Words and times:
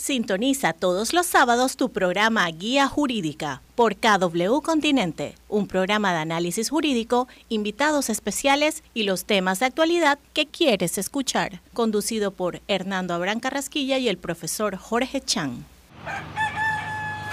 Sintoniza 0.00 0.72
todos 0.72 1.12
los 1.12 1.26
sábados 1.26 1.76
tu 1.76 1.92
programa 1.92 2.48
Guía 2.48 2.88
Jurídica 2.88 3.60
por 3.74 3.96
KW 3.96 4.62
Continente, 4.62 5.34
un 5.46 5.66
programa 5.66 6.14
de 6.14 6.20
análisis 6.20 6.70
jurídico, 6.70 7.28
invitados 7.50 8.08
especiales 8.08 8.82
y 8.94 9.02
los 9.02 9.26
temas 9.26 9.60
de 9.60 9.66
actualidad 9.66 10.18
que 10.32 10.46
quieres 10.46 10.96
escuchar, 10.96 11.60
conducido 11.74 12.30
por 12.30 12.62
Hernando 12.66 13.12
Abrán 13.12 13.40
Carrasquilla 13.40 13.98
y 13.98 14.08
el 14.08 14.16
profesor 14.16 14.78
Jorge 14.78 15.20
Chan. 15.20 15.66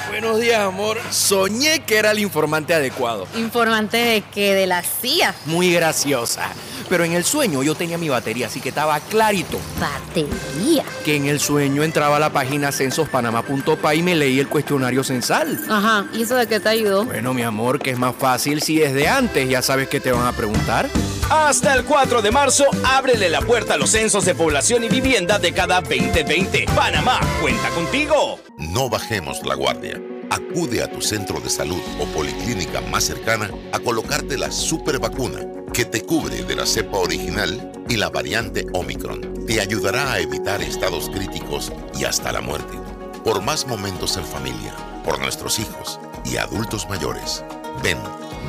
Buenos 0.10 0.40
días, 0.40 0.60
amor. 0.60 0.98
Soñé 1.10 1.84
que 1.86 1.98
era 1.98 2.12
el 2.12 2.20
informante 2.20 2.74
adecuado. 2.74 3.28
¿Informante 3.36 3.98
de 3.98 4.22
qué? 4.34 4.54
¿De 4.54 4.68
la 4.68 4.82
CIA? 4.82 5.34
Muy 5.46 5.72
graciosa. 5.72 6.50
Pero 6.90 7.04
en 7.04 7.14
el 7.14 7.24
sueño 7.24 7.64
yo 7.64 7.76
tenía 7.76 7.98
mi 7.98 8.10
batería, 8.10 8.48
así 8.48 8.62
que 8.62 8.70
estaba 8.70 9.00
clarito. 9.00 9.60
¿Batería? 9.80 10.84
Que 11.04 11.16
en 11.16 11.26
el 11.26 11.40
sueño 11.40 11.84
entraba 11.84 12.18
a 12.18 12.20
la 12.20 12.32
página 12.32 12.72
censospanama.pa 12.72 13.96
y 13.96 14.04
me 14.04 14.16
leí 14.16 14.40
el 14.40 14.48
cuestionario 14.48 15.04
censal. 15.04 15.60
Ajá, 15.70 16.06
¿y 16.14 16.24
eso 16.24 16.36
de 16.36 16.48
qué 16.48 16.60
te 16.60 16.70
ayudó? 16.70 17.06
Bueno, 17.06 17.34
mi 17.34 17.44
amor, 17.44 17.80
que 17.80 17.92
es 17.92 17.98
más 17.98 18.16
fácil 18.16 18.62
si 18.62 18.80
desde 18.80 19.08
antes 19.08 19.50
ya 19.50 19.62
sabes 19.62 19.88
que 19.88 20.00
te 20.00 20.12
van 20.12 20.26
a 20.26 20.34
preguntar. 20.34 20.90
Hasta 21.30 21.74
el 21.76 21.84
4 21.84 22.22
de 22.22 22.32
marzo, 22.32 22.66
ábrele 22.86 23.30
la 23.30 23.42
puerta 23.42 23.74
a 23.74 23.78
los 23.78 23.90
censos 23.90 24.24
de 24.26 24.34
población 24.34 24.84
y 24.86 24.90
vivienda 24.90 25.40
de 25.40 25.52
cada 25.52 25.82
2020. 25.82 26.66
Panamá, 26.76 27.20
cuenta 27.42 27.70
contigo. 27.72 28.40
No 28.58 28.90
bajemos 28.90 29.46
la 29.46 29.56
guardia. 29.56 30.00
Acude 30.30 30.84
a 30.84 30.92
tu 30.92 31.02
centro 31.02 31.40
de 31.40 31.50
salud 31.50 31.82
o 32.00 32.06
policlínica 32.14 32.82
más 32.82 33.06
cercana 33.06 33.50
a 33.72 33.80
colocarte 33.80 34.38
la 34.38 34.52
super 34.52 35.00
vacuna 35.00 35.40
que 35.74 35.86
te 35.86 36.02
cubre 36.02 36.44
de 36.44 36.56
la 36.56 36.66
cepa 36.66 36.98
original 36.98 37.72
y 37.90 37.98
la 37.98 38.10
variante 38.10 38.66
Omicron. 38.74 39.46
Te 39.46 39.62
ayudará 39.62 40.12
a 40.12 40.20
evitar 40.20 40.62
estados 40.62 41.10
críticos 41.10 41.72
y 41.98 42.06
hasta 42.06 42.32
la 42.32 42.42
muerte. 42.42 42.78
Por 43.24 43.44
más 43.44 43.68
momentos 43.68 44.18
en 44.18 44.26
familia, 44.26 44.74
por 45.04 45.20
nuestros 45.20 45.60
hijos 45.60 46.00
y 46.26 46.38
adultos 46.38 46.90
mayores. 46.90 47.44
Ven, 47.84 47.98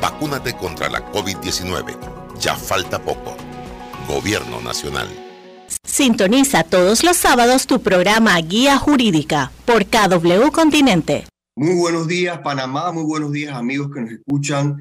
vacúnate 0.01 0.53
contra 0.53 0.89
la 0.89 1.11
COVID-19 1.11 2.19
ya 2.39 2.55
falta 2.55 2.99
poco. 2.99 3.35
Gobierno 4.07 4.61
Nacional. 4.61 5.07
Sintoniza 5.83 6.63
todos 6.63 7.03
los 7.03 7.17
sábados 7.17 7.67
tu 7.67 7.81
programa 7.81 8.37
Guía 8.39 8.77
Jurídica 8.77 9.51
por 9.65 9.85
KW 9.85 10.51
Continente. 10.51 11.25
Muy 11.61 11.75
buenos 11.75 12.07
días 12.07 12.39
Panamá, 12.39 12.93
muy 12.93 13.03
buenos 13.03 13.33
días 13.33 13.53
amigos 13.53 13.91
que 13.93 13.99
nos 13.99 14.11
escuchan 14.13 14.77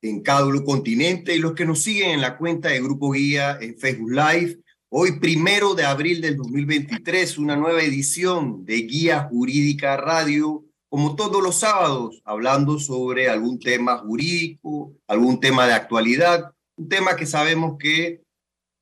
en 0.00 0.22
KW 0.22 0.64
Continente 0.64 1.36
y 1.36 1.38
los 1.38 1.52
que 1.52 1.66
nos 1.66 1.82
siguen 1.82 2.12
en 2.12 2.22
la 2.22 2.38
cuenta 2.38 2.70
de 2.70 2.80
Grupo 2.80 3.10
Guía 3.10 3.58
en 3.60 3.76
Facebook 3.76 4.10
Live. 4.10 4.58
Hoy, 4.88 5.20
primero 5.20 5.74
de 5.74 5.84
abril 5.84 6.22
del 6.22 6.38
2023, 6.38 7.36
una 7.36 7.56
nueva 7.56 7.82
edición 7.82 8.64
de 8.64 8.76
Guía 8.76 9.28
Jurídica 9.30 9.98
Radio, 9.98 10.64
como 10.88 11.14
todos 11.14 11.42
los 11.42 11.56
sábados, 11.56 12.22
hablando 12.24 12.78
sobre 12.78 13.28
algún 13.28 13.58
tema 13.58 13.98
jurídico, 13.98 14.94
algún 15.06 15.38
tema 15.40 15.66
de 15.66 15.74
actualidad 15.74 16.54
un 16.76 16.88
tema 16.88 17.16
que 17.16 17.26
sabemos 17.26 17.76
que 17.78 18.22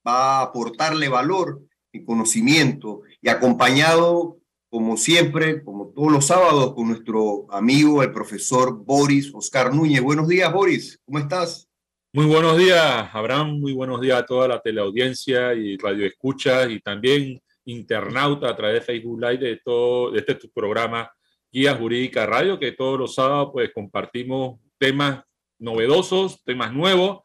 va 0.06 0.38
a 0.38 0.42
aportarle 0.42 1.08
valor 1.08 1.60
y 1.92 2.04
conocimiento. 2.04 3.02
Y 3.20 3.28
acompañado, 3.28 4.38
como 4.72 4.96
siempre, 4.96 5.62
como 5.62 5.92
todos 5.94 6.10
los 6.10 6.24
sábados, 6.24 6.72
con 6.72 6.88
nuestro 6.88 7.46
amigo, 7.50 8.02
el 8.02 8.10
profesor 8.10 8.74
Boris 8.74 9.30
Oscar 9.34 9.74
Núñez. 9.74 10.00
Buenos 10.00 10.26
días, 10.26 10.50
Boris, 10.50 10.98
¿cómo 11.04 11.18
estás? 11.18 11.68
Muy 12.10 12.24
buenos 12.24 12.56
días, 12.56 13.06
Abraham. 13.12 13.60
Muy 13.60 13.74
buenos 13.74 14.00
días 14.00 14.22
a 14.22 14.24
toda 14.24 14.48
la 14.48 14.62
teleaudiencia 14.62 15.52
y 15.52 15.76
radio 15.76 16.06
escucha 16.06 16.66
y 16.70 16.80
también 16.80 17.38
internauta 17.66 18.48
a 18.48 18.56
través 18.56 18.76
de 18.76 18.80
Facebook 18.80 19.20
Live 19.20 19.46
de 19.46 19.60
todo 19.62 20.10
de 20.10 20.20
este 20.20 20.48
programa 20.54 21.12
Guía 21.52 21.74
Jurídica 21.74 22.24
Radio, 22.24 22.58
que 22.58 22.72
todos 22.72 22.98
los 22.98 23.14
sábados 23.14 23.50
pues 23.52 23.70
compartimos 23.74 24.58
temas 24.78 25.22
novedosos, 25.58 26.42
temas 26.44 26.72
nuevos 26.72 27.20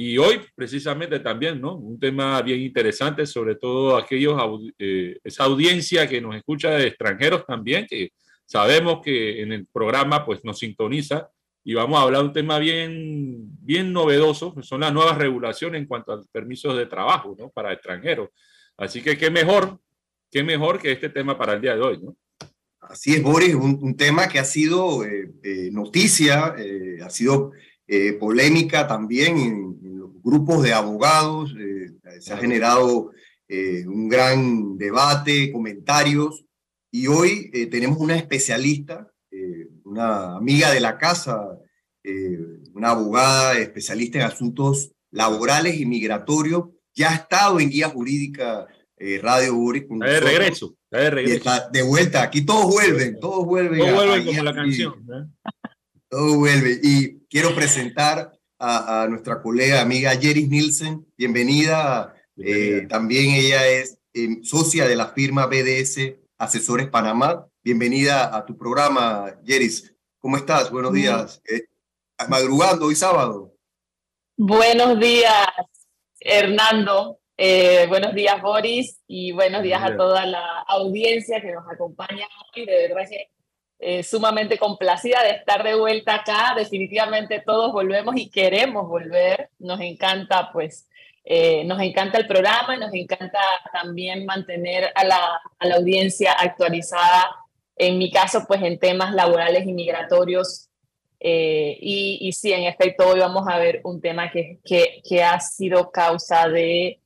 y 0.00 0.16
hoy, 0.16 0.40
precisamente 0.54 1.18
también, 1.18 1.60
¿no? 1.60 1.74
Un 1.74 1.98
tema 1.98 2.40
bien 2.40 2.60
interesante, 2.60 3.26
sobre 3.26 3.56
todo 3.56 3.96
aquellos, 3.96 4.40
eh, 4.78 5.18
esa 5.24 5.42
audiencia 5.42 6.06
que 6.06 6.20
nos 6.20 6.36
escucha 6.36 6.70
de 6.70 6.86
extranjeros 6.86 7.44
también, 7.44 7.84
que 7.84 8.12
sabemos 8.46 9.00
que 9.02 9.42
en 9.42 9.50
el 9.50 9.66
programa 9.66 10.24
pues 10.24 10.44
nos 10.44 10.60
sintoniza 10.60 11.28
y 11.64 11.74
vamos 11.74 11.98
a 11.98 12.02
hablar 12.02 12.20
de 12.20 12.28
un 12.28 12.32
tema 12.32 12.60
bien, 12.60 13.48
bien 13.60 13.92
novedoso, 13.92 14.54
que 14.54 14.62
son 14.62 14.82
las 14.82 14.92
nuevas 14.92 15.18
regulaciones 15.18 15.80
en 15.80 15.88
cuanto 15.88 16.12
a 16.12 16.22
permisos 16.30 16.76
de 16.76 16.86
trabajo, 16.86 17.34
¿no? 17.36 17.50
Para 17.50 17.72
extranjeros. 17.72 18.28
Así 18.76 19.02
que 19.02 19.18
qué 19.18 19.32
mejor, 19.32 19.80
qué 20.30 20.44
mejor 20.44 20.78
que 20.80 20.92
este 20.92 21.08
tema 21.08 21.36
para 21.36 21.54
el 21.54 21.60
día 21.60 21.74
de 21.74 21.82
hoy, 21.82 21.98
¿no? 22.00 22.16
Así 22.82 23.14
es, 23.14 23.22
Boris, 23.24 23.56
un, 23.56 23.96
tema 23.96 24.28
que 24.28 24.38
ha 24.38 24.44
sido 24.44 25.04
eh, 25.04 25.28
eh, 25.42 25.70
noticia, 25.72 26.54
ha 27.04 27.10
sido 27.10 27.50
polémica 28.20 28.86
también 28.86 29.38
en, 29.38 29.78
grupos 30.28 30.62
de 30.62 30.72
abogados, 30.72 31.54
eh, 31.58 31.92
se 32.20 32.32
ha 32.32 32.36
generado 32.36 33.12
eh, 33.48 33.84
un 33.86 34.08
gran 34.08 34.76
debate, 34.76 35.50
comentarios, 35.50 36.44
y 36.90 37.06
hoy 37.06 37.50
eh, 37.52 37.66
tenemos 37.66 37.98
una 37.98 38.16
especialista, 38.16 39.10
una 39.84 40.36
amiga 40.36 40.70
de 40.72 40.80
la 40.80 40.98
casa, 40.98 41.58
una 42.74 42.90
abogada 42.90 43.58
especialista 43.58 44.18
en 44.18 44.24
asuntos 44.24 44.92
laborales 45.10 45.78
y 45.78 45.86
migratorios, 45.86 46.64
ya 46.94 47.10
ha 47.10 47.14
estado 47.14 47.60
en 47.60 47.70
Guía 47.70 47.88
Jurídica 47.88 48.66
Radio 49.22 49.54
Boris. 49.54 49.84
de 49.88 50.20
regreso, 50.20 50.74
de 50.90 51.10
regreso. 51.10 51.36
Está 51.36 51.68
de 51.68 51.82
vuelta, 51.82 52.22
aquí 52.22 52.44
todos 52.44 52.66
vuelven, 52.66 53.20
todos 53.20 53.46
vuelven. 53.46 53.78
Todos 53.78 53.94
vuelven 53.94 54.26
como 54.26 54.42
la 54.42 54.54
canción. 54.54 54.94
Todo 56.08 56.38
vuelve. 56.38 56.80
Y 56.82 57.20
quiero 57.26 57.54
presentar 57.54 58.32
a, 58.58 59.06
nuestra 59.10 59.42
colega, 59.42 59.82
amiga 59.82 60.16
Jeris 60.16 60.48
Nielsen. 60.48 61.06
Bienvenida. 61.18 62.14
Eh, 62.38 62.86
también 62.88 63.34
ella 63.34 63.66
es 63.68 63.98
eh, 64.14 64.38
socia 64.42 64.86
de 64.86 64.96
la 64.96 65.08
firma 65.08 65.46
BDS 65.46 66.14
Asesores 66.38 66.88
Panamá. 66.88 67.46
Bienvenida 67.62 68.34
a 68.34 68.46
tu 68.46 68.56
programa, 68.56 69.38
Jeris. 69.44 69.94
¿Cómo 70.18 70.38
estás? 70.38 70.70
Buenos 70.70 70.94
días. 70.94 71.42
Eh, 71.46 71.66
madrugando 72.26 72.86
hoy 72.86 72.94
sábado. 72.94 73.52
Buenos 74.38 74.98
días, 74.98 75.46
Hernando. 76.20 77.20
buenos 77.36 78.14
días, 78.14 78.40
Boris. 78.40 78.98
Y 79.06 79.32
buenos 79.32 79.62
días 79.62 79.82
a 79.82 79.94
toda 79.94 80.24
la 80.24 80.60
audiencia 80.68 81.42
que 81.42 81.52
nos 81.52 81.70
acompaña 81.70 82.26
hoy. 82.56 82.64
De 82.64 82.88
verdad 82.88 83.06
que 83.10 83.28
eh, 83.80 84.02
sumamente 84.02 84.58
complacida 84.58 85.22
de 85.22 85.30
estar 85.30 85.62
de 85.62 85.76
vuelta 85.76 86.16
acá. 86.16 86.52
Definitivamente 86.56 87.42
todos 87.46 87.72
volvemos 87.72 88.16
y 88.16 88.28
queremos 88.28 88.88
volver. 88.88 89.50
Nos 89.60 89.80
encanta, 89.80 90.50
pues, 90.52 90.88
eh, 91.24 91.64
nos 91.64 91.80
encanta 91.80 92.18
el 92.18 92.26
programa 92.26 92.74
y 92.74 92.80
nos 92.80 92.92
encanta 92.92 93.38
también 93.72 94.26
mantener 94.26 94.90
a 94.94 95.04
la, 95.04 95.40
a 95.60 95.66
la, 95.66 95.76
audiencia 95.76 96.32
actualizada, 96.32 97.30
en 97.76 97.98
mi 97.98 98.10
caso, 98.10 98.44
pues, 98.48 98.62
en 98.62 98.80
temas 98.80 99.14
laborales 99.14 99.64
y 99.64 99.72
migratorios. 99.72 100.68
Eh, 101.20 101.78
y, 101.80 102.18
y, 102.20 102.32
sí, 102.32 102.52
en 102.52 102.64
efecto, 102.64 103.08
hoy 103.08 103.20
vamos 103.20 103.46
a 103.48 103.58
ver 103.58 103.80
un 103.84 104.00
tema 104.00 104.30
que, 104.32 104.58
que, 104.64 105.02
que 105.08 105.22
ha 105.22 105.38
sido 105.38 105.92
causa 105.92 106.48
de 106.48 107.00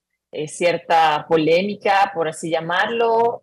cierta 0.46 1.26
polémica, 1.28 2.10
por 2.14 2.26
así 2.26 2.48
llamarlo 2.48 3.42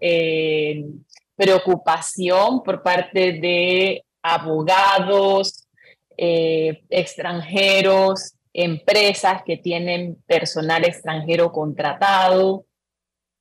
preocupación 1.40 2.62
por 2.64 2.84
parte 2.84 3.40
de 3.40 4.04
abogados, 4.22 5.70
eh, 6.18 6.84
extranjeros, 6.90 8.34
empresas 8.52 9.44
que 9.46 9.56
tienen 9.56 10.22
personal 10.28 10.84
extranjero 10.84 11.54
contratado. 11.54 12.66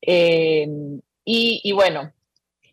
Eh, 0.01 0.69
y, 1.25 1.73
bueno, 1.73 2.13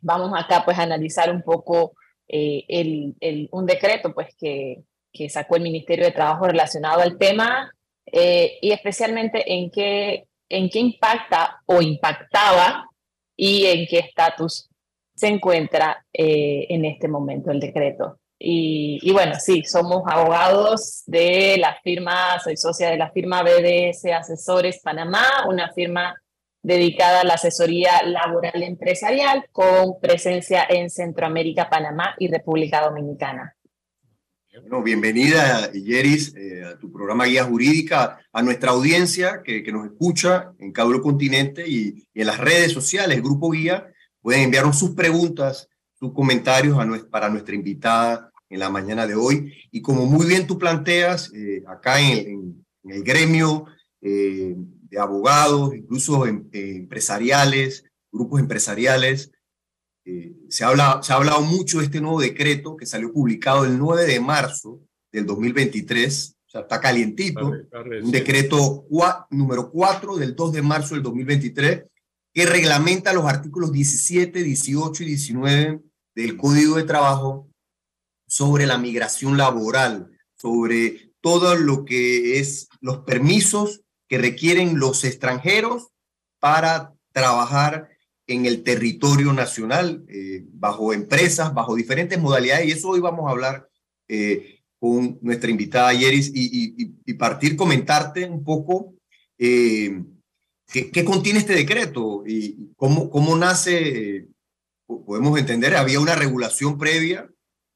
vamos 0.01 0.31
acá 0.37 0.63
pues 0.63 0.77
a 0.77 0.83
analizar 0.83 1.31
un 1.31 1.41
poco 1.41 1.93
eh, 2.27 2.63
el, 2.67 3.49
un 3.51 3.65
decreto 3.65 4.13
pues 4.13 4.27
que, 4.37 4.83
que, 5.11 5.27
sacó 5.27 5.55
el 5.55 5.63
Ministerio 5.63 6.05
de 6.05 6.11
Trabajo 6.11 6.45
relacionado 6.45 7.01
al 7.01 7.17
tema 7.17 7.71
y 8.05 8.71
especialmente 8.71 9.43
en 9.51 9.71
qué, 9.71 10.27
en 10.49 10.69
qué 10.69 10.79
impacta 10.79 11.63
o 11.65 11.81
impactaba 11.81 12.87
y 13.35 13.65
en 13.65 13.87
qué 13.87 13.99
estatus 13.99 14.69
se 15.15 15.27
encuentra 15.27 16.05
eh, 16.13 16.67
en 16.69 16.85
este 16.85 17.07
momento 17.07 17.51
el 17.51 17.59
decreto. 17.59 18.19
Y, 18.37 19.11
bueno, 19.13 19.35
sí, 19.39 19.63
somos 19.63 20.03
abogados 20.05 21.03
de 21.07 21.55
la 21.57 21.77
firma, 21.81 22.37
soy 22.43 22.57
socia 22.57 22.89
de 22.89 22.97
la 22.97 23.09
firma 23.09 23.41
BDS 23.41 24.05
Asesores 24.13 24.81
Panamá, 24.83 25.25
una 25.47 25.71
firma 25.71 26.13
dedicada 26.61 27.21
a 27.21 27.23
la 27.23 27.35
asesoría 27.35 28.03
laboral 28.03 28.61
empresarial 28.61 29.45
con 29.51 29.99
presencia 30.01 30.65
en 30.69 30.89
Centroamérica, 30.89 31.69
Panamá 31.69 32.13
y 32.19 32.27
República 32.27 32.81
Dominicana. 32.81 33.55
Bueno, 34.61 34.83
bienvenida, 34.83 35.71
Yeris, 35.71 36.35
eh, 36.35 36.63
a 36.65 36.77
tu 36.77 36.91
programa 36.91 37.25
Guía 37.25 37.45
Jurídica, 37.45 38.19
a 38.31 38.41
nuestra 38.41 38.71
audiencia 38.71 39.41
que, 39.43 39.63
que 39.63 39.71
nos 39.71 39.85
escucha 39.85 40.51
en 40.59 40.71
cada 40.71 40.89
continente 41.01 41.67
y, 41.67 42.05
y, 42.13 42.21
en 42.21 42.27
las 42.27 42.37
redes 42.37 42.71
sociales, 42.71 43.21
Grupo 43.21 43.51
Guía 43.51 43.87
pueden 44.25 44.41
enviarnos 44.41 44.79
sus 44.79 44.95
preguntas, 44.95 45.69
sus 45.99 46.11
comentarios 46.11 46.79
a 46.79 47.09
para 47.11 47.29
nuestra 47.29 47.53
invitada 47.53 48.31
en 48.49 48.57
la 48.57 48.71
mañana 48.71 49.05
de 49.05 49.13
hoy. 49.13 49.53
Y 49.69 49.83
como 49.83 50.07
muy 50.07 50.25
bien 50.25 50.47
tú 50.47 50.57
planteas, 50.57 51.31
eh, 51.31 51.63
acá 51.67 52.01
en 52.01 52.65
el, 52.85 53.03
gremio 53.03 53.67
eh, 54.01 54.55
de 54.57 54.99
abogados, 54.99 55.75
incluso 55.75 56.25
em, 56.25 56.49
empresariales, 56.51 57.85
grupos 58.11 58.39
empresariales, 58.39 59.31
se, 60.49 60.63
habla, 60.63 61.01
se 61.03 61.13
ha 61.13 61.17
hablado 61.17 61.41
mucho 61.41 61.77
de 61.77 61.85
este 61.85 62.01
nuevo 62.01 62.19
decreto 62.19 62.75
que 62.75 62.87
salió 62.87 63.13
publicado 63.13 63.63
el 63.65 63.77
9 63.77 64.07
de 64.07 64.19
marzo 64.19 64.81
del 65.11 65.27
2023, 65.27 66.35
o 66.47 66.49
sea, 66.49 66.61
está 66.61 66.81
calientito, 66.81 67.51
un 68.01 68.11
decreto 68.11 68.87
número 69.29 69.69
4 69.69 70.15
del 70.15 70.35
2 70.35 70.53
de 70.53 70.61
marzo 70.63 70.95
del 70.95 71.03
2023, 71.03 71.83
que 72.35 72.45
reglamenta 72.45 73.13
los 73.13 73.23
artículos 73.25 73.71
17, 73.71 74.43
18 74.43 75.03
y 75.03 75.05
19 75.05 75.81
del 76.15 76.35
Código 76.35 76.75
de 76.75 76.83
Trabajo 76.83 77.49
sobre 78.27 78.65
la 78.65 78.77
migración 78.77 79.37
laboral, 79.37 80.11
sobre 80.35 81.13
todo 81.21 81.55
lo 81.55 81.85
que 81.85 82.39
es 82.39 82.67
los 82.81 82.99
permisos 82.99 83.83
que 84.09 84.17
requieren 84.17 84.79
los 84.79 85.05
extranjeros 85.05 85.87
para 86.41 86.93
trabajar 87.13 87.87
en 88.27 88.45
el 88.45 88.63
territorio 88.63 89.31
nacional, 89.31 90.03
eh, 90.09 90.43
bajo 90.49 90.91
empresas, 90.91 91.53
bajo 91.53 91.73
diferentes 91.73 92.19
modalidades, 92.19 92.67
y 92.67 92.71
eso 92.71 92.89
hoy 92.89 92.99
vamos 92.99 93.27
a 93.27 93.31
hablar 93.31 93.69
eh, 94.09 94.59
con 94.77 95.19
nuestra 95.21 95.49
invitada 95.49 95.93
Yeris 95.93 96.31
y, 96.35 97.13
partir 97.13 97.55
comentarte 97.55 98.25
un 98.25 98.43
poco 98.43 98.93
eh, 99.37 100.03
qué, 100.71 101.05
contiene 101.05 101.39
este 101.39 101.53
decreto 101.53 102.23
y 102.25 102.71
cómo, 102.75 103.09
cómo 103.09 103.35
nace, 103.35 104.27
podemos 104.85 105.37
entender, 105.39 105.75
había 105.75 105.99
una 105.99 106.15
regulación 106.15 106.77
previa 106.77 107.29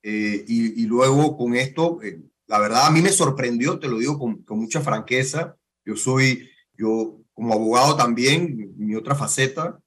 eh, 0.03 0.44
y, 0.47 0.86
luego 0.86 1.38
con 1.38 1.56
esto, 1.56 2.01
eh, 2.03 2.21
la 2.47 2.59
verdad 2.59 2.88
a 2.88 2.91
mí 2.91 3.01
me 3.01 3.12
sorprendió, 3.12 3.80
te 3.80 3.88
lo 3.88 3.97
digo 3.97 4.18
con, 4.18 4.44
mucha 4.57 4.81
franqueza, 4.81 5.56
yo 5.86 5.95
soy, 5.95 6.50
yo 6.74 7.18
como 7.33 7.53
abogado 7.53 7.95
también, 7.95 8.74
mi 8.77 8.95
otra 8.95 9.15
faceta, 9.15 9.80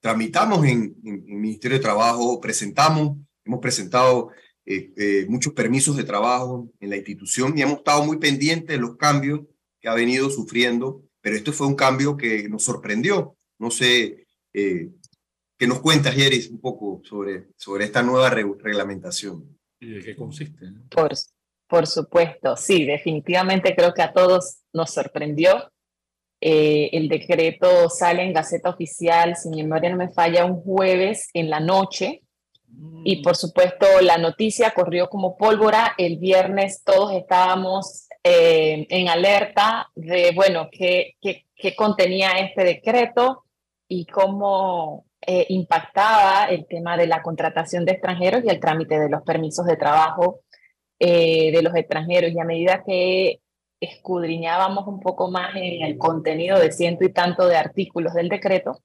tramitamos 0.00 0.64
en, 0.64 0.96
en, 1.04 1.40
Ministerio 1.40 1.78
de 1.78 1.82
Trabajo, 1.82 2.40
presentamos, 2.40 3.18
hemos 3.44 3.60
presentado 3.60 4.30
eh, 4.72 4.92
eh, 4.96 5.26
muchos 5.28 5.52
permisos 5.52 5.96
de 5.96 6.04
trabajo 6.04 6.70
en 6.78 6.90
la 6.90 6.96
institución 6.96 7.56
y 7.56 7.62
hemos 7.62 7.78
estado 7.78 8.04
muy 8.04 8.18
pendientes 8.18 8.68
de 8.68 8.80
los 8.80 8.96
cambios 8.96 9.40
que 9.80 9.88
ha 9.88 9.94
venido 9.94 10.30
sufriendo, 10.30 11.02
pero 11.20 11.36
esto 11.36 11.52
fue 11.52 11.66
un 11.66 11.74
cambio 11.74 12.16
que 12.16 12.48
nos 12.48 12.64
sorprendió. 12.64 13.36
No 13.58 13.70
sé, 13.70 14.26
eh, 14.52 14.90
¿qué 15.58 15.66
nos 15.66 15.80
cuentas, 15.80 16.16
Yeris, 16.16 16.50
un 16.50 16.60
poco 16.60 17.02
sobre, 17.04 17.48
sobre 17.56 17.84
esta 17.84 18.02
nueva 18.02 18.30
reglamentación? 18.30 19.58
¿Y 19.80 19.90
de 19.90 20.00
qué 20.00 20.16
consiste? 20.16 20.66
Por, 20.90 21.12
por 21.66 21.86
supuesto, 21.86 22.56
sí, 22.56 22.84
definitivamente 22.84 23.74
creo 23.74 23.94
que 23.94 24.02
a 24.02 24.12
todos 24.12 24.60
nos 24.72 24.90
sorprendió. 24.90 25.70
el 26.40 27.08
decreto 27.08 27.90
sale 27.90 28.22
en 28.22 28.32
Gaceta 28.32 28.70
Oficial, 28.70 29.36
si 29.36 29.50
mi 29.50 29.62
memoria 29.62 29.90
no 29.90 29.96
me 29.96 30.10
falla, 30.10 30.46
un 30.46 30.62
jueves 30.62 31.28
en 31.34 31.50
la 31.50 31.60
noche 31.60 32.22
y 33.04 33.22
por 33.22 33.36
supuesto 33.36 33.86
la 34.02 34.18
noticia 34.18 34.72
corrió 34.72 35.08
como 35.08 35.36
pólvora. 35.36 35.94
El 35.98 36.18
viernes 36.18 36.82
todos 36.84 37.12
estábamos 37.12 38.06
eh, 38.22 38.86
en 38.90 39.08
alerta 39.08 39.90
de, 39.94 40.32
bueno, 40.34 40.68
qué, 40.70 41.16
qué, 41.20 41.44
contenía 41.76 42.32
este 42.38 42.64
decreto 42.64 43.44
y 43.88 44.06
cómo 44.06 45.06
eh, 45.20 45.46
impactaba 45.48 46.46
el 46.46 46.66
tema 46.66 46.96
de 46.96 47.06
la 47.06 47.22
contratación 47.22 47.84
de 47.84 47.92
extranjeros 47.92 48.42
y 48.44 48.48
el 48.48 48.60
trámite 48.60 48.98
de 48.98 49.10
los 49.10 49.22
permisos 49.22 49.66
de 49.66 49.76
trabajo 49.76 50.40
eh, 50.98 51.52
de 51.52 51.62
los 51.62 51.74
extranjeros. 51.74 52.32
Y 52.32 52.38
a 52.38 52.44
medida 52.44 52.82
que 52.86 53.40
escudriñábamos 53.80 54.86
un 54.86 55.00
poco 55.00 55.30
más 55.30 55.54
en 55.56 55.82
el 55.82 55.96
contenido 55.96 56.58
de 56.58 56.72
ciento 56.72 57.04
y 57.04 57.12
tanto 57.12 57.46
de 57.46 57.56
artículos 57.56 58.14
del 58.14 58.28
decreto, 58.28 58.82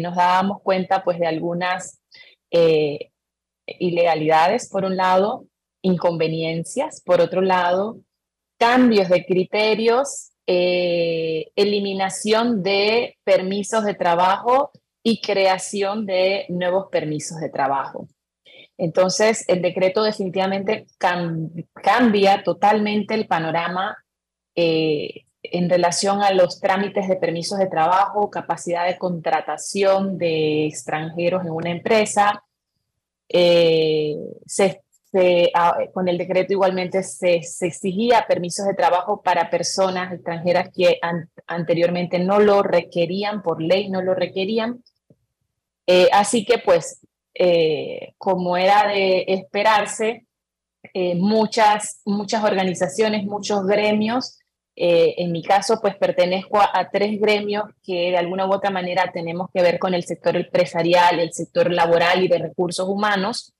nos 0.00 0.14
dábamos 0.14 0.62
cuenta 0.62 1.02
pues 1.02 1.18
de 1.18 1.26
algunas 1.26 2.00
eh, 2.50 3.10
ilegalidades, 3.66 4.68
por 4.68 4.84
un 4.84 4.96
lado, 4.96 5.46
inconveniencias, 5.82 7.02
por 7.02 7.20
otro 7.20 7.40
lado, 7.40 7.98
cambios 8.58 9.08
de 9.08 9.24
criterios, 9.24 10.30
eh, 10.46 11.50
eliminación 11.56 12.62
de 12.62 13.16
permisos 13.24 13.84
de 13.84 13.94
trabajo 13.94 14.70
y 15.02 15.20
creación 15.20 16.06
de 16.06 16.46
nuevos 16.48 16.86
permisos 16.90 17.38
de 17.40 17.48
trabajo. 17.48 18.08
Entonces, 18.78 19.44
el 19.48 19.62
decreto 19.62 20.02
definitivamente 20.02 20.86
cambia 20.98 22.42
totalmente 22.42 23.14
el 23.14 23.26
panorama 23.26 23.96
eh, 24.54 25.22
en 25.42 25.70
relación 25.70 26.22
a 26.22 26.32
los 26.32 26.60
trámites 26.60 27.08
de 27.08 27.16
permisos 27.16 27.58
de 27.58 27.68
trabajo, 27.68 28.30
capacidad 28.30 28.86
de 28.86 28.98
contratación 28.98 30.18
de 30.18 30.66
extranjeros 30.66 31.44
en 31.44 31.50
una 31.50 31.70
empresa. 31.70 32.42
Eh, 33.28 34.16
ah, 35.54 35.78
con 35.92 36.08
el 36.08 36.18
decreto 36.18 36.52
igualmente 36.52 37.02
se, 37.02 37.36
exigía 37.36 38.26
permisos 38.26 38.66
de 38.66 38.74
trabajo 38.74 39.22
para 39.22 39.50
personas 39.50 40.12
extranjeras 40.12 40.70
que 40.74 40.98
anteriormente 41.46 42.18
no 42.18 42.40
lo 42.40 42.62
requerían, 42.62 43.42
por 43.42 43.62
ley 43.62 43.88
no 43.88 44.02
lo 44.02 44.14
requerían. 44.14 44.82
Eh, 45.86 46.08
así 46.12 46.44
que 46.44 46.58
pues, 46.58 47.00
eh, 47.34 48.14
como 48.18 48.56
era 48.56 48.88
de 48.88 49.24
esperarse, 49.28 50.24
muchas, 51.16 52.00
muchas 52.06 52.44
organizaciones, 52.44 53.24
muchos 53.24 53.66
gremios 53.66 54.38
eh, 54.78 55.14
en 55.16 55.32
mi 55.32 55.42
caso, 55.42 55.80
pues 55.80 55.96
pertenezco 55.96 56.60
a, 56.60 56.90
tres 56.92 57.18
gremios 57.18 57.64
que 57.82 58.10
de 58.10 58.18
alguna 58.18 58.46
u 58.46 58.52
otra 58.52 58.70
manera 58.70 59.10
tenemos 59.10 59.48
que 59.52 59.62
ver 59.62 59.78
con 59.78 59.94
el 59.94 60.04
sector 60.04 60.36
empresarial, 60.36 61.18
el 61.18 61.32
sector 61.32 61.72
laboral 61.72 62.22
y 62.22 62.28
de 62.28 62.38
recursos 62.38 62.86
humanos. 62.86 63.54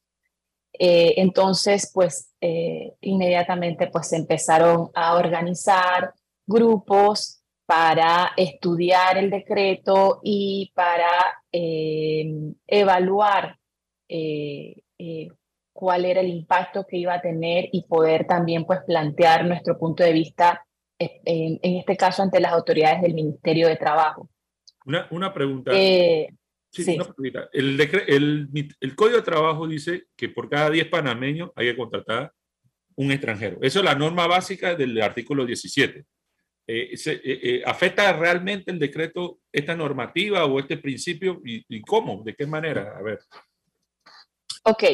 Eh, 0.79 1.15
entonces, 1.17 1.91
pues 1.93 2.33
eh, 2.41 2.95
inmediatamente 3.01 3.89
pues 3.89 4.13
empezaron 4.13 4.91
a 4.95 5.17
organizar 5.17 6.15
grupos 6.47 7.43
para 7.67 8.33
estudiar 8.37 9.19
el 9.19 9.31
decreto 9.31 10.21
y 10.23 10.73
para 10.75 11.09
evaluar 11.51 13.59
cuál 15.73 16.05
era 16.05 16.21
el 16.21 16.29
impacto 16.29 16.87
que 16.87 16.99
iba 16.99 17.15
a 17.15 17.21
tener 17.21 17.69
y 17.73 17.87
poder 17.87 18.27
también 18.27 18.65
pues 18.65 18.81
plantear 18.87 19.47
nuestro 19.47 19.79
punto 19.79 20.05
de 20.05 20.13
vista 20.13 20.67
en, 20.99 21.59
este 21.63 21.97
caso 21.97 22.23
ante 22.23 22.41
las 22.41 22.53
autoridades 22.53 23.03
del 23.03 23.15
Ministerio 23.15 23.69
de 23.69 23.77
Trabajo. 23.77 24.29
Una, 24.85 25.07
una 25.11 25.35
pregunta. 25.35 25.73
Eh, 25.75 26.29
sí, 26.71 26.99
Una 27.17 27.49
El, 27.53 27.81
el, 27.81 28.75
el, 28.81 28.97
Código 28.97 29.17
de 29.17 29.23
Trabajo 29.23 29.67
dice 29.67 30.07
que 30.17 30.29
por 30.29 30.49
cada 30.49 30.71
10 30.71 30.89
panameños 30.89 31.51
hay 31.55 31.67
que 31.67 31.77
contratar 31.77 32.33
un 32.97 33.13
extranjero. 33.13 33.59
Eso 33.63 33.81
es 33.81 33.85
la 33.85 33.95
norma 33.95 34.27
básica 34.27 34.75
del 34.75 35.01
artículo 35.01 35.45
17. 35.45 36.05
Eh, 36.69 36.95
eh, 37.07 37.63
¿Afecta 37.65 38.13
realmente 38.13 38.73
el 38.73 38.79
decreto 38.79 39.39
esta 39.53 39.75
normativa 39.77 40.45
o 40.47 40.59
este 40.59 40.79
principio? 40.79 41.41
¿Y, 41.45 41.65
¿Y, 41.69 41.81
cómo? 41.83 42.23
¿De 42.25 42.35
qué 42.35 42.47
manera? 42.47 42.97
A 42.99 43.03
ver. 43.03 43.21
Ok, 44.65 44.85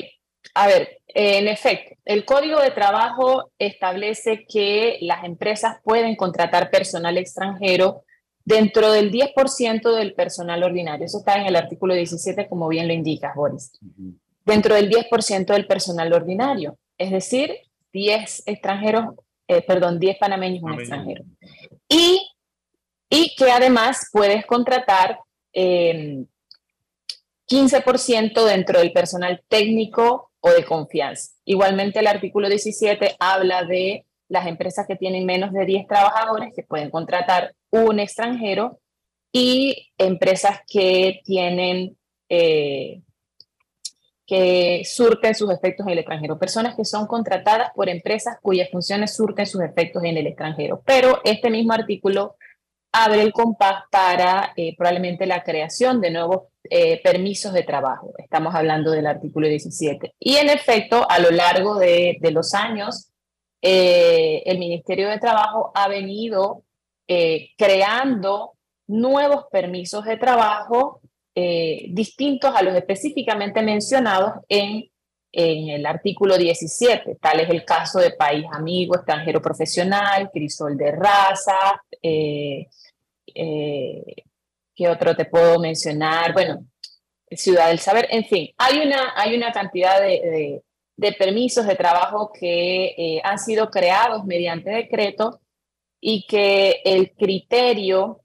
a 0.54 0.66
ver, 0.66 1.00
en 1.06 1.48
efecto, 1.48 1.96
el 2.04 2.24
Código 2.24 2.60
de 2.60 2.72
Trabajo 2.72 3.52
establece 3.58 4.44
que 4.46 4.98
las 5.00 5.24
empresas 5.24 5.78
pueden 5.82 6.14
contratar 6.16 6.70
personal 6.70 7.16
extranjero 7.16 8.04
dentro 8.44 8.90
del 8.92 9.10
10% 9.10 9.94
del 9.94 10.14
personal 10.14 10.62
ordinario. 10.62 11.06
Eso 11.06 11.18
está 11.18 11.36
en 11.36 11.46
el 11.46 11.56
artículo 11.56 11.94
17, 11.94 12.48
como 12.48 12.68
bien 12.68 12.86
lo 12.88 12.94
indicas, 12.94 13.34
Boris. 13.34 13.72
Dentro 14.44 14.74
del 14.74 14.90
10% 14.90 15.46
del 15.46 15.66
personal 15.66 16.12
ordinario, 16.12 16.76
es 16.98 17.10
decir, 17.10 17.56
10 17.92 18.44
extranjeros, 18.46 19.14
eh, 19.46 19.62
perdón, 19.62 19.98
10 19.98 20.18
panameños, 20.18 20.62
un 20.62 20.74
extranjero. 20.74 21.24
Y, 21.88 22.28
y 23.08 23.34
que 23.36 23.50
además 23.50 24.08
puedes 24.12 24.46
contratar 24.46 25.18
15% 25.54 25.54
eh, 27.52 28.50
dentro 28.50 28.78
del 28.80 28.92
personal 28.92 29.42
técnico 29.48 30.30
o 30.40 30.50
de 30.50 30.64
confianza. 30.64 31.32
Igualmente 31.44 32.00
el 32.00 32.06
artículo 32.08 32.48
17 32.48 33.16
habla 33.20 33.64
de 33.64 34.06
las 34.28 34.46
empresas 34.46 34.86
que 34.86 34.96
tienen 34.96 35.26
menos 35.26 35.52
de 35.52 35.64
10 35.64 35.86
trabajadores 35.86 36.52
que 36.54 36.62
pueden 36.62 36.90
contratar 36.90 37.54
un 37.72 37.98
extranjero 37.98 38.80
y 39.32 39.90
empresas 39.96 40.60
que 40.68 41.22
tienen 41.24 41.96
eh, 42.28 43.00
que 44.26 44.82
surten 44.84 45.34
sus 45.34 45.50
efectos 45.50 45.86
en 45.86 45.92
el 45.92 45.98
extranjero, 45.98 46.38
personas 46.38 46.76
que 46.76 46.84
son 46.84 47.06
contratadas 47.06 47.70
por 47.74 47.88
empresas 47.88 48.36
cuyas 48.40 48.70
funciones 48.70 49.14
surten 49.14 49.46
sus 49.46 49.62
efectos 49.62 50.04
en 50.04 50.16
el 50.16 50.26
extranjero. 50.26 50.82
Pero 50.86 51.20
este 51.24 51.50
mismo 51.50 51.72
artículo 51.72 52.36
abre 52.92 53.22
el 53.22 53.32
compás 53.32 53.84
para 53.90 54.52
eh, 54.56 54.76
probablemente 54.76 55.26
la 55.26 55.42
creación 55.42 56.00
de 56.00 56.10
nuevos 56.10 56.44
eh, 56.70 57.00
permisos 57.02 57.52
de 57.52 57.62
trabajo. 57.62 58.12
Estamos 58.18 58.54
hablando 58.54 58.90
del 58.92 59.06
artículo 59.06 59.48
17. 59.48 60.14
Y 60.18 60.36
en 60.36 60.50
efecto, 60.50 61.06
a 61.10 61.18
lo 61.18 61.30
largo 61.30 61.78
de, 61.78 62.18
los 62.32 62.54
años, 62.54 63.10
el 63.60 64.58
Ministerio 64.58 65.08
de 65.08 65.18
Trabajo 65.18 65.72
ha 65.74 65.88
venido 65.88 66.64
creando 67.56 68.52
nuevos 68.86 69.46
permisos 69.50 70.04
de 70.04 70.16
trabajo 70.16 71.00
distintos 71.34 72.54
a 72.54 72.62
los 72.62 72.74
específicamente 72.74 73.62
mencionados 73.62 74.32
en 74.48 74.90
el 75.32 75.86
artículo 75.86 76.36
17. 76.36 77.16
Tal 77.20 77.40
es 77.40 77.50
el 77.50 77.64
caso 77.64 77.98
de 77.98 78.10
país 78.10 78.44
amigo, 78.52 78.94
extranjero 78.94 79.40
profesional, 79.40 80.30
crisol 80.30 80.76
de 80.76 80.92
raza. 80.92 81.82
Eh, 82.02 82.66
eh, 83.34 84.14
¿Qué 84.74 84.88
otro 84.88 85.16
te 85.16 85.24
puedo 85.24 85.58
mencionar? 85.58 86.32
Bueno, 86.32 86.66
Ciudad 87.30 87.68
del 87.68 87.78
Saber. 87.78 88.08
En 88.10 88.24
fin, 88.24 88.50
hay 88.58 88.80
una, 88.80 89.14
hay 89.16 89.34
una 89.34 89.52
cantidad 89.52 90.00
de, 90.00 90.62
permisos 91.18 91.66
de 91.66 91.76
trabajo 91.76 92.30
que 92.32 92.94
eh, 92.96 93.20
han 93.24 93.38
sido 93.38 93.70
creados 93.70 94.24
mediante 94.24 94.70
decreto 94.70 95.40
y 96.04 96.26
que 96.26 96.82
el 96.84 97.12
criterio 97.12 98.20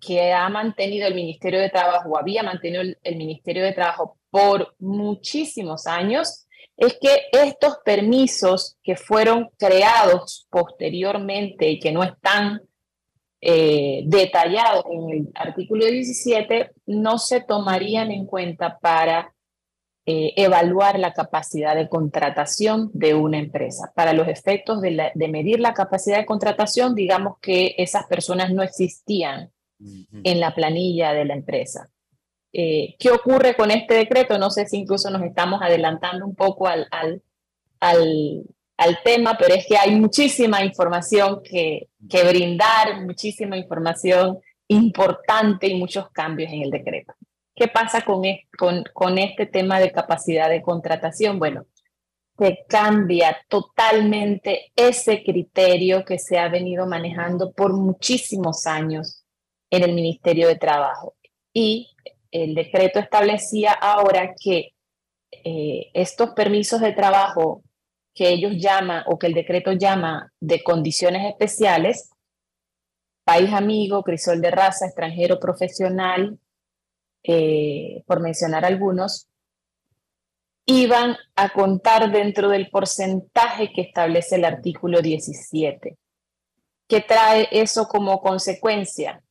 que 0.00 0.32
ha 0.32 0.48
mantenido 0.48 1.06
el 1.06 1.14
Ministerio 1.14 1.60
de 1.60 1.70
Trabajo, 1.70 2.10
o 2.10 2.18
había 2.18 2.42
mantenido 2.42 2.82
el 2.82 3.16
Ministerio 3.16 3.62
de 3.64 3.72
Trabajo 3.72 4.18
por 4.28 4.74
muchísimos 4.80 5.86
años 5.86 6.46
es 6.76 6.98
que 7.00 7.28
estos 7.32 7.78
permisos 7.84 8.76
que 8.82 8.96
fueron 8.96 9.48
creados 9.56 10.46
posteriormente 10.50 11.70
y 11.70 11.78
que 11.78 11.92
no 11.92 12.02
están 12.02 12.60
eh, 13.40 14.02
detallados 14.06 14.84
en 14.90 15.10
el 15.10 15.28
artículo 15.34 15.86
17 15.86 16.72
no 16.86 17.18
se 17.18 17.40
tomarían 17.40 18.10
en 18.10 18.26
cuenta 18.26 18.78
para 18.78 19.32
eh, 20.08 20.32
evaluar 20.36 21.00
la 21.00 21.12
capacidad 21.12 21.74
de 21.74 21.88
contratación 21.88 22.90
de 22.94 23.14
una 23.14 23.38
empresa. 23.38 23.92
Para 23.94 24.12
los 24.12 24.28
efectos 24.28 24.80
de, 24.80 25.10
de, 25.12 25.28
medir 25.28 25.58
la 25.58 25.74
capacidad 25.74 26.18
de 26.18 26.26
contratación, 26.26 26.94
digamos 26.94 27.38
que 27.40 27.74
esas 27.76 28.06
personas 28.06 28.52
no 28.52 28.62
existían 28.62 29.50
en 30.22 30.40
la 30.40 30.54
planilla 30.54 31.12
de 31.12 31.24
la 31.24 31.34
empresa. 31.34 31.90
Eh, 32.52 32.94
¿Qué 32.98 33.10
ocurre 33.10 33.56
con 33.56 33.70
este 33.70 33.94
decreto? 33.94 34.38
No 34.38 34.50
sé 34.50 34.66
si 34.66 34.78
incluso 34.78 35.10
nos 35.10 35.22
estamos 35.22 35.60
adelantando 35.60 36.24
un 36.24 36.34
poco 36.34 36.66
al, 36.66 36.86
al, 36.90 37.22
al, 37.80 38.98
tema, 39.04 39.36
pero 39.38 39.54
es 39.54 39.66
que 39.66 39.76
hay 39.76 39.94
muchísima 39.96 40.64
información 40.64 41.42
que, 41.42 41.88
que 42.08 42.24
brindar, 42.24 43.02
muchísima 43.04 43.58
información 43.58 44.38
importante 44.68 45.66
y 45.66 45.74
muchos 45.74 46.10
cambios 46.10 46.52
en 46.52 46.62
el 46.62 46.70
decreto. 46.70 47.12
¿Qué 47.56 47.68
pasa 47.68 48.02
con, 48.02 48.22
con, 48.58 48.84
con 48.92 49.16
este 49.16 49.46
tema 49.46 49.80
de 49.80 49.90
capacidad 49.90 50.50
de 50.50 50.60
contratación? 50.60 51.38
Bueno, 51.38 51.64
se 52.38 52.66
cambia 52.68 53.34
totalmente 53.48 54.72
ese 54.76 55.24
criterio 55.24 56.04
que 56.04 56.18
se 56.18 56.38
ha 56.38 56.48
venido 56.48 56.86
manejando 56.86 57.52
por 57.52 57.72
muchísimos 57.72 58.66
años 58.66 59.24
en 59.70 59.84
el 59.84 59.94
Ministerio 59.94 60.48
de 60.48 60.56
Trabajo. 60.56 61.14
Y 61.54 61.96
el 62.30 62.54
decreto 62.54 62.98
establecía 62.98 63.72
ahora 63.72 64.34
que 64.38 64.74
eh, 65.30 65.90
estos 65.94 66.30
permisos 66.30 66.82
de 66.82 66.92
trabajo 66.92 67.62
que 68.14 68.28
ellos 68.28 68.52
llaman 68.56 69.02
o 69.06 69.18
que 69.18 69.28
el 69.28 69.34
decreto 69.34 69.72
llama 69.72 70.30
de 70.40 70.62
condiciones 70.62 71.26
especiales, 71.26 72.10
país 73.24 73.50
amigo, 73.52 74.02
crisol 74.02 74.42
de 74.42 74.50
raza, 74.50 74.86
extranjero 74.86 75.40
profesional, 75.40 76.38
eh, 77.22 78.02
por 78.06 78.20
mencionar 78.20 78.64
algunos, 78.64 79.28
iban 80.64 81.16
a 81.36 81.52
contar 81.52 82.10
dentro 82.10 82.48
del 82.48 82.68
porcentaje 82.70 83.72
que 83.72 83.82
establece 83.82 84.36
el 84.36 84.44
artículo 84.44 85.00
17. 85.00 85.96
¿Qué 86.88 87.00
trae 87.00 87.48
eso 87.50 87.88
como 87.88 88.20
consecuencia? 88.20 89.22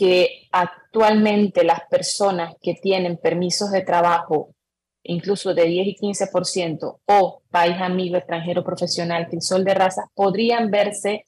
que 0.00 0.48
actualmente 0.52 1.62
las 1.62 1.80
personas 1.90 2.54
que 2.62 2.72
tienen 2.72 3.18
permisos 3.18 3.70
de 3.70 3.82
trabajo, 3.82 4.54
incluso 5.02 5.52
de 5.52 5.66
10 5.66 5.88
y 5.88 5.96
15%, 5.96 7.00
o 7.04 7.42
país 7.50 7.76
amigo, 7.80 8.16
extranjero 8.16 8.64
profesional, 8.64 9.28
crisol 9.28 9.62
de 9.62 9.74
raza, 9.74 10.10
podrían 10.14 10.70
verse 10.70 11.26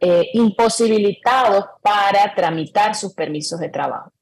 eh, 0.00 0.30
imposibilitados 0.34 1.64
para 1.80 2.34
tramitar 2.34 2.94
sus 2.94 3.14
permisos 3.14 3.58
de 3.58 3.68
trabajo. 3.68 4.12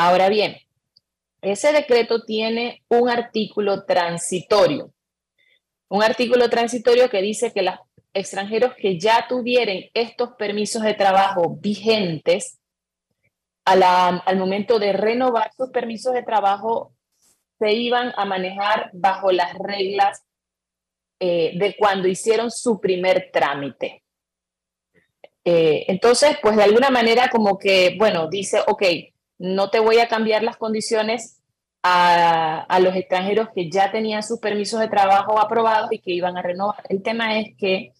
Ahora 0.00 0.28
bien, 0.28 0.56
ese 1.42 1.72
decreto 1.72 2.22
tiene 2.22 2.84
un 2.88 3.10
artículo 3.10 3.84
transitorio, 3.84 4.92
un 5.88 6.04
artículo 6.04 6.48
transitorio 6.48 7.10
que 7.10 7.20
dice 7.20 7.52
que 7.52 7.62
las 7.62 7.80
extranjeros 8.14 8.74
que 8.76 8.96
ya 8.96 9.26
tuvieran 9.28 9.80
estos 9.94 10.34
permisos 10.38 10.82
de 10.82 10.94
trabajo 10.94 11.56
vigentes, 11.60 12.60
al 13.64 14.36
momento 14.36 14.78
de 14.78 14.92
renovar 14.92 15.50
sus 15.56 15.70
permisos 15.70 16.12
de 16.12 16.22
trabajo, 16.22 16.94
se 17.58 17.72
iban 17.72 18.12
a 18.16 18.24
manejar 18.24 18.90
bajo 18.92 19.32
las 19.32 19.52
reglas 19.58 20.22
eh, 21.18 21.54
de 21.56 21.74
cuando 21.76 22.06
hicieron 22.06 22.52
su 22.52 22.80
primer 22.80 23.30
trámite. 23.32 24.04
Eh, 25.44 25.86
entonces, 25.88 26.38
pues 26.40 26.54
de 26.54 26.62
alguna 26.62 26.90
manera 26.90 27.28
como 27.30 27.58
que, 27.58 27.96
bueno, 27.98 28.28
dice, 28.28 28.60
ok, 28.64 28.82
no 29.38 29.70
te 29.70 29.80
voy 29.80 29.98
a 29.98 30.08
cambiar 30.08 30.42
las 30.42 30.56
condiciones 30.56 31.40
a, 31.82 32.60
a, 32.60 32.80
los 32.80 32.94
extranjeros 32.96 33.48
que 33.54 33.70
ya 33.70 33.90
tenían 33.90 34.22
sus 34.22 34.40
permisos 34.40 34.80
de 34.80 34.88
trabajo 34.88 35.38
aprobados 35.38 35.92
y 35.92 36.00
que 36.00 36.12
iban 36.12 36.36
a 36.36 36.42
renovar. 36.42 36.82
El 36.88 37.02
tema 37.02 37.38
es 37.38 37.56
que 37.56 37.92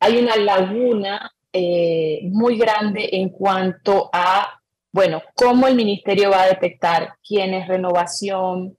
hay 0.00 0.18
una 0.18 0.36
laguna 0.36 1.30
eh, 1.52 2.20
muy 2.24 2.58
grande 2.58 3.08
en 3.12 3.30
cuanto 3.30 4.10
a, 4.12 4.60
bueno, 4.92 5.22
cómo 5.34 5.66
el 5.66 5.74
ministerio 5.74 6.30
va 6.30 6.42
a 6.42 6.48
detectar 6.48 7.14
quién 7.26 7.54
es 7.54 7.66
renovación, 7.66 8.76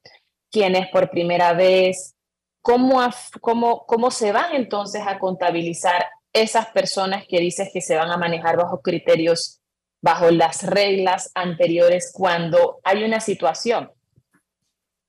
quién 0.51 0.75
es 0.75 0.87
por 0.89 1.09
primera 1.09 1.53
vez, 1.53 2.15
cómo, 2.61 3.01
cómo, 3.41 3.85
cómo 3.87 4.11
se 4.11 4.31
van 4.31 4.55
entonces 4.55 5.01
a 5.07 5.17
contabilizar 5.17 6.05
esas 6.33 6.67
personas 6.67 7.25
que 7.27 7.39
dices 7.39 7.69
que 7.73 7.81
se 7.81 7.95
van 7.95 8.11
a 8.11 8.17
manejar 8.17 8.57
bajo 8.57 8.81
criterios, 8.81 9.59
bajo 10.01 10.31
las 10.31 10.63
reglas 10.63 11.31
anteriores 11.35 12.11
cuando 12.13 12.79
hay 12.83 13.03
una 13.03 13.19
situación. 13.19 13.91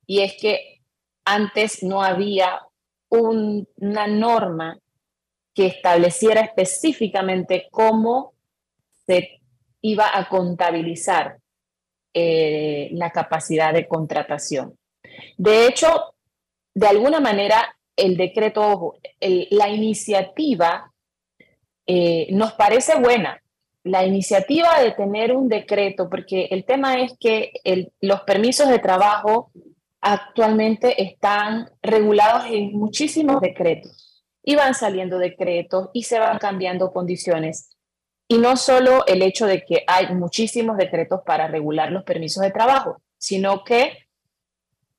Y 0.06 0.20
es 0.20 0.34
que 0.40 0.80
antes 1.24 1.82
no 1.82 2.02
había 2.02 2.60
una 3.10 4.06
norma 4.06 4.78
que 5.54 5.66
estableciera 5.66 6.40
específicamente 6.40 7.68
cómo 7.70 8.34
se 9.06 9.40
iba 9.80 10.16
a 10.16 10.28
contabilizar 10.28 11.38
eh, 12.14 12.88
la 12.92 13.10
capacidad 13.10 13.72
de 13.72 13.86
contratación. 13.86 14.78
De 15.36 15.66
hecho, 15.66 16.14
de 16.74 16.86
alguna 16.86 17.20
manera, 17.20 17.76
el 17.96 18.16
decreto, 18.16 18.98
la 19.20 19.68
iniciativa 19.68 20.92
eh, 21.86 22.28
nos 22.32 22.52
parece 22.52 22.98
buena. 22.98 23.42
La 23.84 24.04
iniciativa 24.04 24.80
de 24.80 24.92
tener 24.92 25.34
un 25.34 25.48
decreto, 25.48 26.10
porque 26.10 26.48
el 26.50 26.64
tema 26.64 27.00
es 27.00 27.14
que 27.18 27.52
los 28.00 28.20
permisos 28.22 28.68
de 28.68 28.78
trabajo 28.78 29.50
actualmente 30.00 31.02
están 31.02 31.70
regulados 31.82 32.44
en 32.50 32.72
muchísimos 32.72 33.40
decretos 33.40 34.24
y 34.42 34.54
van 34.54 34.74
saliendo 34.74 35.18
decretos 35.18 35.90
y 35.92 36.04
se 36.04 36.18
van 36.18 36.38
cambiando 36.38 36.92
condiciones. 36.92 37.76
Y 38.28 38.38
no 38.38 38.56
solo 38.56 39.06
el 39.06 39.22
hecho 39.22 39.46
de 39.46 39.64
que 39.64 39.84
hay 39.86 40.14
muchísimos 40.14 40.76
decretos 40.76 41.20
para 41.24 41.48
regular 41.48 41.90
los 41.90 42.04
permisos 42.04 42.42
de 42.42 42.50
trabajo, 42.50 43.00
sino 43.16 43.64
que 43.64 44.08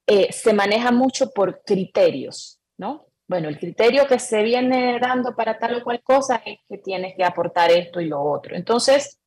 eh, 0.08 0.32
se 0.32 0.54
maneja 0.54 0.92
mucho 0.92 1.32
por 1.32 1.62
criterios, 1.64 2.60
¿no? 2.78 3.09
Bueno, 3.30 3.48
el 3.48 3.60
criterio 3.60 4.08
que 4.08 4.18
se 4.18 4.42
viene 4.42 4.98
dando 5.00 5.36
para 5.36 5.60
tal 5.60 5.76
o 5.76 5.84
cual 5.84 6.02
cosa 6.02 6.42
es 6.44 6.58
que 6.68 6.80
tienes 6.80 7.16
que 7.16 7.24
aportar 7.24 7.70
esto 7.70 8.02
y 8.02 8.08
lo 8.08 8.20
otro. 8.20 8.56
Entonces, 8.56 9.20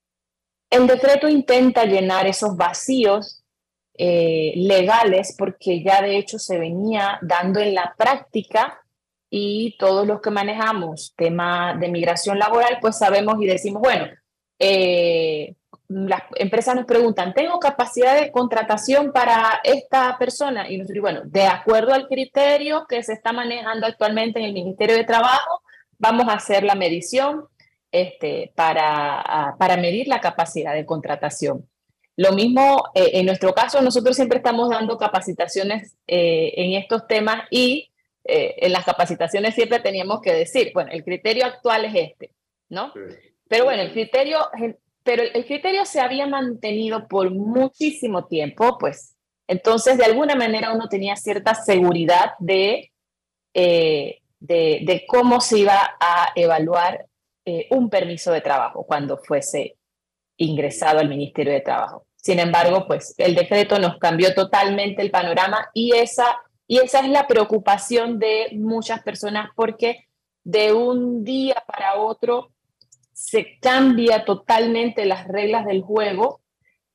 el 0.68 0.88
decreto 0.88 1.28
intenta 1.28 1.85
llenar 1.85 2.26
esos 2.26 2.56
vacíos 2.56 3.44
eh, 3.94 4.54
legales 4.56 5.37
porque 5.38 5.85
ya 5.85 6.02
de 6.02 6.16
hecho 6.18 6.40
se 6.40 6.59
venía 6.59 7.21
dando 7.23 7.61
en 7.61 7.75
la 7.75 7.94
práctica 7.97 8.82
y 9.30 9.76
todos 9.78 10.04
los 10.04 10.21
que 10.21 10.30
manejamos 10.30 11.14
tema 11.16 11.76
de 11.78 11.88
migración 11.88 12.40
laboral, 12.40 12.78
pues 12.80 12.99
sabemos 12.99 13.37
y 13.40 13.47
decimos, 13.47 13.82
bueno, 13.82 14.06
eh, 14.59 15.54
las 15.92 16.22
empresas 16.37 16.75
nos 16.75 16.87
preguntan, 16.87 17.34
¿tengo 17.34 17.58
capacidad 17.58 18.20
de 18.20 18.30
contratación 18.30 19.12
para 19.12 19.61
esta 19.64 20.16
persona? 20.18 20.70
Y 20.70 20.78
nosotros, 20.78 21.02
bueno, 21.02 21.20
de 21.25 21.46
acuerdo 21.46 21.92
al 21.92 22.08
criterio 22.08 22.87
que 22.88 23.02
se 23.02 23.12
está 23.12 23.32
manejando 23.32 23.87
actualmente 23.87 24.38
en 24.38 24.46
el 24.46 24.52
Ministerio 24.52 24.96
de 24.96 25.04
Trabajo, 25.04 25.62
vamos 25.99 26.28
a 26.28 26.34
hacer 26.34 26.64
la 26.64 26.75
medición 26.75 27.46
este, 27.90 28.52
para, 28.54 29.54
para 29.58 29.76
medir 29.76 30.08
la 30.08 30.20
capacidad 30.20 30.75
de 30.75 30.87
contratación. 30.87 31.68
Lo 32.16 32.32
mismo, 32.32 32.84
eh, 32.94 33.11
en 33.14 33.26
nuestro 33.26 33.54
caso, 33.54 33.80
nosotros 33.80 34.16
siempre 34.16 34.38
estamos 34.38 34.70
dando 34.70 34.99
capacitaciones 34.99 35.96
eh, 36.06 36.52
en 36.56 36.72
estos 36.75 37.06
temas 37.06 37.44
y 37.50 37.90
eh, 38.25 38.54
en 38.58 38.72
las 38.72 38.84
capacitaciones 38.84 39.54
siempre 39.54 39.80
teníamos 39.80 40.20
que 40.20 40.32
decir, 40.32 40.72
bueno, 40.75 40.90
el 40.92 41.04
criterio 41.04 41.46
actual 41.46 41.84
es 41.87 41.94
este, 41.94 42.32
¿no? 42.68 42.92
Pero 43.49 43.64
bueno, 43.64 43.82
el 43.82 43.92
criterio, 43.92 44.38
pero 45.04 45.23
el 45.23 45.47
criterio 45.47 45.85
se 45.85 46.00
había 46.00 46.26
mantenido 46.26 47.09
por 47.09 47.30
muchísimo 47.30 48.26
tiempo, 48.26 48.78
pues 48.78 49.16
entonces 49.49 49.99
de 49.99 50.04
alguna 50.04 50.35
manera 50.35 50.73
uno 50.73 50.88
tenía 50.88 51.16
cierta 51.16 51.54
seguridad 51.54 52.32
de, 52.38 52.92
de, 53.52 54.21
de, 54.38 55.04
cómo 55.06 55.40
se 55.40 55.59
iba 55.59 55.97
a 56.00 56.32
evaluar 56.35 57.06
un 57.71 57.90
permiso 57.90 58.32
de 58.32 58.40
trabajo 58.40 58.85
cuando 58.87 59.18
fuese 59.18 59.76
ingresado 60.37 61.00
al 61.00 61.09
Ministerio 61.09 61.52
de 61.52 61.61
Trabajo. 61.61 62.06
Sin 62.16 62.38
embargo, 62.38 62.87
pues 62.87 63.14
el 63.18 63.35
decreto 63.35 63.78
nos 63.78 63.99
cambió 63.99 64.32
totalmente 64.35 65.02
el 65.02 65.11
panorama 65.11 65.68
y 65.75 65.97
esa, 65.97 66.40
y 66.68 66.78
esa 66.78 67.00
es 67.00 67.09
la 67.09 67.26
preocupación 67.26 68.18
de 68.18 68.50
muchas 68.52 69.02
personas 69.02 69.50
porque 69.56 70.06
de 70.44 70.73
un 70.73 71.25
día 71.25 71.62
para 71.66 71.97
otro 71.97 72.52
se 73.25 73.59
cambia 73.61 74.25
totalmente 74.25 75.05
las 75.05 75.29
reglas 75.29 75.64
del 75.64 75.83
juego 75.83 76.41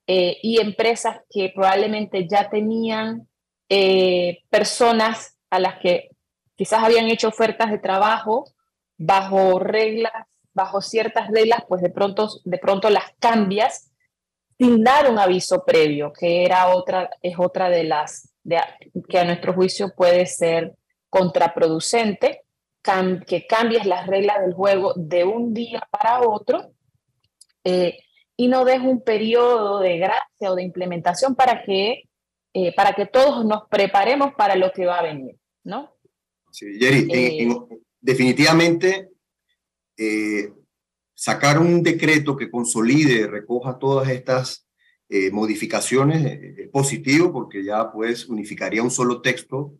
eh, 0.08 0.38
y 0.42 0.60
empresas 0.60 1.22
que 1.30 1.52
probablemente 1.54 2.28
ya 2.28 2.50
tenían 2.50 3.28
eh, 3.70 4.40
personas 4.50 5.38
a 5.50 5.60
las 5.60 5.80
que 5.80 6.10
quizás 6.56 6.84
habían 6.84 7.08
hecho 7.08 7.30
ofertas 7.30 7.72
de 7.72 7.80
trabajo 7.80 8.46
bajo 8.98 9.60
reglas 9.60 10.12
bajo 10.58 10.82
ciertas 10.82 11.30
reglas, 11.30 11.64
pues 11.70 11.82
de 11.84 11.92
pronto, 11.92 12.28
de 12.44 12.58
pronto 12.58 12.90
las 12.90 13.06
cambias 13.20 13.92
sin 14.58 14.84
dar 14.84 15.10
un 15.10 15.20
aviso 15.20 15.64
previo, 15.64 16.12
que 16.12 16.44
era 16.44 16.70
otra, 16.70 17.12
es 17.22 17.36
otra 17.38 17.70
de 17.70 17.84
las 17.84 18.34
que 19.08 19.20
a 19.20 19.24
nuestro 19.24 19.54
juicio 19.54 19.94
puede 19.96 20.26
ser 20.26 20.74
contraproducente, 21.12 22.42
que 23.26 23.46
cambies 23.48 23.86
las 23.86 24.08
reglas 24.08 24.42
del 24.42 24.54
juego 24.54 24.94
de 24.96 25.24
un 25.24 25.54
día 25.54 25.88
para 25.92 26.22
otro 26.22 26.74
eh, 27.64 28.00
y 28.36 28.48
no 28.48 28.66
des 28.66 28.80
un 28.80 29.02
periodo 29.02 29.80
de 29.80 29.98
gracia 29.98 30.52
o 30.52 30.56
de 30.56 30.64
implementación 30.64 31.36
para 31.36 31.64
que, 31.64 32.04
eh, 32.54 32.74
para 32.76 32.94
que 32.94 33.06
todos 33.06 33.46
nos 33.46 33.68
preparemos 33.70 34.34
para 34.36 34.56
lo 34.56 34.72
que 34.72 34.86
va 34.86 35.00
a 35.00 35.04
venir, 35.04 35.36
¿no? 35.64 35.94
Sí, 36.52 36.78
Jerry, 36.80 37.08
eh, 37.12 37.48
definitivamente 38.00 39.10
eh, 39.98 40.54
sacar 41.14 41.60
un 41.60 41.82
decreto 41.82 42.38
que 42.38 42.50
consolide, 42.50 43.28
recoja 43.28 43.78
todas 43.78 44.10
estas 44.10 44.68
eh, 45.10 45.32
modificaciones 45.32 46.26
eh, 46.26 46.56
es 46.58 46.70
positivo 46.70 47.32
porque 47.32 47.64
ya 47.64 47.92
pues 47.92 48.28
unificaría 48.28 48.84
un 48.84 48.92
solo 48.92 49.22
texto. 49.22 49.74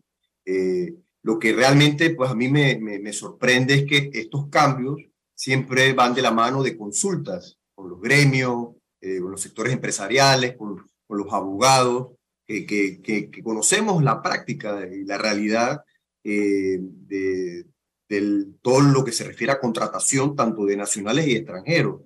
Lo 1.22 1.38
que 1.38 1.52
realmente 1.52 2.10
pues 2.10 2.30
a 2.30 2.34
mí 2.34 2.48
me, 2.48 2.78
me, 2.78 3.12
sorprende 3.12 3.74
es 3.74 3.84
que 3.84 4.10
estos 4.14 4.48
cambios 4.48 4.98
siempre 5.34 5.92
van 5.92 6.14
de 6.14 6.22
la 6.22 6.30
mano 6.30 6.62
de 6.62 6.76
consultas 6.76 7.58
con 7.74 7.88
los 7.90 8.00
gremios, 8.00 8.74
con 9.00 9.30
los 9.30 9.40
sectores 9.40 9.72
empresariales, 9.72 10.56
con, 10.56 10.86
con 11.06 11.18
los 11.18 11.32
abogados, 11.32 12.12
que, 12.46 12.66
que, 12.66 13.42
conocemos 13.42 14.02
la 14.02 14.22
práctica 14.22 14.86
y 14.86 15.04
la 15.04 15.18
realidad 15.18 15.84
de, 16.24 17.64
del 18.08 18.54
todo 18.62 18.80
lo 18.80 19.04
que 19.04 19.12
se 19.12 19.24
refiere 19.24 19.52
a 19.52 19.60
contratación 19.60 20.34
tanto 20.34 20.64
de 20.64 20.76
nacionales 20.76 21.26
y 21.26 21.36
extranjeros. 21.36 22.00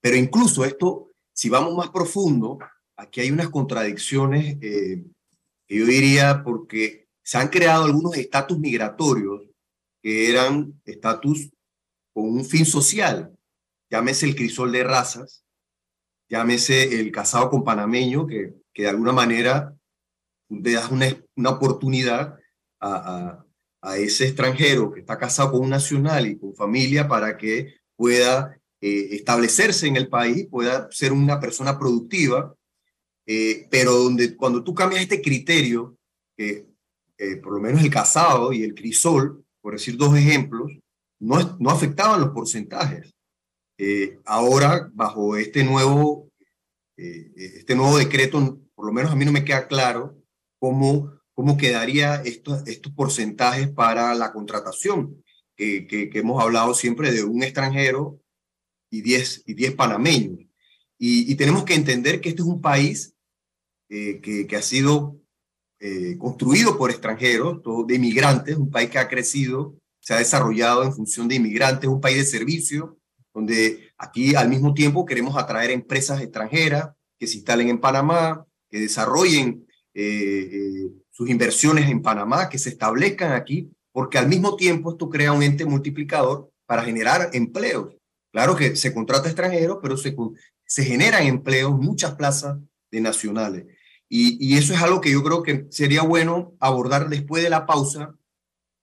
Pero 0.00 0.16
incluso 0.16 0.64
esto, 0.64 1.10
si 1.32 1.48
vamos 1.48 1.74
más 1.74 1.90
profundo, 1.90 2.58
aquí 2.96 3.20
hay 3.20 3.30
unas 3.30 3.48
contradicciones 3.48 4.56
eh, 4.60 5.04
yo 5.68 5.84
diría 5.84 6.42
porque 6.44 7.05
se 7.26 7.38
han 7.38 7.48
creado 7.48 7.84
algunos 7.84 8.16
estatus 8.16 8.56
migratorios 8.56 9.42
que 10.00 10.30
eran 10.30 10.80
estatus 10.84 11.50
con 12.14 12.30
un 12.30 12.44
fin 12.44 12.64
social. 12.64 13.36
Llámese 13.90 14.26
el 14.26 14.36
crisol 14.36 14.70
de 14.70 14.84
razas, 14.84 15.44
llámese 16.28 17.00
el 17.00 17.10
casado 17.10 17.50
con 17.50 17.64
panameño, 17.64 18.28
que, 18.28 18.54
que 18.72 18.82
de 18.82 18.90
alguna 18.90 19.10
manera 19.10 19.74
te 20.48 20.70
das 20.70 20.88
una, 20.92 21.06
una 21.34 21.50
oportunidad 21.50 22.38
a, 22.80 23.44
a 23.80 23.98
ese 23.98 24.28
extranjero 24.28 24.92
que 24.92 25.00
está 25.00 25.18
casado 25.18 25.50
con 25.50 25.62
un 25.62 25.70
nacional 25.70 26.28
y 26.28 26.38
con 26.38 26.54
familia 26.54 27.08
para 27.08 27.36
que 27.36 27.74
pueda 27.96 28.56
eh, 28.80 29.08
establecerse 29.16 29.88
en 29.88 29.96
el 29.96 30.08
país, 30.08 30.46
pueda 30.48 30.86
ser 30.92 31.12
una 31.12 31.40
persona 31.40 31.76
productiva, 31.76 32.54
eh, 33.26 33.66
pero 33.68 33.94
donde 33.94 34.36
cuando 34.36 34.62
tú 34.62 34.72
cambias 34.74 35.02
este 35.02 35.20
criterio, 35.20 35.98
que 36.36 36.75
por 37.42 37.54
lo 37.54 37.60
menos 37.60 37.82
el 37.82 37.90
casado 37.90 38.52
y 38.52 38.62
el 38.62 38.74
crisol, 38.74 39.44
por 39.60 39.74
decir 39.74 39.96
dos 39.96 40.16
ejemplos, 40.16 40.70
no, 41.20 41.56
no 41.58 41.70
afectaban 41.70 42.20
los 42.20 42.30
porcentajes. 42.30 43.14
ahora, 44.24 44.90
bajo 44.92 45.36
este 45.36 45.64
nuevo, 45.64 46.28
este 46.96 47.74
nuevo 47.74 47.98
decreto, 47.98 48.60
por 48.74 48.86
lo 48.86 48.92
menos 48.92 49.12
a 49.12 49.16
mí 49.16 49.24
no 49.24 49.32
me 49.32 49.44
queda 49.44 49.66
claro 49.66 50.16
cómo 50.58 51.16
cómo 51.36 51.58
quedaría 51.58 52.16
estos, 52.22 52.66
estos 52.66 52.92
porcentajes 52.92 53.68
para 53.68 54.14
la 54.14 54.32
contratación, 54.32 55.22
que, 55.54 55.86
hemos 56.14 56.42
hablado 56.42 56.74
siempre 56.74 57.12
de 57.12 57.24
un 57.24 57.42
extranjero 57.42 58.18
y 58.90 59.02
10 59.02 59.42
y 59.46 59.54
diez 59.54 59.74
panameños. 59.74 60.48
Y, 60.98 61.34
tenemos 61.34 61.64
que 61.64 61.74
entender 61.74 62.22
que 62.22 62.30
este 62.30 62.40
es 62.40 62.48
un 62.48 62.62
país 62.62 63.14
eh, 63.90 64.20
que, 64.22 64.56
ha 64.56 64.62
sido 64.62 65.20
eh, 65.80 66.16
construido 66.18 66.78
por 66.78 66.90
extranjeros, 66.90 67.62
todo, 67.62 67.84
de 67.84 67.96
inmigrantes, 67.96 68.56
un 68.56 68.70
país 68.70 68.90
que 68.90 68.98
ha 68.98 69.08
crecido, 69.08 69.76
se 70.00 70.14
ha 70.14 70.18
desarrollado 70.18 70.84
en 70.84 70.92
función 70.92 71.28
de 71.28 71.34
inmigrantes, 71.34 71.88
un 71.88 72.00
país 72.00 72.16
de 72.16 72.24
servicio, 72.24 72.98
donde 73.34 73.90
aquí 73.98 74.34
al 74.34 74.48
mismo 74.48 74.72
tiempo 74.72 75.04
queremos 75.04 75.36
atraer 75.36 75.70
empresas 75.70 76.22
extranjeras 76.22 76.90
que 77.18 77.26
se 77.26 77.36
instalen 77.36 77.68
en 77.68 77.80
Panamá, 77.80 78.46
que 78.70 78.80
desarrollen 78.80 79.66
eh, 79.94 80.88
sus 81.10 81.28
inversiones 81.28 81.90
en 81.90 82.02
Panamá, 82.02 82.48
que 82.48 82.58
se 82.58 82.70
establezcan 82.70 83.32
aquí, 83.32 83.70
porque 83.92 84.18
al 84.18 84.28
mismo 84.28 84.56
tiempo 84.56 84.92
esto 84.92 85.08
crea 85.08 85.32
un 85.32 85.42
ente 85.42 85.64
multiplicador 85.64 86.50
para 86.66 86.84
generar 86.84 87.30
empleos. 87.32 87.94
Claro 88.32 88.54
que 88.56 88.76
se 88.76 88.92
contrata 88.92 89.28
extranjeros, 89.28 89.78
pero 89.82 89.96
se, 89.96 90.14
se 90.66 90.84
generan 90.84 91.26
empleos, 91.26 91.72
muchas 91.78 92.14
plazas 92.14 92.58
de 92.90 93.00
nacionales. 93.00 93.66
Y, 94.08 94.56
eso 94.56 94.72
es 94.72 94.80
algo 94.80 95.00
que 95.00 95.10
yo 95.10 95.22
creo 95.22 95.42
que 95.42 95.66
sería 95.70 96.02
bueno 96.02 96.54
abordar 96.60 97.08
después 97.08 97.42
de 97.42 97.50
la 97.50 97.66
pausa, 97.66 98.14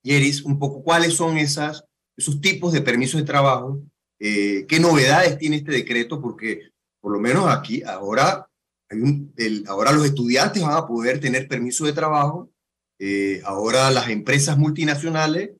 Yeris, 0.02 0.42
un 0.42 0.58
poco 0.58 0.82
cuáles 0.82 1.14
son 1.14 1.38
esas, 1.38 1.84
esos 2.16 2.40
tipos 2.40 2.72
de 2.72 2.82
permisos 2.82 3.20
de 3.20 3.26
trabajo, 3.26 3.80
eh, 4.20 4.66
qué 4.68 4.78
novedades 4.80 5.38
tiene 5.38 5.56
este 5.56 5.72
decreto, 5.72 6.20
porque 6.20 6.70
por 7.00 7.12
lo 7.12 7.20
menos 7.20 7.48
aquí 7.48 7.82
ahora 7.82 8.48
ahora 9.66 9.90
los 9.90 10.04
estudiantes 10.04 10.62
van 10.62 10.76
a 10.76 10.86
poder 10.86 11.18
tener 11.18 11.48
permiso 11.48 11.84
de 11.84 11.94
trabajo, 11.94 12.50
eh, 12.98 13.40
ahora 13.44 13.90
las 13.90 14.08
empresas 14.08 14.56
multinacionales 14.56 15.50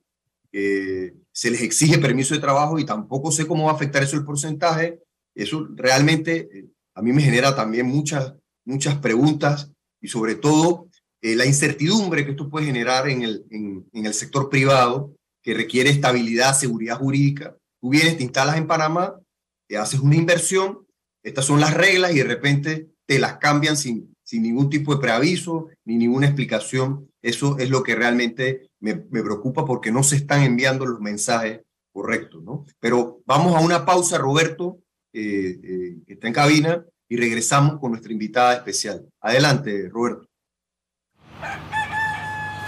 eh, 0.53 1.13
se 1.33 1.51
les 1.51 1.61
exige 1.61 1.97
permiso 1.97 2.33
de 2.33 2.39
trabajo 2.39 2.79
y 2.79 2.85
tampoco 2.85 3.31
sé 3.31 3.45
cómo 3.45 3.65
va 3.65 3.71
a 3.71 3.75
afectar 3.75 4.03
eso 4.03 4.15
el 4.15 4.23
porcentaje. 4.23 5.01
Eso 5.35 5.67
realmente 5.75 6.69
a 6.93 7.01
mí 7.01 7.11
me 7.11 7.21
genera 7.21 7.53
también 7.53 7.87
muchas, 7.87 8.35
muchas 8.65 8.97
preguntas 8.97 9.71
y 10.01 10.07
sobre 10.07 10.35
todo 10.35 10.89
la 11.21 11.45
incertidumbre 11.45 12.23
que 12.23 12.31
esto 12.31 12.51
puede 12.51 12.67
generar 12.67 13.09
en 13.09 13.23
el, 13.23 13.45
en 13.49 14.05
el 14.05 14.13
sector 14.13 14.47
privado 14.47 15.15
que 15.45 15.53
requiere 15.53 15.91
estabilidad, 15.91 16.55
seguridad 16.55 16.97
jurídica. 16.97 17.55
Tú 17.79 17.89
vienes, 17.89 18.17
te 18.17 18.23
instalas 18.23 18.57
en 18.57 18.67
Panamá, 18.67 19.19
te 19.67 19.77
haces 19.77 19.99
una 19.99 20.15
inversión, 20.15 20.85
estas 21.23 21.45
son 21.45 21.59
las 21.59 21.73
reglas 21.73 22.11
y 22.13 22.17
de 22.17 22.23
repente 22.23 22.89
te 23.05 23.19
las 23.19 23.37
cambian 23.37 23.77
sin, 23.77 24.15
sin 24.23 24.41
ningún 24.41 24.69
tipo 24.69 24.95
de 24.95 25.01
preaviso 25.01 25.67
ni 25.85 25.97
ninguna 25.97 26.25
explicación. 26.25 27.11
Eso 27.21 27.57
es 27.59 27.69
lo 27.69 27.83
que 27.83 27.95
realmente 27.95 28.69
me, 28.79 29.05
me 29.11 29.21
preocupa 29.21 29.65
porque 29.65 29.91
no 29.91 30.03
se 30.03 30.15
están 30.15 30.41
enviando 30.41 30.85
los 30.85 30.99
mensajes 30.99 31.61
correctos, 31.91 32.43
¿no? 32.43 32.65
Pero 32.79 33.21
vamos 33.25 33.55
a 33.55 33.59
una 33.59 33.85
pausa, 33.85 34.17
Roberto, 34.17 34.79
eh, 35.13 35.59
eh, 35.63 35.97
que 36.05 36.13
está 36.13 36.27
en 36.27 36.33
cabina, 36.33 36.85
y 37.07 37.17
regresamos 37.17 37.79
con 37.79 37.91
nuestra 37.91 38.11
invitada 38.11 38.53
especial. 38.53 39.05
Adelante, 39.21 39.89
Roberto. 39.91 40.25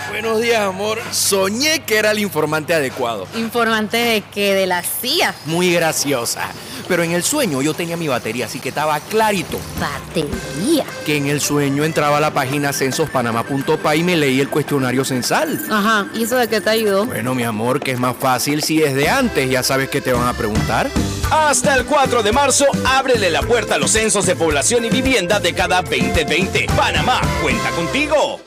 Buenos 0.09 0.41
días, 0.41 0.61
amor. 0.61 0.99
Soñé 1.11 1.83
que 1.85 1.97
era 1.97 2.11
el 2.11 2.19
informante 2.19 2.73
adecuado. 2.73 3.27
¿Informante 3.35 3.97
de 3.97 4.21
qué? 4.21 4.53
¿De 4.53 4.65
la 4.65 4.81
CIA? 4.81 5.35
Muy 5.45 5.73
graciosa. 5.73 6.49
Pero 6.87 7.03
en 7.03 7.11
el 7.11 7.23
sueño 7.23 7.61
yo 7.61 7.73
tenía 7.73 7.97
mi 7.97 8.07
batería, 8.07 8.45
así 8.45 8.59
que 8.59 8.69
estaba 8.69 8.99
clarito. 9.01 9.59
¿Batería? 9.79 10.85
Que 11.05 11.17
en 11.17 11.27
el 11.27 11.41
sueño 11.41 11.83
entraba 11.83 12.17
a 12.17 12.19
la 12.21 12.33
página 12.33 12.71
censospanama.pa 12.71 13.95
y 13.95 14.03
me 14.03 14.15
leí 14.15 14.39
el 14.39 14.49
cuestionario 14.49 15.03
censal. 15.03 15.61
Ajá, 15.69 16.07
¿y 16.15 16.23
eso 16.23 16.37
de 16.37 16.47
qué 16.47 16.61
te 16.61 16.69
ayudó? 16.69 17.05
Bueno, 17.05 17.35
mi 17.35 17.43
amor, 17.43 17.81
que 17.81 17.91
es 17.91 17.99
más 17.99 18.15
fácil 18.15 18.63
si 18.63 18.79
desde 18.79 19.09
antes 19.09 19.49
ya 19.49 19.61
sabes 19.61 19.89
que 19.89 19.99
te 19.99 20.13
van 20.13 20.27
a 20.27 20.33
preguntar. 20.33 20.89
Hasta 21.31 21.75
el 21.75 21.85
4 21.85 22.23
de 22.23 22.31
marzo, 22.31 22.65
ábrele 22.85 23.29
la 23.29 23.41
puerta 23.41 23.75
a 23.75 23.77
los 23.77 23.91
censos 23.91 24.25
de 24.25 24.35
población 24.35 24.85
y 24.85 24.89
vivienda 24.89 25.39
de 25.39 25.53
cada 25.53 25.81
2020. 25.81 26.67
Panamá, 26.75 27.19
cuenta 27.41 27.69
contigo. 27.71 28.39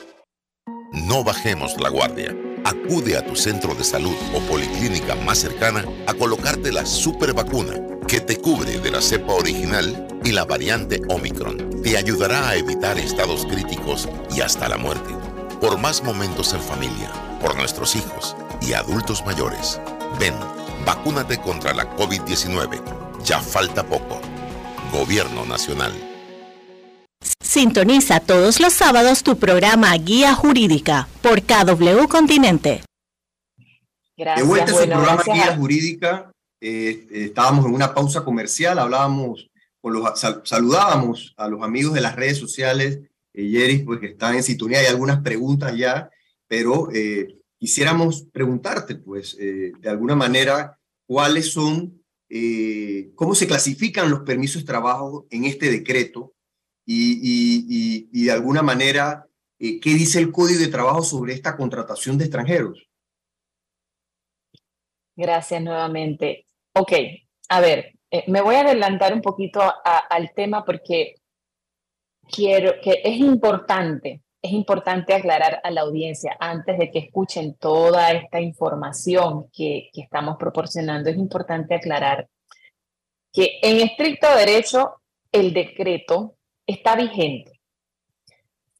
No 0.91 1.23
bajemos 1.23 1.79
la 1.79 1.89
guardia. 1.89 2.35
Acude 2.63 3.17
a 3.17 3.25
tu 3.25 3.35
centro 3.35 3.75
de 3.75 3.83
salud 3.83 4.15
o 4.35 4.39
policlínica 4.41 5.15
más 5.15 5.37
cercana 5.39 5.85
a 6.07 6.13
colocarte 6.13 6.71
la 6.71 6.85
super 6.85 7.33
vacuna 7.33 7.73
que 8.07 8.19
te 8.19 8.37
cubre 8.37 8.79
de 8.79 8.91
la 8.91 9.01
cepa 9.01 9.33
original 9.33 10.07
y 10.23 10.31
la 10.31 10.45
variante 10.45 11.01
Omicron. 11.07 11.81
Te 11.83 11.97
ayudará 11.97 12.49
a 12.49 12.55
evitar 12.55 12.97
estados 12.97 13.45
críticos 13.45 14.09
y 14.35 14.41
hasta 14.41 14.67
la 14.67 14.77
muerte. 14.77 15.13
Por 15.59 15.77
más 15.77 16.03
momentos 16.03 16.53
en 16.53 16.61
familia, 16.61 17.11
por 17.39 17.55
nuestros 17.55 17.95
hijos 17.95 18.35
y 18.61 18.73
adultos 18.73 19.23
mayores. 19.25 19.79
Ven, 20.19 20.33
vacúnate 20.85 21.37
contra 21.39 21.73
la 21.73 21.95
COVID-19. 21.95 22.81
Ya 23.23 23.39
falta 23.39 23.85
poco. 23.85 24.19
Gobierno 24.91 25.45
Nacional. 25.45 25.93
Sintoniza 27.41 28.19
todos 28.19 28.59
los 28.59 28.73
sábados 28.73 29.23
tu 29.23 29.37
programa 29.37 29.93
Guía 29.97 30.33
Jurídica 30.33 31.07
por 31.21 31.41
KW 31.41 32.07
Continente. 32.07 32.81
Gracias, 34.17 34.45
de 34.45 34.49
vuelta 34.49 34.71
a 34.71 34.75
su 34.75 34.89
programa 34.89 35.23
Guía 35.23 35.55
Jurídica. 35.55 36.31
Eh, 36.61 37.07
estábamos 37.11 37.65
en 37.65 37.73
una 37.73 37.93
pausa 37.93 38.23
comercial, 38.23 38.77
hablábamos, 38.79 39.49
con 39.81 39.93
los, 39.93 40.19
saludábamos 40.43 41.33
a 41.37 41.47
los 41.47 41.63
amigos 41.63 41.93
de 41.93 42.01
las 42.01 42.15
redes 42.15 42.37
sociales, 42.37 42.99
eh, 43.33 43.47
Yeris, 43.47 43.83
pues 43.83 43.99
que 43.99 44.07
están 44.07 44.35
en 44.35 44.43
sintonía, 44.43 44.79
hay 44.79 44.85
algunas 44.85 45.21
preguntas 45.21 45.75
ya, 45.75 46.09
pero 46.47 46.89
eh, 46.93 47.35
quisiéramos 47.61 48.23
preguntarte, 48.33 48.95
pues, 48.95 49.37
eh, 49.39 49.71
de 49.79 49.89
alguna 49.89 50.15
manera, 50.15 50.79
cuáles 51.05 51.53
son, 51.53 52.03
eh, 52.27 53.11
cómo 53.13 53.35
se 53.35 53.45
clasifican 53.45 54.09
los 54.09 54.21
permisos 54.21 54.63
de 54.63 54.67
trabajo 54.67 55.27
en 55.29 55.45
este 55.45 55.69
decreto 55.69 56.33
y, 56.87 58.09
y, 58.11 58.25
de 58.25 58.31
alguna 58.31 58.63
manera, 58.63 59.27
eh, 59.59 59.79
qué 59.79 59.91
dice 59.91 60.17
el 60.17 60.31
Código 60.31 60.59
de 60.59 60.69
Trabajo 60.69 61.03
sobre 61.03 61.33
esta 61.33 61.55
contratación 61.55 62.17
de 62.17 62.23
extranjeros. 62.23 62.89
Gracias 65.15 65.61
nuevamente. 65.61 66.47
Ok, 66.73 66.93
a 67.49 67.61
ver, 67.61 67.93
me 68.25 68.41
voy 68.41 68.55
a 68.55 68.61
adelantar 68.61 69.13
un 69.13 69.21
poquito 69.21 69.61
al 69.83 70.33
tema 70.33 70.65
porque 70.65 71.13
quiero 72.27 72.73
que 72.81 73.01
es 73.03 73.19
importante 73.19 74.23
es 74.41 74.51
importante 74.51 75.13
aclarar 75.13 75.61
a 75.63 75.69
la 75.69 75.81
audiencia, 75.81 76.35
antes 76.39 76.77
de 76.79 76.89
que 76.89 76.99
escuchen 76.99 77.55
toda 77.55 78.11
esta 78.11 78.41
información 78.41 79.49
que, 79.53 79.89
estamos 79.93 80.37
proporcionando, 80.37 81.09
es 81.09 81.17
importante 81.17 81.75
aclarar 81.75 82.27
que 83.31 83.59
en 83.61 83.81
estricto 83.81 84.27
derecho 84.35 84.95
el 85.31 85.53
decreto 85.53 86.35
está 86.65 86.95
vigente. 86.95 87.61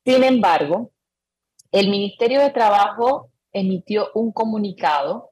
Sin 0.03 0.23
embargo, 0.23 0.91
el 1.71 1.89
Ministerio 1.89 2.41
de 2.41 2.49
Trabajo 2.49 3.29
emitió 3.53 4.09
un 4.15 4.31
comunicado 4.31 5.31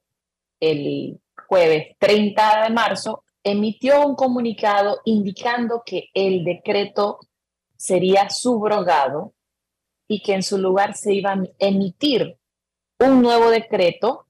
el 0.59 1.19
jueves 1.47 1.95
30 1.97 2.63
de 2.63 2.69
marzo, 2.69 3.23
emitió 3.43 4.05
un 4.05 4.15
comunicado 4.15 4.99
indicando 5.05 5.81
que 5.85 6.09
el 6.13 6.43
decreto 6.43 7.19
sería 7.75 8.29
subrogado 8.29 9.33
y 10.11 10.21
que 10.21 10.33
en 10.33 10.43
su 10.43 10.57
lugar 10.57 10.95
se 10.95 11.13
iba 11.13 11.31
a 11.31 11.43
emitir 11.59 12.35
un 12.99 13.21
nuevo 13.21 13.51
decreto 13.51 14.25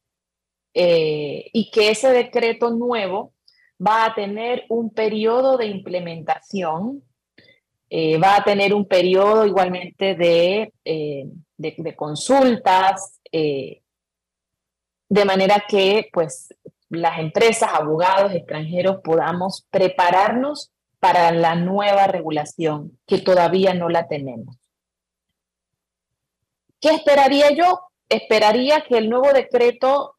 eh, 0.74 1.50
y 1.54 1.72
que 1.72 1.89
ese 1.89 2.12
decreto 2.12 2.70
nuevo 2.70 3.34
va 3.82 4.06
a 4.06 4.13
tener 4.13 4.65
un 4.68 4.94
periodo 4.94 5.58
de 5.58 5.68
implementación, 5.68 7.02
eh, 7.89 8.18
va 8.20 8.36
a 8.36 8.44
tener 8.44 8.74
un 8.74 8.86
periodo 8.86 9.46
igualmente 9.46 10.15
de, 10.15 10.74
eh, 10.84 11.26
de, 11.58 11.96
consultas, 11.96 13.22
de 13.32 15.26
manera 15.26 15.63
que 15.65 16.10
pues 16.12 16.54
las 16.89 17.20
empresas, 17.20 17.70
abogados 17.74 18.34
extranjeros 18.34 18.98
podamos 19.02 19.65
prepararnos 19.72 20.72
para 21.00 21.32
la 21.32 21.56
nueva 21.56 22.08
regulación 22.08 23.00
que 23.08 23.20
todavía 23.20 23.74
no 23.74 23.88
la 23.88 24.10
tenemos. 24.10 24.59
¿Qué 26.80 26.89
esperaría 26.89 27.52
yo? 27.52 27.82
Esperaría 28.08 28.82
que 28.82 28.98
el 28.98 29.10
nuevo 29.10 29.32
decreto 29.34 30.15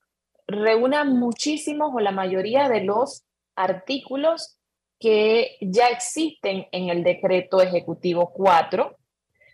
reúna 0.47 1.05
muchísimos 1.05 1.91
o 1.95 2.01
la 2.01 2.13
mayoría 2.13 2.69
de 2.69 2.83
los 2.83 3.25
artículos 3.57 4.59
que 4.99 5.57
ya 5.61 5.89
existen 5.89 6.67
en 6.73 6.91
el 6.91 7.03
decreto 7.03 7.63
ejecutivo 7.63 8.33
4, 8.33 8.97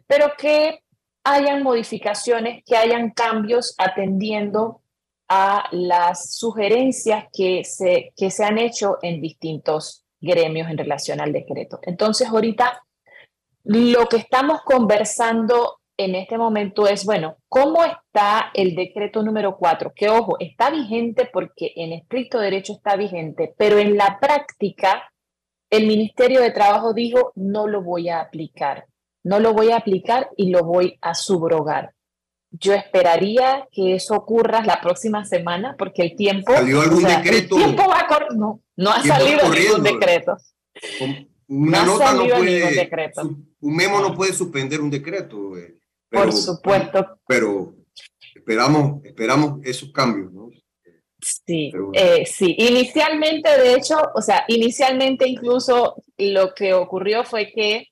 pero 0.06 0.32
que 0.36 0.80
hayan 1.22 1.62
modificaciones, 1.62 2.64
que 2.64 2.76
hayan 2.76 3.10
cambios 3.10 3.74
atendiendo 3.78 4.82
a 5.28 5.68
las 5.72 6.36
sugerencias 6.36 7.26
que 7.32 7.64
se, 7.64 8.12
que 8.16 8.30
se 8.30 8.44
han 8.44 8.58
hecho 8.58 8.98
en 9.02 9.20
distintos 9.20 10.04
gremios 10.20 10.68
en 10.68 10.78
relación 10.78 11.20
al 11.20 11.32
decreto. 11.32 11.78
Entonces, 11.82 12.28
ahorita 12.28 12.82
lo 13.64 14.06
que 14.06 14.18
estamos 14.18 14.60
conversando 14.62 15.80
en 15.96 16.14
este 16.14 16.36
momento 16.36 16.86
es, 16.86 17.04
bueno, 17.04 17.36
¿cómo 17.48 17.84
está 17.84 18.50
el 18.54 18.74
decreto 18.74 19.22
número 19.22 19.56
4? 19.56 19.92
Que 19.94 20.08
ojo, 20.08 20.36
está 20.38 20.70
vigente 20.70 21.28
porque 21.32 21.72
en 21.76 21.92
estricto 21.92 22.38
derecho 22.38 22.74
está 22.74 22.96
vigente, 22.96 23.54
pero 23.56 23.78
en 23.78 23.96
la 23.96 24.18
práctica 24.20 25.10
el 25.70 25.86
Ministerio 25.86 26.40
de 26.40 26.50
Trabajo 26.50 26.92
dijo, 26.92 27.32
no 27.34 27.66
lo 27.66 27.82
voy 27.82 28.08
a 28.08 28.20
aplicar, 28.20 28.86
no 29.24 29.40
lo 29.40 29.52
voy 29.52 29.70
a 29.70 29.76
aplicar 29.76 30.28
y 30.36 30.50
lo 30.50 30.64
voy 30.64 30.98
a 31.00 31.14
subrogar. 31.14 31.92
Yo 32.50 32.72
esperaría 32.74 33.66
que 33.72 33.94
eso 33.94 34.14
ocurra 34.14 34.64
la 34.64 34.80
próxima 34.80 35.24
semana 35.24 35.74
porque 35.76 36.02
el 36.02 36.16
tiempo... 36.16 36.52
¿Salió 36.52 36.80
algún 36.80 37.02
decreto? 37.02 37.56
El 37.56 37.64
tiempo 37.64 37.82
va 37.88 38.00
a 38.00 38.34
No, 38.34 38.62
no 38.76 38.90
ha 38.90 39.02
salido 39.02 39.48
ningún 39.48 39.82
decreto. 39.82 40.36
Una 41.48 41.84
no 41.84 41.92
nota 41.92 42.12
no 42.12 42.24
puede, 42.24 43.12
un 43.60 43.76
memo 43.76 44.00
no 44.00 44.14
puede 44.14 44.32
suspender 44.32 44.80
un 44.80 44.90
decreto. 44.90 45.56
Eh. 45.56 45.76
Por 46.24 46.32
supuesto. 46.32 47.18
Pero 47.26 47.74
esperamos, 48.34 49.04
esperamos 49.04 49.60
esos 49.64 49.92
cambios, 49.92 50.32
¿no? 50.32 50.50
Sí, 51.20 51.72
eh, 51.94 52.24
sí. 52.26 52.54
Inicialmente, 52.58 53.48
de 53.58 53.74
hecho, 53.74 53.96
o 54.14 54.22
sea, 54.22 54.44
inicialmente 54.48 55.28
incluso 55.28 56.02
lo 56.18 56.54
que 56.54 56.74
ocurrió 56.74 57.24
fue 57.24 57.50
que 57.50 57.88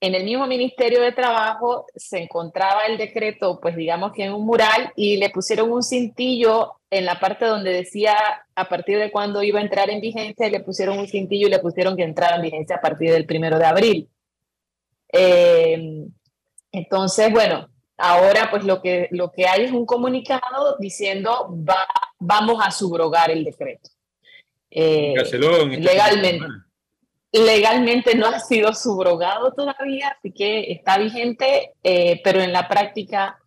en 0.00 0.14
el 0.14 0.24
mismo 0.24 0.46
Ministerio 0.46 1.00
de 1.00 1.12
Trabajo 1.12 1.86
se 1.94 2.18
encontraba 2.18 2.86
el 2.86 2.98
decreto, 2.98 3.58
pues 3.60 3.74
digamos 3.74 4.12
que 4.12 4.24
en 4.24 4.34
un 4.34 4.44
mural, 4.44 4.92
y 4.96 5.16
le 5.16 5.30
pusieron 5.30 5.72
un 5.72 5.82
cintillo 5.82 6.74
en 6.90 7.06
la 7.06 7.18
parte 7.18 7.46
donde 7.46 7.72
decía 7.72 8.16
a 8.54 8.68
partir 8.68 8.98
de 8.98 9.10
cuándo 9.10 9.42
iba 9.42 9.58
a 9.58 9.62
entrar 9.62 9.90
en 9.90 10.00
vigencia, 10.00 10.48
le 10.48 10.60
pusieron 10.60 10.98
un 10.98 11.08
cintillo 11.08 11.48
y 11.48 11.50
le 11.50 11.58
pusieron 11.58 11.96
que 11.96 12.04
entrara 12.04 12.36
en 12.36 12.42
vigencia 12.42 12.76
a 12.76 12.80
partir 12.80 13.10
del 13.10 13.26
primero 13.26 13.58
de 13.58 13.64
abril. 13.64 14.08
Eh, 15.12 16.06
entonces, 16.74 17.30
bueno, 17.32 17.68
ahora 17.96 18.48
pues 18.50 18.64
lo 18.64 18.82
que, 18.82 19.08
lo 19.10 19.30
que 19.30 19.46
hay 19.46 19.64
es 19.64 19.72
un 19.72 19.86
comunicado 19.86 20.76
diciendo 20.78 21.54
va, 21.68 21.86
vamos 22.18 22.62
a 22.64 22.70
subrogar 22.70 23.30
el 23.30 23.44
decreto. 23.44 23.90
Eh, 24.70 25.14
legalmente. 25.78 26.46
Legalmente 27.32 28.14
no 28.14 28.26
ha 28.26 28.38
sido 28.38 28.72
subrogado 28.74 29.52
todavía, 29.52 30.16
así 30.18 30.32
que 30.32 30.70
está 30.70 30.98
vigente, 30.98 31.72
eh, 31.82 32.20
pero 32.22 32.40
en 32.40 32.52
la 32.52 32.68
práctica 32.68 33.38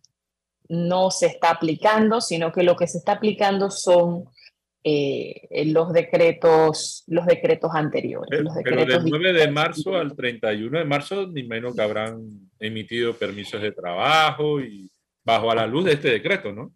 no 0.68 1.10
se 1.10 1.26
está 1.26 1.50
aplicando, 1.50 2.20
sino 2.20 2.52
que 2.52 2.62
lo 2.62 2.76
que 2.76 2.86
se 2.86 2.98
está 2.98 3.12
aplicando 3.12 3.70
son 3.70 4.28
eh, 4.84 5.48
los 5.66 5.92
decretos 5.92 7.04
los 7.08 7.26
decretos 7.26 7.70
anteriores. 7.74 8.28
Pero, 8.30 8.42
los 8.44 8.54
decretos 8.54 9.04
del 9.04 9.10
9 9.10 9.32
de 9.32 9.50
marzo 9.50 9.96
al 9.96 10.14
31 10.14 10.78
de 10.78 10.84
marzo, 10.84 11.26
ni 11.26 11.42
menos 11.42 11.74
que 11.74 11.82
habrán 11.82 12.50
emitido 12.58 13.14
permisos 13.14 13.60
de 13.60 13.72
trabajo 13.72 14.60
y 14.60 14.90
bajo 15.24 15.50
a 15.50 15.54
la 15.54 15.66
luz 15.66 15.84
de 15.84 15.92
este 15.92 16.10
decreto, 16.10 16.52
¿no? 16.52 16.72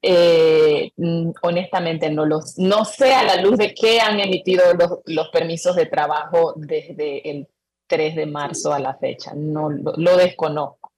Eh, 0.00 0.92
mm, 0.96 1.30
honestamente 1.42 2.08
no 2.08 2.24
los 2.24 2.56
no 2.56 2.84
sé 2.84 3.14
a 3.14 3.24
la 3.24 3.42
luz 3.42 3.58
de 3.58 3.74
qué 3.74 4.00
han 4.00 4.20
emitido 4.20 4.62
los, 4.74 5.00
los 5.06 5.28
permisos 5.30 5.74
de 5.74 5.86
trabajo 5.86 6.54
desde 6.56 7.28
el 7.28 7.48
3 7.88 8.14
de 8.14 8.26
marzo 8.26 8.72
a 8.72 8.78
la 8.78 8.94
fecha 8.94 9.32
no 9.34 9.70
lo, 9.70 10.16
desconozco 10.16 10.92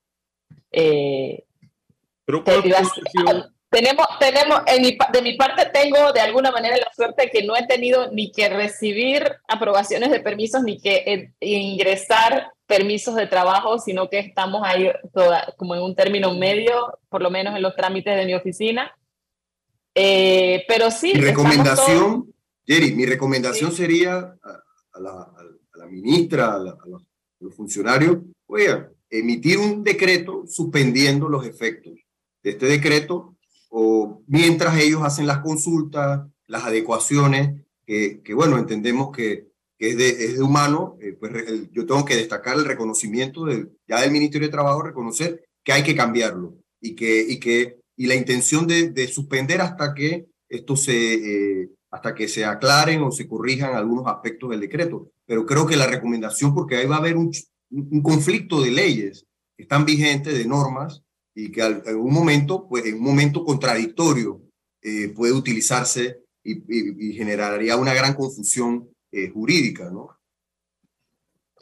eh, 0.71 1.45
pero 2.25 2.43
tenemos, 3.71 4.05
tenemos, 4.19 4.59
en 4.67 4.81
mi, 4.81 4.97
de 5.13 5.21
mi 5.21 5.37
parte 5.37 5.65
tengo 5.73 6.11
de 6.11 6.19
alguna 6.19 6.51
manera 6.51 6.75
la 6.75 6.91
suerte 6.93 7.29
que 7.31 7.43
no 7.43 7.55
he 7.55 7.65
tenido 7.65 8.11
ni 8.11 8.29
que 8.29 8.49
recibir 8.49 9.23
aprobaciones 9.47 10.11
de 10.11 10.19
permisos 10.19 10.61
ni 10.61 10.77
que 10.77 10.95
eh, 11.07 11.33
ingresar 11.39 12.51
permisos 12.67 13.15
de 13.15 13.27
trabajo, 13.27 13.79
sino 13.79 14.09
que 14.09 14.19
estamos 14.19 14.61
ahí 14.65 14.91
toda, 15.13 15.53
como 15.55 15.73
en 15.73 15.83
un 15.83 15.95
término 15.95 16.33
medio, 16.33 16.99
por 17.07 17.21
lo 17.21 17.31
menos 17.31 17.55
en 17.55 17.61
los 17.61 17.73
trámites 17.73 18.13
de 18.13 18.25
mi 18.25 18.33
oficina. 18.33 18.93
Eh, 19.95 20.65
pero 20.67 20.91
sí. 20.91 21.13
¿Recomendación, 21.13 22.33
Jerry, 22.67 22.93
mi 22.93 23.05
recomendación 23.05 23.71
sería 23.71 24.35
a, 24.43 24.99
la, 24.99 25.87
ministra, 25.89 26.55
a, 26.55 26.75
los 27.39 27.55
funcionarios, 27.55 28.17
oigan, 28.47 28.89
emitir 29.09 29.59
un 29.59 29.81
decreto 29.81 30.43
suspendiendo 30.45 31.29
los 31.29 31.45
efectos 31.45 31.93
de 32.43 32.49
este 32.49 32.65
decreto 32.65 33.30
o 33.71 34.21
mientras 34.27 34.77
ellos 34.77 35.01
hacen 35.03 35.25
las 35.25 35.39
consultas, 35.39 36.27
las 36.45 36.65
adecuaciones, 36.65 37.61
que, 37.85 38.21
bueno, 38.33 38.57
entendemos 38.57 39.11
que, 39.15 39.49
es, 39.79 39.97
de, 39.97 40.41
humano, 40.41 40.97
eh, 41.01 41.13
pues 41.19 41.31
yo 41.71 41.85
tengo 41.85 42.05
que 42.05 42.15
destacar 42.15 42.55
el 42.55 42.65
reconocimiento 42.65 43.45
de, 43.45 43.67
ya 43.87 44.01
del 44.01 44.11
Ministerio 44.11 44.47
de 44.47 44.51
Trabajo, 44.51 44.83
reconocer 44.83 45.43
que 45.63 45.73
hay 45.73 45.83
que 45.83 45.95
cambiarlo 45.95 46.55
y 46.79 46.95
que, 46.95 47.25
y 47.27 47.39
que 47.39 47.79
y 47.97 48.07
la 48.07 48.15
intención 48.15 48.67
de, 48.67 48.89
de 48.89 49.07
suspender 49.07 49.61
hasta 49.61 49.93
que 49.93 50.27
esto 50.49 50.75
se, 50.75 51.61
eh, 51.61 51.69
hasta 51.91 52.13
que 52.13 52.27
se 52.27 52.45
aclaren 52.45 53.01
o 53.03 53.11
se 53.11 53.27
corrijan 53.27 53.75
algunos 53.75 54.07
aspectos 54.07 54.49
del 54.49 54.59
decreto. 54.59 55.11
Pero 55.25 55.45
creo 55.45 55.65
que 55.65 55.75
la 55.75 55.87
recomendación, 55.87 56.53
porque 56.53 56.77
ahí 56.77 56.85
va 56.85 56.95
a 56.95 56.99
haber 56.99 57.17
un, 57.17 57.31
un 57.69 58.01
conflicto 58.01 58.61
de 58.61 58.71
leyes 58.71 59.25
que 59.55 59.63
están 59.63 59.85
vigentes, 59.85 60.37
de 60.37 60.45
normas, 60.45 61.03
y 61.33 61.51
que 61.51 61.61
en 61.61 61.95
un 61.95 62.13
momento, 62.13 62.67
pues 62.67 62.85
en 62.85 62.95
un 62.95 63.03
momento 63.03 63.43
contradictorio 63.43 64.41
eh, 64.81 65.09
puede 65.15 65.33
utilizarse 65.33 66.21
y, 66.43 67.13
generaría 67.13 67.77
una 67.77 67.93
gran 67.93 68.15
confusión 68.15 68.89
eh, 69.11 69.29
jurídica, 69.29 69.89
¿no? 69.91 70.17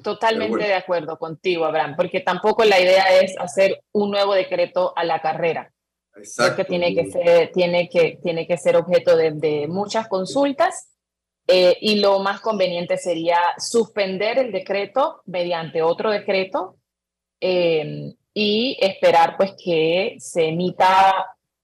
Totalmente 0.02 0.64
de 0.64 0.74
acuerdo 0.74 1.18
contigo, 1.18 1.66
Abraham, 1.66 1.96
porque 1.98 2.22
tampoco 2.22 2.64
la 2.64 2.80
idea 2.80 3.20
es 3.20 3.38
hacer 3.38 3.84
un 3.92 4.12
nuevo 4.12 4.34
decreto 4.34 4.94
a 4.96 5.04
la 5.04 5.22
carrera. 5.22 5.74
Exacto. 6.16 6.56
Porque 6.56 6.70
tiene 6.70 6.96
que 6.96 7.12
ser, 7.12 7.52
tiene 7.52 7.90
que, 7.90 8.20
tiene 8.24 8.48
que 8.48 8.58
ser 8.58 8.78
objeto 8.78 9.18
de, 9.18 9.68
muchas 9.68 10.08
consultas 10.08 10.90
eh, 11.48 11.78
y 11.82 11.96
lo 11.96 12.20
más 12.20 12.40
conveniente 12.40 12.98
sería 12.98 13.40
suspender 13.58 14.38
el 14.38 14.52
decreto 14.52 15.22
mediante 15.26 15.82
otro 15.82 16.12
decreto 16.12 16.78
eh, 17.42 18.14
y 18.34 18.78
esperar 18.82 19.36
pues 19.38 19.54
que 19.64 20.16
se 20.20 20.50
emita 20.50 21.14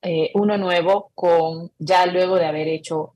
eh, 0.01 0.31
uno 0.33 0.57
nuevo 0.57 1.11
con 1.15 1.71
ya 1.79 2.05
luego 2.05 2.35
de 2.35 2.45
haber 2.45 2.67
hecho 2.67 3.11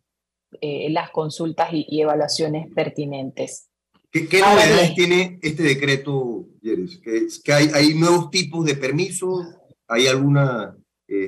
las 0.61 1.11
consultas 1.11 1.69
y, 1.71 2.01
evaluaciones 2.01 2.73
pertinentes. 2.73 3.69
¿Qué, 4.11 4.27
qué 4.27 4.39
novedades 4.39 4.95
tiene 4.95 5.37
este 5.43 5.61
decreto, 5.61 6.47
Yeres? 6.59 6.99
¿Que, 7.03 7.27
que 7.43 7.53
hay, 7.53 7.67
hay, 7.71 7.93
nuevos 7.93 8.31
tipos 8.31 8.65
de 8.65 8.73
permisos? 8.73 9.45
¿Hay 9.87 10.07
alguna, 10.07 10.75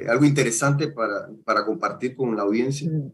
algo 0.10 0.26
interesante 0.26 0.88
para, 0.88 1.30
para 1.46 1.64
compartir 1.64 2.16
con 2.16 2.36
la 2.36 2.42
audiencia? 2.42 2.90
Mm 2.90 3.12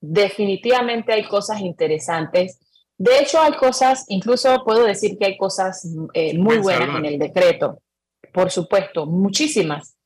definitivamente 0.00 1.12
hay 1.12 1.24
cosas 1.24 1.60
interesantes. 1.60 2.58
De 2.96 3.18
hecho, 3.20 3.40
hay 3.40 3.52
cosas, 3.52 4.04
incluso 4.08 4.62
puedo 4.64 4.84
decir 4.84 5.16
que 5.18 5.26
hay 5.26 5.38
cosas 5.38 5.86
eh, 6.12 6.36
muy 6.36 6.58
buenas 6.58 6.98
en 6.98 7.06
el 7.06 7.18
decreto. 7.18 7.82
Por 8.32 8.50
supuesto, 8.50 9.06
muchísimas. 9.06 9.96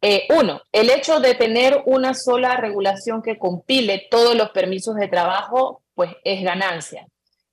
Eh, 0.00 0.26
uno, 0.38 0.60
el 0.72 0.90
hecho 0.90 1.20
de 1.20 1.34
tener 1.34 1.82
una 1.86 2.14
sola 2.14 2.56
regulación 2.56 3.20
que 3.22 3.38
compile 3.38 4.06
todos 4.10 4.36
los 4.36 4.50
permisos 4.50 4.94
de 4.94 5.08
trabajo, 5.08 5.82
pues 5.94 6.12
es 6.24 6.42
ganancia. 6.42 7.06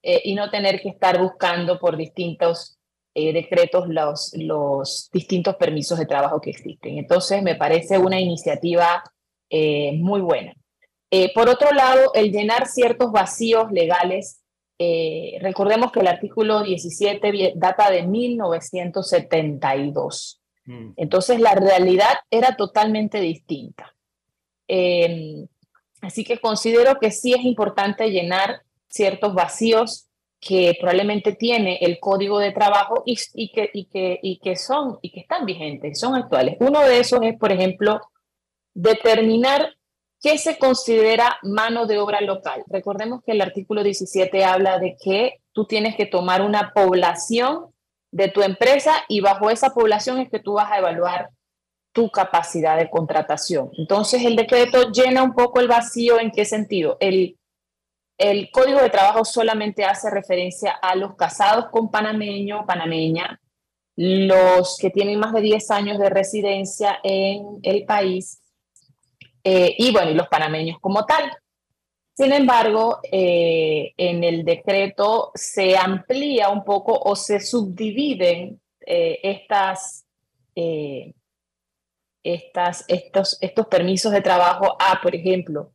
Eh, 0.03 0.21
y 0.25 0.35
no 0.35 0.51
tener 0.51 0.81
que 0.81 0.89
estar 0.89 1.19
buscando 1.19 1.79
por 1.79 1.97
distintos 1.97 2.77
decretos 3.17 3.87
los, 3.87 4.33
los 4.35 5.09
distintos 5.13 5.55
permisos 5.55 5.97
de 5.97 6.05
trabajo 6.05 6.41
que 6.41 6.49
existen. 6.49 6.97
Entonces, 6.97 7.41
me 7.41 7.55
parece 7.55 7.97
una 7.97 8.19
iniciativa 8.19 9.01
muy 9.49 10.19
buena. 10.19 10.53
Eh, 11.17 11.31
por 11.33 11.47
otro 11.47 11.71
lado, 11.71 12.11
el 12.13 12.31
llenar 12.31 12.67
ciertos 12.67 13.09
vacíos 13.11 13.71
legales, 13.71 14.41
eh, 14.77 15.37
recordemos 15.41 15.91
que 15.91 16.01
el 16.01 16.07
artículo 16.07 16.61
17 16.63 17.53
data 17.55 17.89
de 17.89 18.03
1972. 18.03 20.41
Mm. 20.65 20.89
Entonces, 20.97 21.39
la 21.39 21.55
realidad 21.55 22.13
era 22.29 22.57
totalmente 22.57 23.21
distinta. 23.21 23.95
Em, 24.67 25.47
así 26.01 26.23
que 26.23 26.39
considero 26.39 26.99
que 26.99 27.11
sí 27.11 27.33
es 27.33 27.45
importante 27.45 28.09
llenar 28.09 28.63
ciertos 28.87 29.33
vacíos 29.33 30.07
que 30.39 30.75
probablemente 30.79 31.33
tiene 31.33 31.77
el 31.81 31.99
código 31.99 32.39
de 32.39 32.51
trabajo 32.51 33.03
y, 33.05 33.17
que, 33.51 33.69
y, 33.73 33.85
que, 33.85 34.19
y 34.21 34.39
que 34.39 34.55
son 34.55 34.99
y 35.01 35.11
que 35.11 35.21
están 35.21 35.45
vigentes, 35.45 35.99
son 35.99 36.15
actuales. 36.15 36.55
Uno 36.59 36.81
de 36.81 36.99
esos 36.99 37.19
es, 37.23 37.37
por 37.37 37.51
ejemplo, 37.51 37.99
determinar 38.73 39.75
¿Qué 40.25 40.39
se 40.39 40.57
considera 40.57 41.37
mano 41.43 41.85
de 41.85 41.99
obra 41.99 42.19
local? 42.19 42.63
Recordemos 42.65 43.21
que 43.23 43.33
el 43.33 43.41
artículo 43.41 43.83
17 43.83 44.43
habla 44.43 44.79
de 44.79 44.97
que 44.99 45.35
tú 45.51 45.65
tienes 45.65 45.95
que 45.95 46.07
tomar 46.07 46.41
una 46.41 46.73
población 46.73 47.67
de 48.09 48.29
tu 48.29 48.41
empresa 48.41 49.05
y 49.07 49.21
bajo 49.21 49.51
esa 49.51 49.75
población 49.75 50.17
es 50.17 50.31
que 50.31 50.39
tú 50.39 50.53
vas 50.53 50.71
a 50.71 50.79
evaluar 50.79 51.29
tu 51.93 52.09
capacidad 52.09 52.75
de 52.75 52.89
contratación. 52.89 53.69
Entonces 53.77 54.25
el 54.25 54.35
decreto 54.35 54.89
llena 54.89 55.21
un 55.21 55.35
poco 55.35 55.59
el 55.59 55.67
vacío 55.67 56.19
en 56.19 56.31
qué 56.31 56.43
sentido. 56.43 56.97
El, 56.99 57.37
código 58.51 58.81
de 58.81 58.89
trabajo 58.89 59.25
solamente 59.25 59.85
hace 59.85 60.09
referencia 60.09 60.71
a 60.71 60.95
los 60.95 61.15
casados 61.15 61.67
con 61.69 61.91
panameño 61.91 62.61
o 62.61 62.65
panameña, 62.65 63.39
los 63.95 64.79
que 64.79 64.89
tienen 64.89 65.19
más 65.19 65.33
de 65.33 65.41
10 65.41 65.69
años 65.69 65.99
de 65.99 66.09
residencia 66.09 66.97
en 67.03 67.59
el 67.61 67.85
país 67.85 68.41
eh, 69.47 69.75
y 69.77 69.91
bueno, 69.91 70.09
y 70.09 70.15
los 70.15 70.27
panameños 70.27 70.79
como 70.81 71.05
tal. 71.05 71.31
Sin 72.17 72.33
embargo, 72.33 72.99
eh, 73.11 73.93
en 73.95 74.23
el 74.23 74.43
decreto 74.43 75.31
se 75.35 75.77
amplía 75.77 76.49
un 76.49 76.63
poco 76.63 76.97
o 76.97 77.15
se 77.15 77.39
subdividen 77.39 78.59
eh, 78.87 79.19
estas, 79.21 80.07
estas, 82.23 82.85
estos, 82.87 83.37
estos 83.39 83.67
permisos 83.67 84.11
de 84.11 84.21
trabajo 84.21 84.75
a, 84.79 84.99
por 85.01 85.13
ejemplo, 85.15 85.73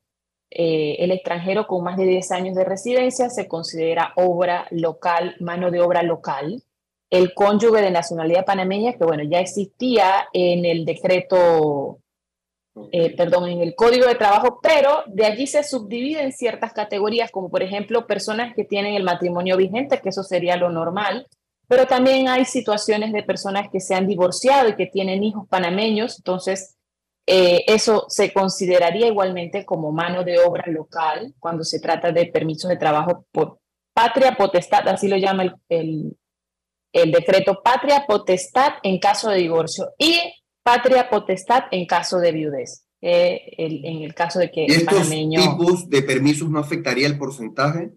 el 0.51 1.13
extranjero 1.13 1.69
con 1.69 1.85
más 1.85 1.97
de 1.97 2.07
10 2.07 2.33
años 2.33 2.57
de 2.57 2.65
residencia 2.65 3.31
se 3.31 3.47
considera 3.47 4.13
obra 4.17 4.67
local, 4.73 5.37
mano 5.39 5.71
de 5.71 5.81
obra 5.81 6.03
local. 6.03 6.65
El 7.09 7.35
cónyuge 7.35 7.83
de 7.83 7.93
nacionalidad 7.93 8.45
panameña, 8.45 8.95
que 8.95 9.05
bueno, 9.05 9.23
ya 9.23 9.39
existía 9.39 10.29
en 10.33 10.65
el 10.65 10.85
decreto 10.85 12.00
eh, 12.93 13.17
perdón, 13.17 13.49
en 13.49 13.61
el 13.61 13.75
código 13.75 14.07
de 14.07 14.15
trabajo, 14.15 14.61
pero 14.63 15.03
de 15.07 15.27
allí 15.27 15.47
se 15.47 15.63
subdividen 15.63 16.33
ciertas 16.33 16.73
categorías, 16.73 17.31
como 17.31 17.51
por 17.51 17.63
ejemplo 17.63 18.07
personas 18.07 18.55
que 18.55 18.65
tienen 18.65 18.95
el 18.95 19.05
matrimonio 19.05 19.57
vigente, 19.57 20.01
que 20.01 20.09
eso 20.11 20.23
sería 20.23 20.57
lo 20.57 20.71
normal, 20.71 21.27
pero 21.69 21.87
también 21.87 22.29
hay 22.29 22.45
situaciones 22.45 23.13
de 23.13 23.23
personas 23.23 23.69
que 23.71 23.81
se 23.81 23.95
han 23.95 24.07
divorciado 24.07 24.69
y 24.69 24.77
que 24.77 24.87
tienen 24.87 25.23
hijos 25.23 25.47
panameños, 25.49 26.19
entonces 26.19 26.77
eh, 27.27 27.65
eso 27.67 28.07
se 28.09 28.33
consideraría 28.33 29.07
igualmente 29.07 29.65
como 29.65 29.93
mano 29.93 30.25
de 30.25 30.41
obra 30.41 30.65
local 30.67 31.35
cuando 31.39 31.63
se 31.63 31.79
trata 31.79 32.11
de 32.11 32.27
permisos 32.27 32.69
de 32.69 32.77
trabajo 32.77 33.25
por 33.31 33.59
patria 33.93 34.37
potestad, 34.37 34.89
así 34.89 35.07
lo 35.07 35.17
llama 35.17 35.45
el, 35.45 35.55
el, 35.69 36.17
el 36.93 37.13
decreto, 37.13 37.61
patria 37.63 38.05
potestad 38.07 38.75
en 38.83 38.99
caso 38.99 39.31
de 39.31 39.39
divorcio. 39.39 39.91
Y 39.99 40.21
patria 40.63 41.09
potestad 41.09 41.65
en 41.71 41.87
caso 41.87 42.19
de 42.19 42.33
viudez. 42.33 42.87
Eh, 43.03 43.55
en 43.57 44.03
el 44.03 44.15
caso 44.15 44.39
de 44.41 44.51
que 44.51 44.67
¿Y 44.69 44.73
estos 44.73 45.09
tipos 45.09 45.89
de 45.89 46.03
permisos 46.03 46.51
no 46.51 46.59
afectaría 46.59 47.07
el 47.07 47.17
porcentaje? 47.17 47.93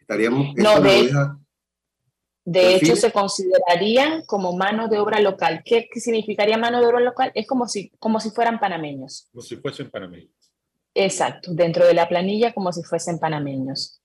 Estaríamos. 0.00 0.54
No, 0.56 0.80
de, 0.80 1.08
de 2.44 2.74
hecho 2.74 2.96
se 2.96 3.12
considerarían 3.12 4.24
como 4.24 4.56
mano 4.56 4.88
de 4.88 4.98
obra 4.98 5.20
local. 5.20 5.62
¿Qué, 5.64 5.88
significaría 5.94 6.58
mano 6.58 6.80
de 6.80 6.86
obra 6.86 7.00
local? 7.00 7.30
Es 7.34 7.46
como 7.46 7.68
si, 7.68 7.90
como 8.00 8.18
si 8.18 8.30
fueran 8.30 8.58
panameños. 8.58 9.28
Como 9.30 9.42
si 9.42 9.56
fuesen 9.56 9.88
panameños. 9.88 10.32
Exacto, 10.94 11.52
dentro 11.54 11.86
de 11.86 11.94
la 11.94 12.08
planilla 12.08 12.52
como 12.52 12.72
si 12.72 12.82
fuesen 12.82 13.20
panameños. 13.20 14.02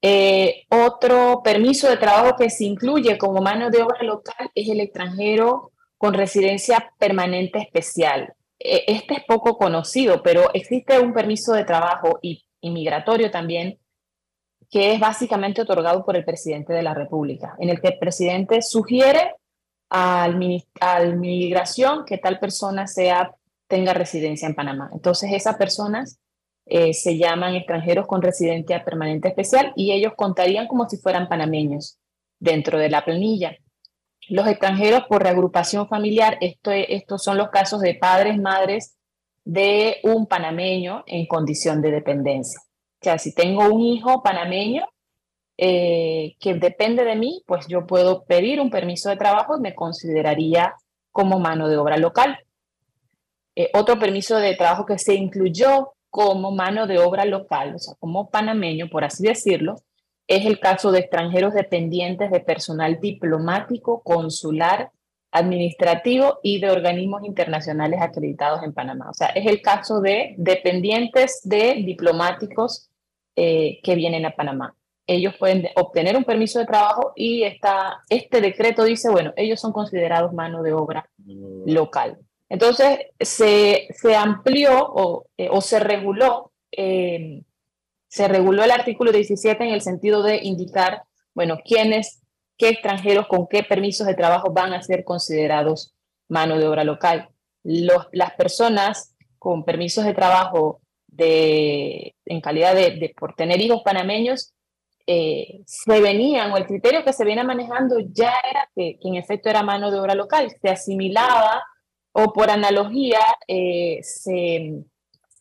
Eh, 0.00 0.64
otro 0.70 1.40
permiso 1.42 1.88
de 1.88 1.96
trabajo 1.96 2.36
que 2.36 2.50
se 2.50 2.64
incluye 2.64 3.18
como 3.18 3.42
mano 3.42 3.68
de 3.68 3.82
obra 3.82 4.00
local 4.04 4.48
es 4.54 4.68
el 4.68 4.78
extranjero 4.78 5.72
con 5.98 6.14
residencia 6.14 6.92
permanente 6.98 7.58
especial. 7.58 8.34
E, 8.58 8.84
este 8.86 9.14
es 9.14 9.24
poco 9.26 9.58
conocido, 9.58 10.22
pero 10.22 10.52
existe 10.54 10.98
un 10.98 11.12
permiso 11.12 11.52
de 11.52 11.64
trabajo 11.64 12.18
y 12.22 12.44
inmigratorio 12.60 13.30
también 13.30 13.78
que 14.70 14.92
es 14.92 15.00
básicamente 15.00 15.62
otorgado 15.62 16.04
por 16.04 16.16
el 16.16 16.24
presidente 16.24 16.72
de 16.72 16.82
la 16.82 16.94
República, 16.94 17.56
en 17.58 17.70
el 17.70 17.80
que 17.80 17.88
el 17.88 17.98
presidente 17.98 18.60
sugiere 18.60 19.34
al, 19.88 20.38
al 20.80 21.16
migración 21.16 22.04
que 22.04 22.18
tal 22.18 22.38
persona 22.38 22.86
sea, 22.86 23.34
tenga 23.66 23.94
residencia 23.94 24.46
en 24.46 24.54
Panamá. 24.54 24.90
Entonces 24.92 25.30
esas 25.32 25.56
personas 25.56 26.18
eh, 26.66 26.92
se 26.92 27.16
llaman 27.16 27.54
extranjeros 27.54 28.06
con 28.06 28.20
residencia 28.20 28.84
permanente 28.84 29.28
especial 29.28 29.72
y 29.74 29.92
ellos 29.92 30.12
contarían 30.16 30.66
como 30.66 30.88
si 30.88 30.98
fueran 30.98 31.28
panameños 31.28 31.98
dentro 32.38 32.78
de 32.78 32.90
la 32.90 33.04
planilla. 33.04 33.56
Los 34.28 34.46
extranjeros 34.46 35.04
por 35.08 35.22
reagrupación 35.22 35.88
familiar, 35.88 36.36
esto, 36.40 36.70
estos 36.70 37.22
son 37.22 37.38
los 37.38 37.48
casos 37.48 37.80
de 37.80 37.94
padres, 37.94 38.38
madres 38.38 38.98
de 39.44 39.96
un 40.02 40.26
panameño 40.26 41.02
en 41.06 41.26
condición 41.26 41.80
de 41.80 41.90
dependencia. 41.90 42.60
O 42.60 43.04
sea, 43.04 43.18
si 43.18 43.34
tengo 43.34 43.64
un 43.68 43.80
hijo 43.80 44.22
panameño 44.22 44.86
eh, 45.56 46.36
que 46.38 46.54
depende 46.54 47.04
de 47.04 47.16
mí, 47.16 47.42
pues 47.46 47.66
yo 47.68 47.86
puedo 47.86 48.24
pedir 48.24 48.60
un 48.60 48.70
permiso 48.70 49.08
de 49.08 49.16
trabajo 49.16 49.56
y 49.56 49.60
me 49.60 49.74
consideraría 49.74 50.74
como 51.10 51.38
mano 51.38 51.68
de 51.68 51.78
obra 51.78 51.96
local. 51.96 52.38
Eh, 53.56 53.70
otro 53.74 53.98
permiso 53.98 54.36
de 54.36 54.54
trabajo 54.54 54.84
que 54.84 54.98
se 54.98 55.14
incluyó 55.14 55.94
como 56.10 56.50
mano 56.52 56.86
de 56.86 56.98
obra 56.98 57.24
local, 57.24 57.74
o 57.74 57.78
sea, 57.78 57.94
como 57.98 58.30
panameño, 58.30 58.88
por 58.88 59.04
así 59.04 59.26
decirlo, 59.26 59.76
es 60.28 60.44
el 60.44 60.60
caso 60.60 60.92
de 60.92 61.00
extranjeros 61.00 61.54
dependientes 61.54 62.30
de 62.30 62.40
personal 62.40 63.00
diplomático, 63.00 64.02
consular, 64.02 64.92
administrativo 65.32 66.38
y 66.42 66.60
de 66.60 66.70
organismos 66.70 67.24
internacionales 67.24 68.00
acreditados 68.00 68.62
en 68.62 68.72
Panamá. 68.72 69.08
O 69.10 69.14
sea, 69.14 69.28
es 69.28 69.46
el 69.46 69.62
caso 69.62 70.00
de 70.00 70.34
dependientes 70.38 71.40
de 71.44 71.82
diplomáticos 71.84 72.90
eh, 73.36 73.80
que 73.82 73.94
vienen 73.94 74.26
a 74.26 74.36
Panamá. 74.36 74.74
Ellos 75.06 75.34
pueden 75.38 75.68
obtener 75.76 76.16
un 76.16 76.24
permiso 76.24 76.58
de 76.58 76.66
trabajo 76.66 77.12
y 77.16 77.42
este 77.42 78.40
decreto 78.42 78.84
dice, 78.84 79.08
bueno, 79.10 79.32
ellos 79.36 79.58
son 79.58 79.72
considerados 79.72 80.34
mano 80.34 80.62
de 80.62 80.74
obra 80.74 81.08
local. 81.64 82.18
Entonces, 82.50 82.98
se, 83.18 83.88
se 83.90 84.14
amplió 84.14 84.78
o, 84.78 85.26
eh, 85.38 85.48
o 85.50 85.62
se 85.62 85.80
reguló 85.80 86.52
eh, 86.72 87.42
se 88.08 88.26
reguló 88.26 88.64
el 88.64 88.70
artículo 88.70 89.12
17 89.12 89.62
en 89.62 89.70
el 89.70 89.82
sentido 89.82 90.22
de 90.22 90.40
indicar, 90.42 91.02
bueno, 91.34 91.58
quiénes, 91.64 92.22
qué 92.56 92.70
extranjeros 92.70 93.28
con 93.28 93.46
qué 93.46 93.62
permisos 93.62 94.06
de 94.06 94.14
trabajo 94.14 94.52
van 94.52 94.72
a 94.72 94.82
ser 94.82 95.04
considerados 95.04 95.94
mano 96.28 96.58
de 96.58 96.66
obra 96.66 96.84
local. 96.84 97.28
Las 97.62 98.32
personas 98.36 99.14
con 99.38 99.64
permisos 99.64 100.04
de 100.04 100.14
trabajo 100.14 100.80
de, 101.06 102.14
en 102.24 102.40
calidad 102.40 102.74
de, 102.74 103.14
por 103.18 103.34
tener 103.34 103.60
hijos 103.60 103.82
panameños 103.84 104.52
eh, 105.06 105.62
se 105.66 106.00
venían, 106.00 106.52
o 106.52 106.56
el 106.56 106.66
criterio 106.66 107.04
que 107.04 107.12
se 107.12 107.24
viene 107.24 107.42
manejando 107.44 107.98
ya 107.98 108.34
era 108.50 108.68
que, 108.74 108.98
en 109.02 109.14
efecto 109.14 109.48
era 109.48 109.62
mano 109.62 109.90
de 109.90 109.98
obra 109.98 110.14
local, 110.14 110.54
se 110.60 110.68
asimilaba 110.68 111.62
o 112.12 112.32
por 112.32 112.50
analogía 112.50 113.20
eh, 113.46 114.00
se, 114.02 114.84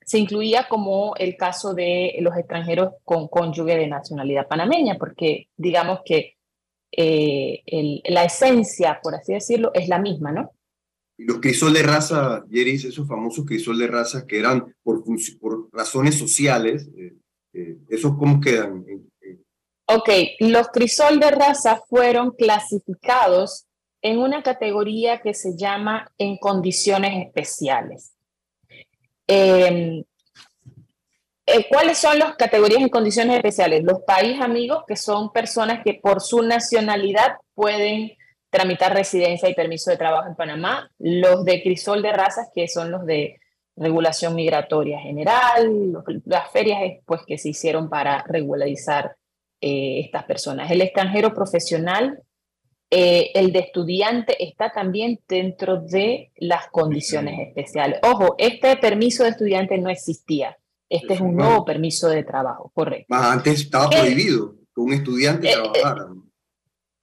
se 0.08 0.18
incluía 0.18 0.68
como 0.70 1.16
el 1.18 1.36
caso 1.36 1.74
de 1.74 2.16
los 2.22 2.36
extranjeros 2.38 2.94
con 3.04 3.28
cónyuge 3.28 3.76
de 3.76 3.88
nacionalidad 3.88 4.48
panameña, 4.48 4.96
porque 4.98 5.50
digamos 5.58 6.00
que 6.06 6.38
eh, 6.94 7.62
la 8.06 8.24
esencia, 8.24 9.02
por 9.04 9.16
así 9.16 9.34
decirlo, 9.34 9.72
es 9.74 9.90
la 9.90 10.00
misma, 10.00 10.32
¿no? 10.32 10.52
Y 11.18 11.26
los 11.26 11.42
crisol 11.42 11.74
de 11.74 11.84
raza, 11.84 12.46
Jeris, 12.50 12.86
esos 12.86 13.06
famosos 13.06 13.46
crisol 13.46 13.78
de 13.78 13.88
raza 13.88 14.26
que 14.26 14.40
eran 14.40 14.74
por, 14.82 15.04
por 15.42 15.70
razones 15.74 16.16
sociales, 16.16 16.90
eh, 16.96 17.14
eh, 17.54 17.78
¿esos 17.90 18.16
cómo 18.18 18.40
quedan? 18.40 18.86
Ok, 19.90 20.10
los 20.40 20.70
crisol 20.70 21.20
de 21.20 21.32
raza 21.32 21.82
fueron 21.90 22.32
clasificados 22.32 23.66
en 24.02 24.20
una 24.20 24.42
categoría 24.42 25.22
que 25.22 25.34
se 25.34 25.58
llama 25.58 26.10
en 26.18 26.38
condiciones 26.38 27.26
especiales. 27.26 28.14
Em, 29.28 30.04
eh, 31.46 31.66
¿Cuáles 31.70 31.98
son 31.98 32.20
las 32.20 32.36
categorías 32.36 32.82
en 32.82 32.90
condiciones 32.90 33.38
especiales? 33.38 33.84
Los 33.84 34.02
países 34.02 34.42
amigos, 34.42 34.84
que 34.88 34.96
son 34.96 35.32
personas 35.32 35.82
que 35.84 35.94
por 35.96 36.22
su 36.22 36.42
nacionalidad 36.42 37.38
pueden 37.54 38.12
tramitar 38.50 38.94
residencia 38.94 39.50
y 39.50 39.54
permiso 39.54 39.92
de 39.92 39.98
trabajo 39.98 40.28
en 40.28 40.36
Panamá. 40.36 40.90
Los 41.00 41.46
de 41.46 41.62
crisol 41.62 42.02
de 42.02 42.12
razas, 42.12 42.50
que 42.54 42.68
son 42.68 42.92
los 42.92 43.06
de 43.06 43.40
regulación 43.78 44.36
migratoria 44.36 45.00
general, 45.00 45.94
las 46.26 46.52
ferias 46.52 46.80
pues, 47.06 47.22
que 47.26 47.38
se 47.38 47.50
hicieron 47.50 47.90
para 47.90 48.24
regularizar 48.28 49.16
eh, 49.62 50.02
estas 50.04 50.24
personas. 50.26 50.70
El 50.72 50.82
extranjero 50.82 51.34
profesional, 51.34 52.22
eh, 52.90 53.32
el 53.34 53.52
de 53.52 53.60
estudiante 53.60 54.42
está 54.42 54.72
también 54.72 55.20
dentro 55.28 55.82
de 55.82 56.32
las 56.38 56.68
condiciones 56.70 57.48
especiales. 57.48 58.00
Ojo, 58.04 58.36
este 58.38 58.78
permiso 58.78 59.24
de 59.24 59.30
estudiante 59.32 59.78
no 59.78 59.90
existía. 59.90 60.58
Este 60.90 61.16
es 61.16 61.20
un 61.20 61.36
nuevo 61.36 61.66
permiso 61.66 62.08
de 62.08 62.24
trabajo, 62.24 62.72
correcto. 62.74 63.14
antes 63.14 63.62
estaba 63.62 63.88
eh, 63.92 64.00
prohibido 64.00 64.56
que 64.74 64.82
un 64.82 64.94
estudiante 64.94 65.50
eh, 65.50 65.54
trabajara. 65.54 66.08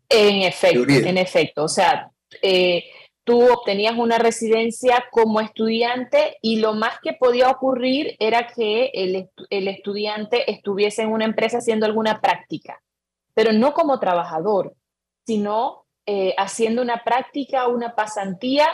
En 0.09 0.43
efecto, 0.43 0.85
en 0.89 1.19
efecto. 1.19 1.65
O 1.65 1.69
sea, 1.69 2.11
tú 3.25 3.53
obtenías 3.53 3.95
una 3.99 4.17
residencia 4.17 5.05
como 5.11 5.41
estudiante 5.43 6.39
y 6.41 6.61
lo 6.61 6.73
más 6.73 6.99
que 7.03 7.13
podía 7.13 7.51
ocurrir 7.51 8.17
era 8.21 8.47
que 8.47 8.91
el, 8.95 9.29
el 9.51 9.69
estudiante 9.69 10.51
estuviese 10.51 11.03
en 11.03 11.13
una 11.13 11.27
empresa 11.27 11.59
haciendo 11.59 11.85
alguna 11.85 12.23
práctica, 12.23 12.81
pero 13.35 13.53
no 13.53 13.75
como 13.75 14.01
trabajador 14.01 14.75
sino 15.27 15.87
eh, 16.07 16.35
haciendo 16.37 16.83
una 16.83 17.03
práctica, 17.03 17.69
una 17.69 17.95
pasantía, 17.95 18.69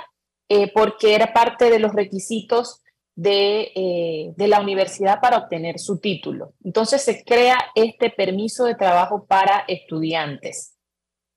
eh, 0.48 0.72
porque 0.72 1.14
era 1.14 1.32
parte 1.32 1.70
de 1.70 1.78
los 1.78 1.92
requisitos 1.92 2.82
de, 3.14 3.72
eh, 3.74 4.32
de, 4.36 4.48
la 4.48 4.60
universidad 4.60 5.20
para 5.20 5.38
obtener 5.38 5.78
su 5.78 6.00
título. 6.00 6.54
Entonces 6.64 7.02
se 7.02 7.22
crea 7.22 7.58
este 7.74 8.10
permiso 8.10 8.64
de 8.64 8.74
trabajo 8.74 9.26
para 9.26 9.64
estudiantes. 9.68 10.76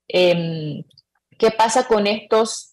Em, 0.08 0.82
¿Qué 1.38 1.50
pasa 1.50 1.86
con 1.86 2.06
estos 2.06 2.70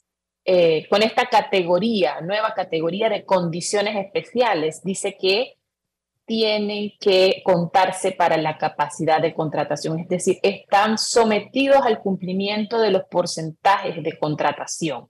con 0.89 1.03
esta 1.03 1.27
categoría, 1.27 2.19
nueva 2.21 2.53
categoría 2.55 3.09
de 3.09 3.23
condiciones 3.25 3.95
especiales, 3.95 4.81
dice 4.83 5.15
que 5.15 5.53
tienen 6.31 6.93
que 6.97 7.41
contarse 7.43 8.13
para 8.13 8.37
la 8.37 8.57
capacidad 8.57 9.21
de 9.21 9.33
contratación, 9.33 9.99
es 9.99 10.07
decir, 10.07 10.39
están 10.41 10.97
sometidos 10.97 11.81
al 11.81 11.99
cumplimiento 11.99 12.79
de 12.79 12.89
los 12.89 13.03
porcentajes 13.11 14.01
de 14.01 14.17
contratación. 14.17 15.09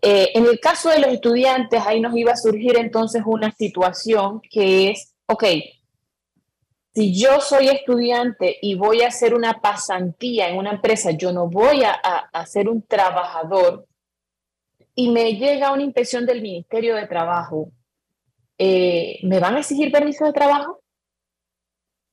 Eh, 0.00 0.30
en 0.32 0.46
el 0.46 0.60
caso 0.60 0.88
de 0.88 1.00
los 1.00 1.12
estudiantes, 1.12 1.82
ahí 1.84 2.00
nos 2.00 2.16
iba 2.16 2.32
a 2.32 2.36
surgir 2.36 2.78
entonces 2.78 3.22
una 3.26 3.52
situación 3.52 4.40
que 4.50 4.92
es, 4.92 5.14
ok, 5.26 5.44
si 6.94 7.14
yo 7.14 7.42
soy 7.42 7.68
estudiante 7.68 8.56
y 8.62 8.76
voy 8.76 9.02
a 9.02 9.08
hacer 9.08 9.34
una 9.34 9.60
pasantía 9.60 10.48
en 10.48 10.56
una 10.56 10.70
empresa, 10.70 11.10
yo 11.10 11.32
no 11.32 11.48
voy 11.50 11.84
a, 11.84 11.92
a, 11.92 12.46
ser 12.46 12.70
un 12.70 12.80
trabajador 12.80 13.86
y 14.94 15.10
me 15.10 15.34
llega 15.34 15.70
una 15.70 15.82
inspección 15.82 16.24
del 16.24 16.40
Ministerio 16.40 16.96
de 16.96 17.06
Trabajo 17.06 17.72
eh, 18.58 19.20
¿me 19.22 19.38
van 19.38 19.54
a 19.54 19.60
exigir 19.60 19.92
permiso 19.92 20.24
de 20.24 20.32
trabajo? 20.32 20.80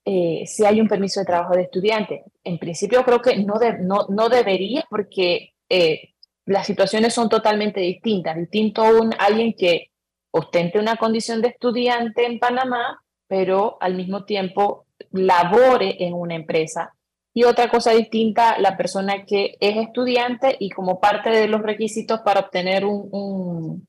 Eh, 0.05 0.43
si 0.45 0.63
hay 0.63 0.79
un 0.79 0.87
permiso 0.87 1.19
de 1.19 1.25
trabajo 1.25 1.55
de 1.55 1.63
estudiante. 1.63 2.25
En 2.43 2.59
principio 2.59 3.03
creo 3.03 3.21
que 3.21 3.37
no, 3.37 3.55
no, 3.81 4.05
no, 4.09 4.29
debería 4.29 4.85
porque 4.87 5.53
eh, 5.67 6.13
las 6.45 6.67
situaciones 6.67 7.13
son 7.13 7.27
totalmente 7.27 7.79
distintas. 7.79 8.37
Distinto 8.37 8.83
a 8.83 8.91
un, 8.91 9.13
alguien 9.17 9.53
que 9.57 9.89
ostente 10.31 10.79
una 10.79 10.97
condición 10.97 11.41
de 11.41 11.47
estudiante 11.49 12.25
en 12.25 12.37
Panamá, 12.37 13.01
pero 13.27 13.77
al 13.81 13.95
mismo 13.95 14.25
tiempo 14.25 14.85
labore 15.11 16.03
en 16.05 16.13
una 16.13 16.35
empresa. 16.35 16.93
Y 17.33 17.43
otra 17.43 17.67
cosa 17.69 17.91
distinta, 17.91 18.59
la 18.59 18.77
persona 18.77 19.25
que 19.25 19.57
es 19.59 19.75
estudiante 19.77 20.55
y 20.59 20.69
como 20.69 20.99
parte 20.99 21.31
de 21.31 21.47
los 21.47 21.61
requisitos 21.61 22.19
para 22.19 22.41
obtener 22.41 22.85
un 22.85 23.09
un 23.11 23.87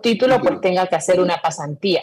título, 0.00 0.40
pues 0.40 0.60
tenga 0.60 0.86
que 0.86 0.96
hacer 0.96 1.20
una 1.20 1.40
pasantía. 1.40 2.02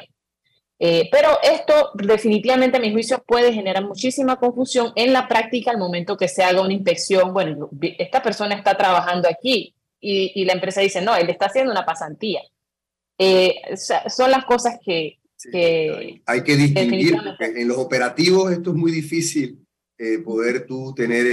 Eh, 0.80 1.08
pero 1.12 1.30
esto 1.42 1.92
definitivamente 1.96 2.78
a 2.78 2.82
mi 2.82 2.92
juicio 2.92 3.24
puede 3.26 3.54
generar 3.54 3.86
muchísima 3.86 4.38
confusión 4.38 4.92
en 4.96 5.14
la 5.14 5.28
práctica 5.28 5.72
al 5.72 5.78
momento 5.78 6.18
que 6.18 6.28
se 6.28 6.44
haga 6.44 6.62
una 6.62 6.74
inspección. 6.74 7.34
Bueno, 7.34 7.70
esta 7.98 8.22
persona 8.22 8.56
está 8.56 8.76
trabajando 8.76 9.30
aquí 9.30 9.74
y, 10.00 10.44
la 10.44 10.54
empresa 10.54 10.82
dice, 10.82 11.02
no, 11.02 11.16
él 11.16 11.30
está 11.30 11.46
haciendo 11.46 11.72
una 11.72 11.86
pasantía. 11.86 12.42
Eh, 13.18 13.56
son 14.10 14.32
las 14.32 14.44
cosas 14.44 14.78
que... 14.84 15.20
hay 16.26 16.44
que 16.44 16.56
distinguir, 16.58 17.16
porque 17.16 17.62
en 17.62 17.68
los 17.68 17.78
operativos 17.78 18.52
esto 18.52 18.72
es 18.72 18.76
muy 18.76 18.92
difícil 18.92 19.66
eh, 19.98 20.20
poder 20.20 20.66
tú 20.66 20.94
tener 20.94 21.26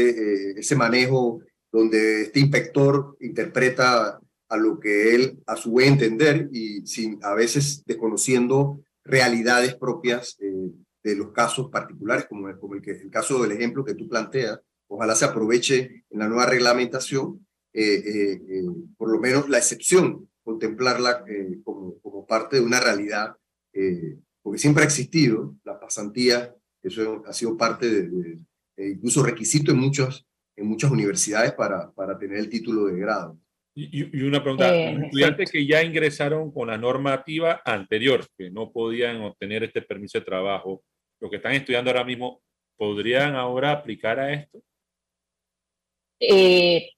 ese 0.57 0.77
manejo 0.77 1.41
donde 1.73 2.23
este 2.23 2.41
inspector 2.41 3.17
interpreta 3.21 4.21
a 4.51 4.57
lo 4.57 4.81
que 4.81 5.15
él 5.15 5.39
a 5.47 5.57
su 5.57 5.81
entender 5.81 6.51
y 6.53 6.85
sin 6.85 7.19
a 7.23 7.35
veces 7.35 7.85
desconociendo 7.87 8.83
realidades 9.05 9.77
propias 9.77 10.37
eh, 10.41 10.73
de 11.03 11.17
los 11.17 11.31
casos 11.33 11.71
particulares, 11.71 12.27
como, 12.29 12.49
el, 12.49 12.59
como 12.59 12.75
el, 12.75 13.11
caso 13.11 13.41
del 13.43 13.53
ejemplo 13.53 13.85
que 13.85 13.95
tú 13.95 14.09
planteas. 14.09 14.61
Ojalá 14.89 15.15
se 15.15 15.25
aproveche 15.25 16.05
en 16.11 16.19
la 16.19 16.29
nueva 16.29 16.47
reglamentación, 16.47 17.47
eh, 17.73 18.41
eh, 18.45 18.65
por 18.99 19.11
lo 19.11 19.21
menos 19.21 19.49
la 19.49 19.59
excepción, 19.59 20.29
contemplarla 20.43 21.25
como, 21.63 22.01
como 22.01 22.27
parte 22.27 22.57
de 22.57 22.63
una 22.63 22.81
realidad, 22.81 23.37
porque 24.43 24.59
siempre 24.59 24.83
ha 24.83 24.87
existido 24.87 25.55
la 25.63 25.79
pasantía, 25.79 26.53
eso 26.83 27.23
ha 27.25 27.33
sido 27.33 27.57
parte 27.57 27.89
de, 27.89 28.41
incluso 28.77 29.23
requisito 29.23 29.71
en, 29.71 29.79
muchos, 29.79 30.27
en 30.57 30.67
muchas 30.67 30.91
universidades 30.91 31.53
para, 31.53 31.93
para 31.93 32.19
tener 32.19 32.39
el 32.39 32.49
título 32.49 32.87
de 32.87 32.99
grado. 32.99 33.39
Y, 33.75 34.23
una 34.23 34.43
pregunta, 34.43 34.75
eh, 34.75 34.99
estudiantes 35.05 35.51
que 35.51 35.65
ya 35.65 35.83
ingresaron 35.83 36.51
con 36.51 36.69
la 36.69 36.77
normativa 36.77 37.63
anterior, 37.65 38.27
que 38.37 38.51
no 38.51 38.73
podían 38.73 39.23
obtener 39.23 39.63
este 39.65 39.83
permiso 39.83 40.19
de 40.19 40.25
trabajo, 40.25 40.83
los 41.21 41.31
que 41.31 41.37
están 41.37 41.53
estudiando 41.53 41.91
ahora 41.91 42.05
mismo, 42.05 42.43
podrían 42.77 43.37
ahora 43.37 43.73
aplicar 43.73 44.19
a 44.19 44.33
esto? 44.33 44.59
Eh, 46.19 46.91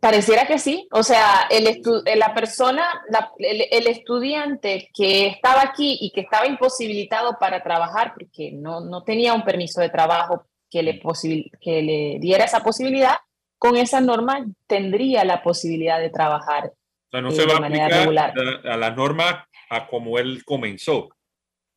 pareciera 0.00 0.46
que 0.46 0.58
sí. 0.58 0.88
O 0.92 1.02
sea, 1.02 1.48
el 1.50 1.82
la 2.16 2.34
persona, 2.34 2.86
el, 3.38 3.86
estudiante 3.86 4.88
que 4.94 5.26
estaba 5.26 5.62
aquí 5.62 5.98
y 6.00 6.12
que 6.12 6.22
estaba 6.22 6.46
imposibilitado 6.46 7.36
para 7.38 7.62
trabajar 7.62 8.14
porque 8.14 8.52
no, 8.52 8.80
no 8.80 9.04
tenía 9.04 9.34
un 9.34 9.44
permiso 9.44 9.80
de 9.80 9.90
trabajo 9.90 10.46
que 10.70 10.82
le, 10.82 11.00
que 11.60 11.82
le 11.82 12.18
diera 12.20 12.44
esa 12.44 12.62
posibilidad, 12.62 13.16
con 13.60 13.76
esa 13.76 14.00
norma 14.00 14.46
tendría 14.66 15.22
la 15.22 15.42
posibilidad 15.42 16.00
de 16.00 16.08
trabajar. 16.08 16.68
O 16.68 17.10
sea, 17.10 17.20
no 17.20 17.30
se 17.30 17.44
va 17.44 17.54
a 17.54 17.56
aplicar 17.58 17.92
a, 18.66 18.76
la 18.78 18.90
norma 18.92 19.46
a 19.68 19.86
como 19.86 20.18
él 20.18 20.42
comenzó. 20.46 21.10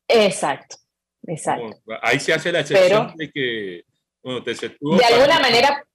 Exacto, 0.08 0.76
exacto. 1.26 1.76
Ahí 2.00 2.18
se 2.18 2.32
hace 2.32 2.50
la 2.52 2.60
excepción 2.60 3.12
de 3.16 3.30
que, 3.30 3.84
bueno, 4.22 4.42
te 4.42 4.54
De 4.54 5.04
alguna 5.04 5.40
manera, 5.40 5.86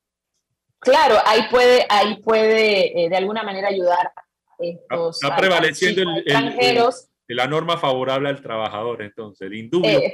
claro, 0.77 1.15
ahí 1.25 1.41
puede, 1.49 1.87
ahí 1.89 2.21
puede 2.21 3.05
eh, 3.05 3.09
de 3.09 3.17
alguna 3.17 3.41
manera 3.41 3.69
ayudar 3.69 4.11
a 4.15 4.23
estos 4.59 5.23
Está 5.23 5.35
prevaleciendo 5.37 6.03
el, 6.03 6.17
extranjeros. 6.19 7.09
la 7.29 7.47
norma 7.47 7.77
favorable 7.77 8.29
al 8.29 8.43
trabajador, 8.43 9.01
entonces, 9.01 9.47
el 9.47 9.55
indubio. 9.55 9.99
Eh, 9.99 10.13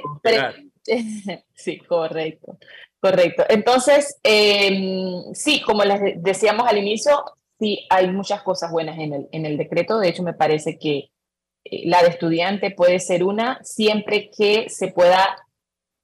sí, 1.54 1.78
correcto, 1.80 2.58
correcto. 3.10 3.44
Entonces, 3.48 4.18
em, 4.22 5.32
sí, 5.34 5.60
como 5.62 5.84
les 5.84 6.22
decíamos 6.22 6.66
al 6.68 6.78
inicio, 6.78 7.24
sí, 7.58 7.86
hay 7.90 8.10
muchas 8.10 8.42
cosas 8.42 8.70
buenas 8.70 8.98
en 8.98 9.12
el, 9.12 9.28
en 9.32 9.46
el 9.46 9.56
decreto. 9.56 9.98
De 9.98 10.08
hecho, 10.08 10.22
me 10.22 10.34
parece 10.34 10.78
que 10.78 11.10
eh, 11.64 11.88
la 11.88 12.02
de 12.02 12.08
estudiante 12.08 12.70
puede 12.70 12.98
ser 13.00 13.24
una, 13.24 13.58
siempre 13.62 14.30
que 14.36 14.68
se 14.68 14.88
pueda 14.88 15.24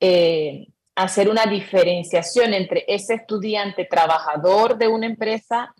eh, 0.00 0.68
hacer 0.94 1.28
una 1.28 1.46
diferenciación 1.46 2.54
entre 2.54 2.84
ese 2.88 3.14
estudiante 3.14 3.84
trabajador 3.84 4.78
de 4.78 4.88
una 4.88 5.06
empresa 5.06 5.74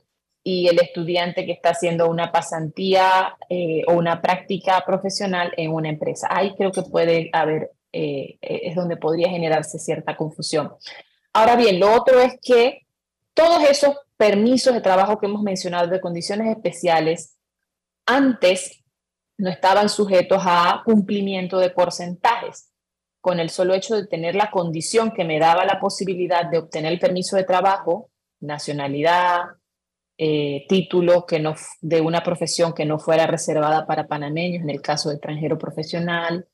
y 0.45 0.66
el 0.68 0.81
estudiante 0.81 1.47
que 1.47 1.53
está 1.53 1.70
haciendo 1.70 2.09
una 2.09 2.33
pasantía 2.33 3.37
eh, 3.49 3.83
o 3.87 3.93
una 3.93 4.20
práctica 4.20 4.83
profesional 4.85 5.53
en 5.57 5.70
una 5.70 5.89
empresa. 5.89 6.27
Ahí 6.31 6.55
creo 6.57 6.73
que 6.73 6.83
puede 6.83 7.31
haber, 7.33 7.70
es 7.93 8.75
donde 8.75 8.97
podría 8.97 9.29
generarse 9.29 9.79
cierta 9.79 10.16
confusión. 10.16 10.73
Ahora 11.33 11.57
bien, 11.57 11.80
lo 11.80 11.95
otro 11.95 12.20
es 12.20 12.35
que 12.43 12.87
todos 13.35 13.64
esos 13.64 13.97
permisos 14.16 14.74
de 14.74 14.80
trabajo 14.80 15.18
que 15.18 15.26
hemos 15.26 15.43
mencionado 15.43 15.89
de 15.89 16.01
condiciones 16.01 16.49
especiales, 16.55 17.39
antes 18.07 18.83
no 19.39 19.51
estaban 19.51 19.89
sujetos 19.89 20.43
a 20.45 20.83
cumplimiento 20.85 21.59
de 21.59 21.70
porcentajes. 21.70 22.70
Con 23.20 23.41
el 23.41 23.51
solo 23.51 23.74
hecho 23.74 23.97
de 23.97 24.07
tener 24.07 24.35
la 24.35 24.51
condición 24.51 25.12
que 25.12 25.24
me 25.24 25.39
daba 25.39 25.64
la 25.64 25.80
posibilidad 25.80 26.45
de 26.47 26.59
obtener 26.59 26.93
el 26.93 26.99
permiso 26.99 27.37
de 27.37 27.45
trabajo, 27.45 28.11
nacionalidad, 28.41 29.43
eh, 30.18 30.66
título 30.68 31.24
que 31.24 31.41
no, 31.41 31.55
de 31.80 32.01
una 32.01 32.22
profesión 32.22 32.74
que 32.74 32.85
no 32.85 32.99
fuera 32.99 33.26
reservada 33.26 33.87
para 33.87 34.07
panameños, 34.07 34.62
en 34.62 34.70
el 34.70 34.83
caso 34.83 35.09
de 35.09 35.16
extranjero 35.16 35.59
profesional, 35.59 36.47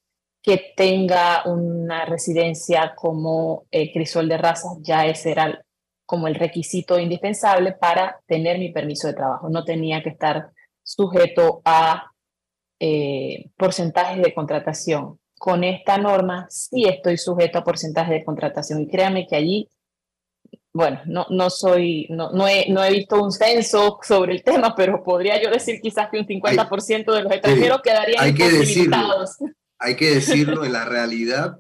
que 0.43 0.73
tenga 0.77 1.43
una 1.47 2.05
residencia 2.05 2.95
como 2.95 3.67
eh, 3.71 3.93
crisol 3.93 4.29
de 4.29 4.39
razas, 4.39 4.79
ya 4.81 5.07
ese 5.07 5.33
era 5.33 5.65
como 6.07 6.27
el 6.27 6.37
requisito 6.37 6.99
indispensable 6.99 7.73
para 7.73 8.21
tener 8.27 8.59
mi 8.59 8.73
permiso 8.73 9.09
de 9.09 9.15
trabajo. 9.15 9.51
No 9.51 9.65
tenía 9.65 10.03
que 10.03 10.09
estar 10.09 10.51
sujeto 10.83 11.61
a 11.65 12.11
eh, 12.81 13.51
porcentajes 13.57 14.23
de 14.23 14.33
contratación. 14.33 15.19
Con 15.39 15.65
esta 15.65 15.99
norma 15.99 16.47
sí 16.49 16.87
estoy 16.87 17.19
sujeto 17.19 17.59
a 17.59 17.65
porcentajes 17.65 18.11
de 18.11 18.25
contratación 18.25 18.81
y 18.81 18.89
créanme 18.89 19.27
que 19.27 19.37
allí, 19.37 19.69
bueno, 20.73 21.01
no, 21.05 21.27
no 21.29 21.51
soy, 21.51 22.07
no, 22.09 22.31
no, 22.31 22.49
he, 22.49 22.71
no 22.71 22.83
he 22.83 22.91
visto 22.91 23.23
un 23.23 23.31
censo 23.31 23.99
sobre 24.03 24.33
el 24.33 24.43
tema, 24.43 24.75
pero 24.75 25.03
podría 25.05 25.41
yo 25.43 25.51
decir 25.51 25.81
quizás 25.83 26.09
que 26.09 26.21
un 26.21 26.27
50% 26.27 27.13
de 27.13 27.23
los 27.23 27.33
extranjeros 27.33 27.83
quedarían 27.83 28.25
hay 28.25 28.35
que 28.35 28.51
decirlo, 28.51 29.25
Hay 29.79 29.97
que 29.97 30.15
decirlo, 30.15 30.65
en 30.65 30.73
la 30.73 30.85
realidad, 30.89 31.59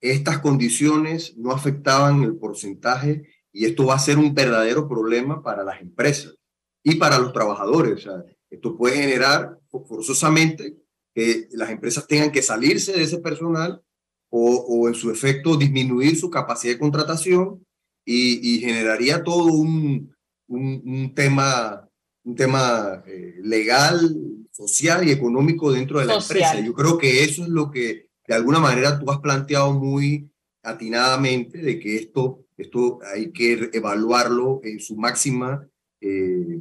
estas 0.00 0.38
condiciones 0.40 1.36
no 1.36 1.52
afectaban 1.52 2.22
el 2.22 2.36
porcentaje 2.36 3.28
y 3.52 3.64
esto 3.64 3.86
va 3.86 3.94
a 3.94 3.98
ser 3.98 4.18
un 4.18 4.34
verdadero 4.34 4.88
problema 4.88 5.42
para 5.42 5.64
las 5.64 5.80
empresas 5.80 6.34
y 6.82 6.96
para 6.96 7.18
los 7.18 7.32
trabajadores. 7.32 7.94
O 7.94 7.98
sea, 7.98 8.24
esto 8.50 8.76
puede 8.76 8.96
generar 8.96 9.58
forzosamente 9.70 10.76
que 11.14 11.48
las 11.52 11.70
empresas 11.70 12.06
tengan 12.06 12.30
que 12.30 12.42
salirse 12.42 12.92
de 12.92 13.02
ese 13.02 13.18
personal 13.18 13.82
o, 14.28 14.86
en 14.88 14.94
su 14.94 15.10
efecto 15.10 15.56
disminuir 15.56 16.16
su 16.16 16.28
capacidad 16.28 16.74
de 16.74 16.78
contratación 16.78 17.64
y, 18.04 18.58
generaría 18.60 19.24
todo 19.24 19.46
un, 19.46 20.14
un, 20.46 21.14
tema, 21.14 21.88
un 22.24 22.34
tema 22.36 23.02
eh, 23.06 23.36
legal, 23.42 24.14
social 24.56 25.06
y 25.06 25.12
económico 25.12 25.72
dentro 25.72 26.00
de 26.00 26.06
la 26.06 26.14
empresa. 26.16 26.60
Yo 26.60 26.72
creo 26.72 26.98
que 26.98 27.24
eso 27.24 27.42
es 27.42 27.48
lo 27.48 27.70
que 27.70 28.08
de 28.26 28.34
alguna 28.34 28.58
manera 28.58 28.98
tú 28.98 29.10
has 29.10 29.18
planteado 29.18 29.72
muy 29.72 30.30
atinadamente, 30.62 31.58
de 31.58 31.78
que 31.78 31.96
esto, 31.96 32.44
esto 32.56 32.98
hay 33.14 33.30
que 33.30 33.70
evaluarlo 33.72 34.60
en 34.64 34.80
su 34.80 34.96
máxima 34.96 35.68
eh, 36.00 36.60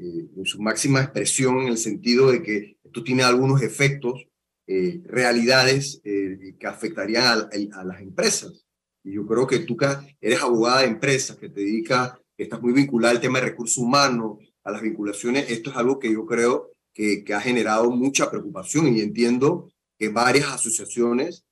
eh, 0.00 0.30
en 0.34 0.46
su 0.46 0.62
máxima 0.62 1.02
expresión 1.02 1.60
en 1.60 1.68
el 1.68 1.76
sentido 1.76 2.30
de 2.30 2.42
que 2.42 2.78
esto 2.82 3.04
tiene 3.04 3.22
algunos 3.22 3.60
efectos, 3.60 4.26
eh, 4.66 5.02
realidades 5.04 6.00
eh, 6.04 6.56
que 6.58 6.66
afectarían 6.66 7.22
a, 7.24 7.84
las 7.84 8.00
empresas. 8.00 8.64
Y 9.04 9.12
yo 9.12 9.26
creo 9.26 9.46
que 9.46 9.58
tú 9.58 9.76
eres 10.22 10.42
abogada 10.42 10.80
de 10.80 10.86
empresas, 10.86 11.36
que 11.36 11.50
te 11.50 11.60
dedicas, 11.60 12.14
que 12.34 12.44
estás 12.44 12.62
muy 12.62 12.72
vinculada 12.72 13.12
al 13.12 13.20
tema 13.20 13.40
de 13.40 13.46
recursos 13.46 13.76
humanos, 13.76 14.38
a 14.64 14.70
las 14.70 14.80
vinculaciones, 14.80 15.50
esto 15.50 15.68
es 15.68 15.76
algo 15.76 15.98
que 15.98 16.10
yo 16.10 16.24
creo 16.24 16.70
que, 16.94 17.24
que 17.24 17.34
ha 17.34 17.40
generado 17.40 17.90
mucha 17.90 18.30
preocupación 18.30 18.96
y 18.96 19.00
entiendo 19.00 19.70
que 19.98 20.08
varias 20.08 20.48
asociaciones 20.48 21.44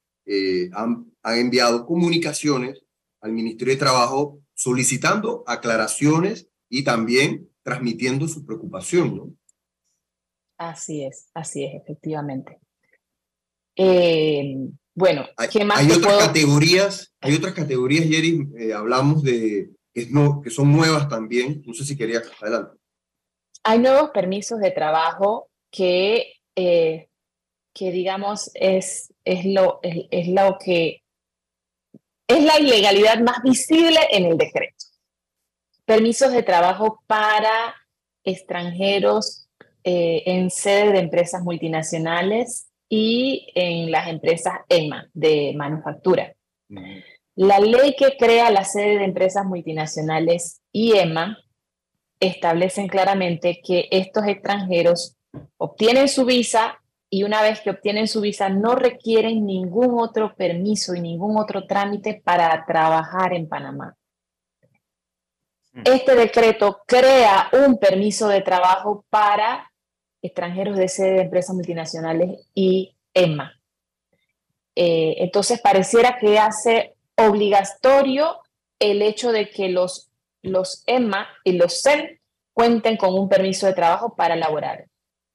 han, 0.73 1.11
han 1.23 1.39
enviado 1.39 1.87
comunicaciones 1.87 2.83
al 3.21 3.33
Ministerio 3.33 3.75
de 3.75 3.81
Trabajo 3.81 4.41
solicitando 4.55 5.45
aclaraciones 5.47 6.49
y 6.69 6.85
también 6.85 7.49
transmitiendo 7.63 8.27
su 8.29 8.45
preocupación, 8.45 9.17
¿no? 9.17 9.35
Así 10.59 11.05
es, 11.05 11.29
así 11.35 11.65
es, 11.65 11.75
efectivamente. 11.75 12.59
Eh, 13.77 14.57
bueno, 14.95 15.27
¿qué 15.53 15.65
más? 15.65 15.79
Hay 15.79 15.93
otras 15.93 16.27
categorías, 16.27 17.15
hay 17.21 17.35
otras 17.35 17.55
categorías, 17.55 18.07
Jerry, 18.07 18.49
eh, 18.59 18.73
hablamos 18.73 19.23
de 19.23 19.71
que, 19.95 20.07
no, 20.11 20.41
que 20.41 20.51
son 20.51 20.73
nuevas 20.73 21.09
también. 21.09 21.63
No 21.65 21.73
sé 21.75 21.85
si 21.85 21.97
querías 21.97 22.25
adelante. 22.41 22.77
Hay 23.69 23.81
nuevos 23.81 24.11
permisos 24.11 24.61
de 24.61 24.71
trabajo 24.71 25.51
que, 25.71 26.33
eh, 26.57 27.09
que 27.75 27.91
digamos, 27.91 28.51
es, 28.55 29.13
es, 29.25 29.45
lo, 29.45 29.81
es 29.83 30.29
lo 30.29 30.57
que 30.59 31.03
es 32.27 32.45
la 32.45 32.59
ilegalidad 32.59 33.19
más 33.21 33.43
visible 33.43 34.01
en 34.11 34.25
el 34.25 34.39
decreto 34.39 34.89
permisos 35.89 36.33
de 36.33 36.43
trabajo 36.43 37.03
para 37.07 37.75
extranjeros 38.23 39.49
eh, 39.85 40.23
en 40.27 40.51
sede 40.51 40.93
de 40.93 40.99
empresas 40.99 41.43
multinacionales 41.43 42.69
y 42.91 43.51
en 43.55 43.91
las 43.91 44.09
empresas 44.09 44.53
EMA 44.69 45.09
de 45.15 45.55
manufactura. 45.57 46.35
La 47.37 47.59
ley 47.59 47.97
que 47.99 48.19
crea 48.19 48.51
la 48.51 48.65
sede 48.65 48.99
de 48.99 49.05
empresas 49.05 49.47
multinacionales 49.47 50.61
y 50.73 50.95
EMA 50.95 51.39
establecen 52.21 52.89
claramente 52.89 53.61
que 53.65 53.89
estos 53.91 54.27
extranjeros 54.27 55.17
obtienen 55.57 56.09
su 56.09 56.25
visa 56.25 56.81
y 57.11 57.23
una 57.23 57.43
vez 57.43 57.61
que 57.61 57.71
obtienen 57.71 58.09
su 58.09 58.21
visa 58.21 58.49
no 58.49 58.75
requieren 58.75 59.47
ningún 59.47 59.99
otro 59.99 60.35
permiso 60.35 60.95
y 60.95 61.01
ningún 61.01 61.39
otro 61.39 61.67
trámite 61.67 62.21
para 62.23 62.65
trabajar 62.67 63.33
en 63.33 63.49
Panamá. 63.49 63.97
Este 65.85 66.15
decreto 66.17 66.83
crea 66.87 67.49
un 67.53 67.79
permiso 67.79 68.29
de 68.29 68.41
trabajo 68.41 69.05
para 69.11 69.71
extranjeros 70.21 70.77
de 70.77 70.89
sede 70.89 71.13
de 71.15 71.23
empresas 71.23 71.55
multinacionales 71.55 72.49
y 72.55 72.97
EMA. 73.15 73.53
Eh, 74.75 75.17
entonces, 75.19 75.61
pareciera 75.61 76.19
que 76.19 76.39
hace 76.39 76.95
obligatorio 77.17 78.41
el 78.79 79.03
hecho 79.03 79.33
de 79.33 79.51
que 79.51 79.69
los, 79.69 80.08
los 80.43 80.83
EMA 80.87 81.29
y 81.45 81.53
los 81.53 81.83
CEN 81.83 82.21
cuenten 82.53 82.97
con 82.97 83.15
un 83.15 83.29
permiso 83.29 83.67
de 83.67 83.75
trabajo 83.75 84.15
para 84.17 84.37
laborar. 84.37 84.87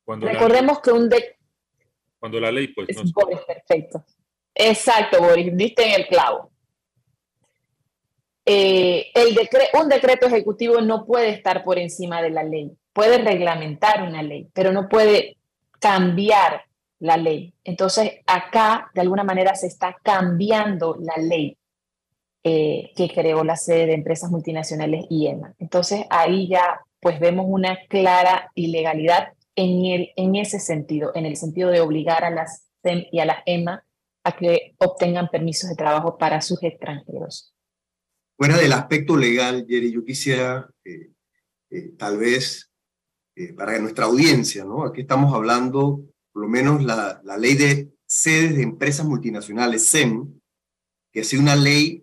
Recordemos 0.05 0.81
que 0.81 0.91
un 0.91 1.09
de... 1.09 1.37
Cuando 2.19 2.39
la 2.39 2.51
ley, 2.51 2.67
pues... 2.69 2.87
perfecto. 3.47 4.03
Exacto, 4.53 5.21
Boris, 5.21 5.55
diste 5.55 5.85
en 5.85 6.01
el 6.01 6.07
clavo. 6.07 6.51
Eh, 8.45 9.09
el 9.15 9.37
un 9.79 9.87
decreto 9.87 10.27
ejecutivo 10.27 10.81
no 10.81 11.05
puede 11.05 11.29
estar 11.29 11.63
por 11.63 11.79
encima 11.79 12.21
de 12.21 12.29
la 12.29 12.43
ley. 12.43 12.71
Puede 12.91 13.19
reglamentar 13.19 14.03
una 14.03 14.21
ley, 14.21 14.49
pero 14.53 14.71
no 14.71 14.89
puede 14.89 15.37
cambiar 15.79 16.65
la 16.99 17.17
ley. 17.17 17.53
Entonces, 17.63 18.19
acá, 18.27 18.91
de 18.93 19.01
alguna 19.01 19.23
manera, 19.23 19.55
se 19.55 19.67
está 19.67 19.97
cambiando 20.03 20.97
la 20.99 21.17
ley 21.17 21.57
eh, 22.43 22.91
que 22.95 23.09
creó 23.09 23.43
la 23.43 23.55
sede 23.55 23.87
de 23.87 23.93
empresas 23.93 24.29
multinacionales 24.29 25.05
IEMA. 25.09 25.53
Entonces, 25.59 26.05
ahí 26.09 26.49
ya 26.49 26.81
pues 26.99 27.19
vemos 27.19 27.45
una 27.47 27.77
clara 27.89 28.51
ilegalidad 28.55 29.33
en, 29.55 29.85
el, 29.85 30.09
en 30.15 30.35
ese 30.35 30.59
sentido, 30.59 31.11
en 31.15 31.25
el 31.25 31.37
sentido 31.37 31.69
de 31.69 31.81
obligar 31.81 32.23
a 32.23 32.29
las 32.29 32.67
SEM 32.81 33.05
y 33.11 33.19
a 33.19 33.25
las 33.25 33.37
EMA 33.45 33.85
a 34.25 34.35
que 34.35 34.73
obtengan 34.77 35.29
permisos 35.29 35.69
de 35.69 35.75
trabajo 35.75 36.17
para 36.17 36.41
sus 36.41 36.61
extranjeros. 36.63 37.53
Fuera 38.37 38.57
del 38.57 38.73
aspecto 38.73 39.15
legal, 39.15 39.65
Jerry, 39.67 39.91
yo 39.91 40.03
quisiera 40.03 40.69
eh, 40.83 41.11
eh, 41.69 41.93
tal 41.97 42.17
vez 42.17 42.69
para 43.57 43.79
nuestra 43.79 44.05
audiencia, 44.05 44.63
¿no? 44.63 44.85
Aquí 44.85 45.01
estamos 45.01 45.33
hablando 45.33 46.03
por 46.33 46.41
lo 46.41 46.47
menos 46.49 46.83
la, 46.83 47.21
la 47.23 47.37
ley 47.37 47.55
de 47.55 47.93
sedes 48.05 48.55
de 48.55 48.63
empresas 48.63 49.05
multinacionales, 49.05 49.85
SEM, 49.85 50.39
que 51.11 51.21
es 51.21 51.33
una 51.33 51.55
ley 51.55 52.02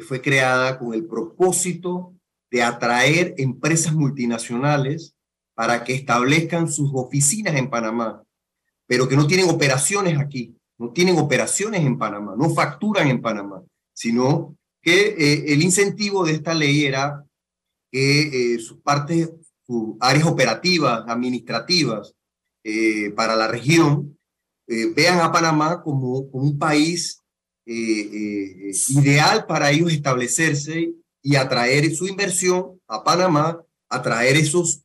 que 0.00 0.06
fue 0.06 0.22
creada 0.22 0.78
con 0.78 0.94
el 0.94 1.04
propósito 1.04 2.14
de 2.50 2.62
atraer 2.62 3.34
empresas 3.36 3.92
multinacionales 3.92 5.14
para 5.54 5.84
que 5.84 5.92
establezcan 5.92 6.72
sus 6.72 6.90
oficinas 6.94 7.54
en 7.56 7.68
Panamá, 7.68 8.24
pero 8.86 9.06
que 9.06 9.14
no 9.14 9.26
tienen 9.26 9.50
operaciones 9.50 10.18
aquí, 10.18 10.56
no 10.78 10.90
tienen 10.90 11.18
operaciones 11.18 11.82
en 11.82 11.98
Panamá, 11.98 12.34
no 12.34 12.48
facturan 12.48 13.08
en 13.08 13.20
Panamá, 13.20 13.62
sino 13.92 14.56
que 14.80 15.08
eh, 15.18 15.52
el 15.52 15.62
incentivo 15.62 16.24
de 16.24 16.32
esta 16.32 16.54
ley 16.54 16.86
era 16.86 17.22
que 17.92 18.54
eh, 18.54 18.58
sus 18.58 18.78
partes, 18.78 19.30
sus 19.66 19.96
áreas 20.00 20.24
operativas, 20.24 21.04
administrativas, 21.08 22.14
eh, 22.64 23.10
para 23.10 23.36
la 23.36 23.48
región 23.48 24.18
eh, 24.66 24.94
vean 24.96 25.20
a 25.20 25.30
Panamá 25.30 25.82
como, 25.82 26.20
un 26.32 26.58
país 26.58 27.19
eh, 27.72 28.72
ideal 28.88 29.46
para 29.46 29.70
ellos 29.70 29.92
establecerse 29.92 30.92
y 31.22 31.36
atraer 31.36 31.94
su 31.94 32.06
inversión 32.06 32.80
a 32.88 33.04
Panamá, 33.04 33.62
atraer 33.88 34.36
esos 34.36 34.82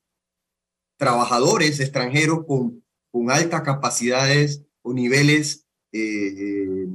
trabajadores 0.97 1.79
extranjeros 1.79 2.45
con, 2.45 2.83
con 3.11 3.31
altas 3.31 3.61
capacidades 3.61 4.61
o 4.81 4.93
niveles 4.93 5.65
de 5.91 6.89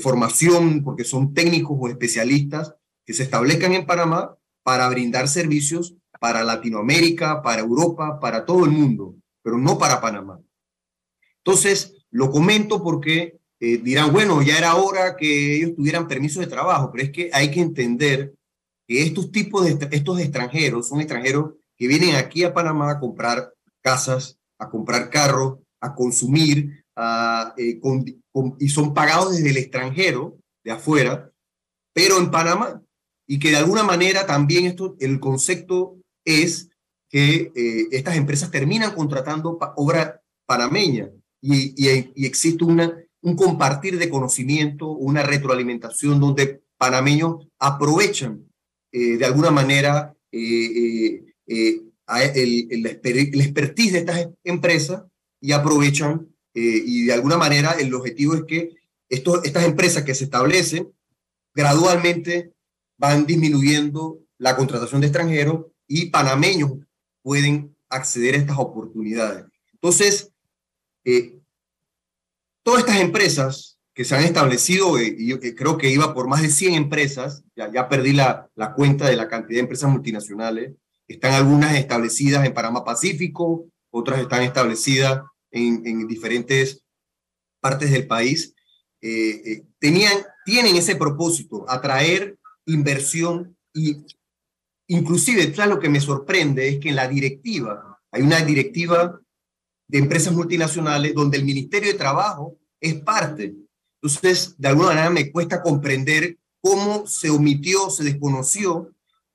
formación, 0.00 0.84
porque 0.84 1.04
son 1.04 1.32
técnicos 1.32 1.78
o 1.80 1.88
especialistas 1.88 2.74
que 3.04 3.14
se 3.14 3.22
establezcan 3.22 3.72
en 3.72 3.86
Panamá 3.86 4.36
para 4.62 4.88
brindar 4.88 5.28
servicios 5.28 5.96
para 6.20 6.44
Latinoamérica, 6.44 7.40
para 7.42 7.62
Europa, 7.62 8.20
para 8.20 8.44
todo 8.44 8.64
el 8.64 8.72
mundo 8.72 9.16
pero 9.46 9.58
no 9.58 9.78
para 9.78 10.00
Panamá. 10.00 10.40
Entonces, 11.38 11.94
lo 12.10 12.32
comento 12.32 12.82
porque 12.82 13.38
eh, 13.60 13.78
dirán, 13.78 14.12
bueno, 14.12 14.42
ya 14.42 14.58
era 14.58 14.76
hora 14.76 15.16
que 15.16 15.56
ellos 15.56 15.74
tuvieran 15.74 16.06
permiso 16.06 16.40
de 16.40 16.46
trabajo, 16.46 16.90
pero 16.92 17.04
es 17.04 17.10
que 17.10 17.30
hay 17.32 17.50
que 17.50 17.60
entender 17.60 18.34
que 18.86 19.02
estos 19.02 19.32
tipos 19.32 19.64
de 19.64 19.88
estos 19.90 20.20
extranjeros 20.20 20.88
son 20.88 21.00
extranjeros 21.00 21.54
que 21.76 21.88
vienen 21.88 22.16
aquí 22.16 22.44
a 22.44 22.54
Panamá 22.54 22.90
a 22.90 23.00
comprar 23.00 23.52
casas, 23.82 24.38
a 24.58 24.68
comprar 24.68 25.10
carros, 25.10 25.58
a 25.80 25.94
consumir, 25.94 26.84
eh, 27.58 27.80
y 28.58 28.68
son 28.68 28.94
pagados 28.94 29.32
desde 29.32 29.50
el 29.50 29.56
extranjero, 29.56 30.38
de 30.64 30.72
afuera, 30.72 31.30
pero 31.94 32.18
en 32.18 32.30
Panamá. 32.30 32.82
Y 33.28 33.38
que 33.38 33.50
de 33.50 33.56
alguna 33.56 33.82
manera 33.82 34.26
también 34.26 34.66
esto, 34.66 34.96
el 35.00 35.18
concepto 35.20 35.98
es 36.24 36.68
que 37.08 37.52
eh, 37.54 37.86
estas 37.92 38.16
empresas 38.16 38.50
terminan 38.50 38.94
contratando 38.94 39.58
obra 39.76 40.20
panameña 40.46 41.10
y, 41.40 41.74
y, 41.76 42.26
existe 42.26 42.64
una, 42.64 42.96
un 43.26 43.34
compartir 43.34 43.98
de 43.98 44.08
conocimiento, 44.08 44.88
una 44.88 45.24
retroalimentación 45.24 46.20
donde 46.20 46.62
panameños 46.78 47.48
aprovechan 47.58 48.46
eh, 48.92 49.16
de 49.16 49.24
alguna 49.24 49.50
manera 49.50 50.14
eh, 50.30 51.24
el, 51.48 52.68
el, 52.70 52.86
expertise 52.86 53.92
de 53.94 53.98
estas 53.98 54.28
empresas 54.44 55.02
y 55.40 55.50
aprovechan 55.50 56.28
y 56.54 57.04
de 57.04 57.12
alguna 57.12 57.36
manera 57.36 57.72
el 57.72 57.92
objetivo 57.92 58.34
es 58.34 58.44
que 58.44 58.70
estas 59.08 59.64
empresas 59.64 60.04
que 60.04 60.14
se 60.14 60.24
establecen 60.24 60.88
gradualmente 61.52 62.52
van 62.96 63.26
disminuyendo 63.26 64.20
la 64.38 64.54
contratación 64.54 65.00
de 65.00 65.08
extranjeros 65.08 65.66
y 65.88 66.06
panameños 66.06 66.72
pueden 67.22 67.76
acceder 67.88 68.36
a 68.36 68.38
estas 68.38 68.58
oportunidades. 68.58 69.46
Entonces, 69.72 70.30
eh, 71.04 71.35
todas 72.66 72.80
estas 72.80 73.00
empresas 73.00 73.78
que 73.94 74.04
se 74.04 74.16
han 74.16 74.24
establecido, 74.24 74.98
eh, 74.98 75.14
y 75.16 75.54
creo 75.54 75.78
que 75.78 75.88
iba 75.88 76.12
por 76.12 76.26
más 76.26 76.42
de 76.42 76.48
100 76.48 76.74
empresas, 76.74 77.44
ya, 77.54 77.72
ya 77.72 77.88
perdí 77.88 78.12
la, 78.12 78.50
la 78.56 78.74
cuenta 78.74 79.08
de 79.08 79.14
la 79.14 79.28
cantidad 79.28 79.58
de 79.58 79.60
empresas 79.60 79.88
multinacionales, 79.88 80.74
están 81.06 81.34
algunas 81.34 81.76
establecidas 81.76 82.44
en 82.44 82.52
Panamá 82.52 82.84
Pacífico, 82.84 83.68
otras 83.90 84.18
están 84.18 84.42
establecidas 84.42 85.22
en, 85.52 85.86
en 85.86 86.08
diferentes 86.08 86.82
partes 87.60 87.92
del 87.92 88.08
país, 88.08 88.52
eh, 89.00 89.62
tenían, 89.78 90.24
tienen 90.44 90.74
ese 90.74 90.96
propósito, 90.96 91.64
atraer 91.68 92.36
inversión 92.66 93.56
y 93.72 94.04
Inclusive, 94.88 95.52
lo 95.66 95.80
que 95.80 95.88
me 95.88 96.00
sorprende 96.00 96.68
es 96.68 96.78
que 96.78 96.90
en 96.90 96.96
la 96.96 97.08
directiva, 97.08 97.98
hay 98.12 98.22
una 98.22 98.40
directiva 98.40 99.20
de 99.88 99.98
empresas 99.98 100.32
multinacionales 100.32 101.14
donde 101.14 101.38
el 101.38 101.44
Ministerio 101.44 101.92
de 101.92 101.98
Trabajo 101.98 102.56
es 102.80 102.94
parte. 102.94 103.54
Entonces, 104.00 104.54
de 104.58 104.68
alguna 104.68 104.88
manera 104.88 105.10
me 105.10 105.30
cuesta 105.30 105.62
comprender 105.62 106.38
cómo 106.60 107.06
se 107.06 107.30
omitió, 107.30 107.90
se 107.90 108.04
desconoció, 108.04 108.92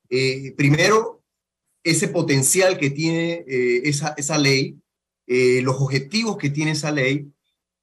eh, 0.09 0.53
primero, 0.57 1.23
ese 1.83 2.07
potencial 2.09 2.77
que 2.77 2.89
tiene 2.89 3.43
eh, 3.47 3.81
esa, 3.85 4.13
esa 4.17 4.37
ley, 4.37 4.77
eh, 5.25 5.61
los 5.63 5.77
objetivos 5.79 6.37
que 6.37 6.49
tiene 6.49 6.71
esa 6.71 6.91
ley, 6.91 7.31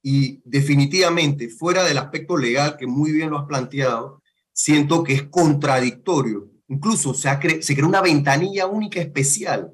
y 0.01 0.39
definitivamente, 0.45 1.49
fuera 1.49 1.83
del 1.83 1.97
aspecto 1.97 2.37
legal, 2.37 2.77
que 2.77 2.87
muy 2.87 3.11
bien 3.11 3.31
lo 3.31 3.39
has 3.39 3.45
planteado, 3.45 4.21
siento 4.53 5.03
que 5.03 5.13
es 5.13 5.23
contradictorio 5.23 6.49
Incluso 6.69 7.15
se, 7.15 7.29
se 7.61 7.75
creó 7.75 7.87
una 7.87 8.01
ventanilla 8.01 8.67
única 8.67 9.01
especial 9.01 9.73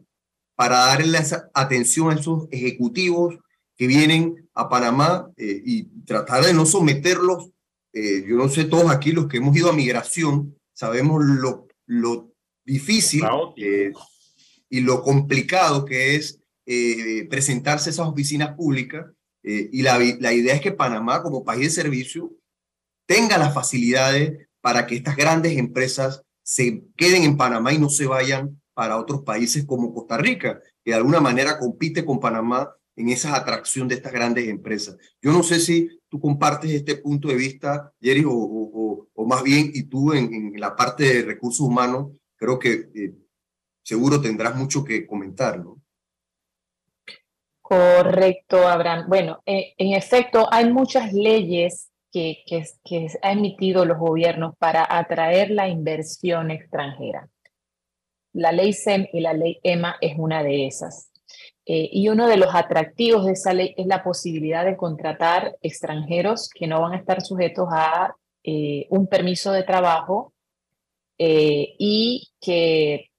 para 0.55 0.77
darle 0.77 1.19
atención 1.53 2.09
a 2.09 2.15
esos 2.15 2.47
ejecutivos 2.51 3.35
que 3.75 3.87
vienen 3.87 4.49
a 4.53 4.69
Panamá 4.69 5.29
eh, 5.35 5.61
y 5.65 5.83
tratar 6.05 6.45
de 6.45 6.53
no 6.53 6.65
someterlos. 6.65 7.49
Eh, 7.93 8.25
yo 8.27 8.37
no 8.37 8.49
sé, 8.49 8.65
todos 8.65 8.89
aquí 8.89 9.11
los 9.11 9.27
que 9.27 9.37
hemos 9.37 9.55
ido 9.55 9.69
a 9.69 9.75
migración, 9.75 10.57
sabemos 10.73 11.23
lo, 11.23 11.67
lo 11.85 12.31
difícil 12.65 13.23
y 14.69 14.81
lo 14.81 15.01
complicado 15.03 15.85
que 15.85 16.15
es 16.15 16.39
eh, 16.65 17.27
presentarse 17.29 17.89
a 17.89 17.93
esas 17.93 18.07
oficinas 18.07 18.55
públicas. 18.55 19.05
y 19.43 19.81
la, 19.83 19.99
la 20.19 20.33
idea 20.33 20.55
es 20.55 20.61
que 20.61 20.71
Panamá, 20.71 21.21
como 21.21 21.43
país 21.43 21.65
de 21.65 21.81
servicio, 21.83 22.33
tenga 23.05 23.37
las 23.37 23.53
facilidades 23.53 24.47
para 24.61 24.87
que 24.87 24.95
estas 24.95 25.15
grandes 25.15 25.57
empresas 25.57 26.23
se 26.43 26.83
queden 26.95 27.23
en 27.23 27.37
Panamá 27.37 27.73
y 27.73 27.77
no 27.77 27.89
se 27.89 28.07
vayan 28.07 28.59
para 28.75 28.97
otros 28.97 29.23
países 29.23 29.65
como 29.65 29.93
Costa 29.93 30.17
Rica, 30.17 30.59
que 30.83 30.91
de 30.91 30.97
alguna 30.97 31.21
manera 31.21 31.57
compite 31.57 32.05
con 32.05 32.19
Panamá 32.19 32.69
en 32.97 33.09
esa 33.09 33.35
atracción 33.35 33.87
de 33.87 33.95
estas 33.95 34.11
grandes 34.11 34.47
empresas. 34.47 34.97
Yo 35.21 35.31
no 35.31 35.43
sé 35.43 35.59
si 35.59 35.89
tú 36.09 36.19
compartes 36.19 36.71
este 36.71 36.97
punto 36.97 37.29
de 37.29 37.35
vista, 37.35 37.91
Jerry, 38.01 38.23
o, 38.27 39.07
más 39.25 39.41
bien, 39.43 39.71
y 39.73 39.83
tú 39.83 40.13
en, 40.13 40.53
la 40.57 40.75
parte 40.75 41.03
de 41.03 41.21
recursos 41.23 41.61
humanos, 41.61 42.11
creo 42.35 42.59
que 42.59 42.89
eh, 42.93 43.13
seguro 43.81 44.21
tendrás 44.21 44.55
mucho 44.55 44.83
que 44.83 45.07
comentar, 45.07 45.59
¿no? 45.59 45.81
Correcto, 47.61 48.67
Abraham. 48.67 49.05
Bueno, 49.07 49.41
eh, 49.45 49.73
en 49.77 49.95
efecto, 49.95 50.47
hay 50.51 50.71
muchas 50.71 51.13
leyes 51.13 51.89
que, 52.11 52.43
que, 52.45 52.63
que 52.83 53.07
ha 53.23 53.31
emitido 53.31 53.85
los 53.85 53.97
gobiernos 53.97 54.53
para 54.59 54.85
atraer 54.87 55.49
la 55.49 55.67
inversión 55.67 56.51
extranjera. 56.51 57.27
La 58.35 58.51
ley 58.51 58.73
SEM 58.73 59.07
y 59.13 59.21
la 59.21 59.33
ley 59.33 59.59
EMA 59.63 59.95
es 60.01 60.15
una 60.17 60.43
de 60.43 60.67
esas. 60.67 61.09
Eh, 61.65 61.89
y 61.91 62.09
uno 62.09 62.27
de 62.27 62.37
los 62.37 62.53
atractivos 62.53 63.25
de 63.25 63.31
esa 63.31 63.53
ley 63.53 63.73
es 63.77 63.87
la 63.87 64.03
posibilidad 64.03 64.65
de 64.65 64.75
contratar 64.75 65.57
extranjeros 65.61 66.49
que 66.49 66.67
no 66.67 66.81
van 66.81 66.93
a 66.93 66.97
estar 66.97 67.21
sujetos 67.21 67.69
a 67.71 68.13
eh, 68.43 68.85
un 68.89 69.07
permiso 69.07 69.51
de 69.53 69.63
trabajo 69.63 70.33
eh, 71.17 71.75
y, 71.79 72.29
que, 72.41 73.09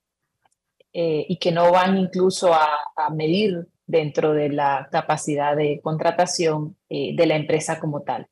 y 0.93 1.39
que 1.39 1.51
no 1.51 1.73
van 1.73 1.97
incluso 1.97 2.53
a, 2.53 2.79
a, 2.95 3.11
medir 3.11 3.67
dentro 3.87 4.35
de 4.35 4.51
la 4.51 4.89
capacidad 4.93 5.57
de 5.57 5.81
contratación 5.83 6.77
de 6.89 7.27
la 7.27 7.37
empresa 7.37 7.81
como 7.81 8.03
tal. 8.03 8.29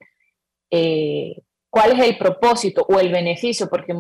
Cuál 1.70 1.92
es 1.92 2.08
el 2.08 2.18
propósito 2.18 2.86
o 2.88 3.00
el 3.00 3.10
beneficio, 3.10 3.68
porque 3.68 3.94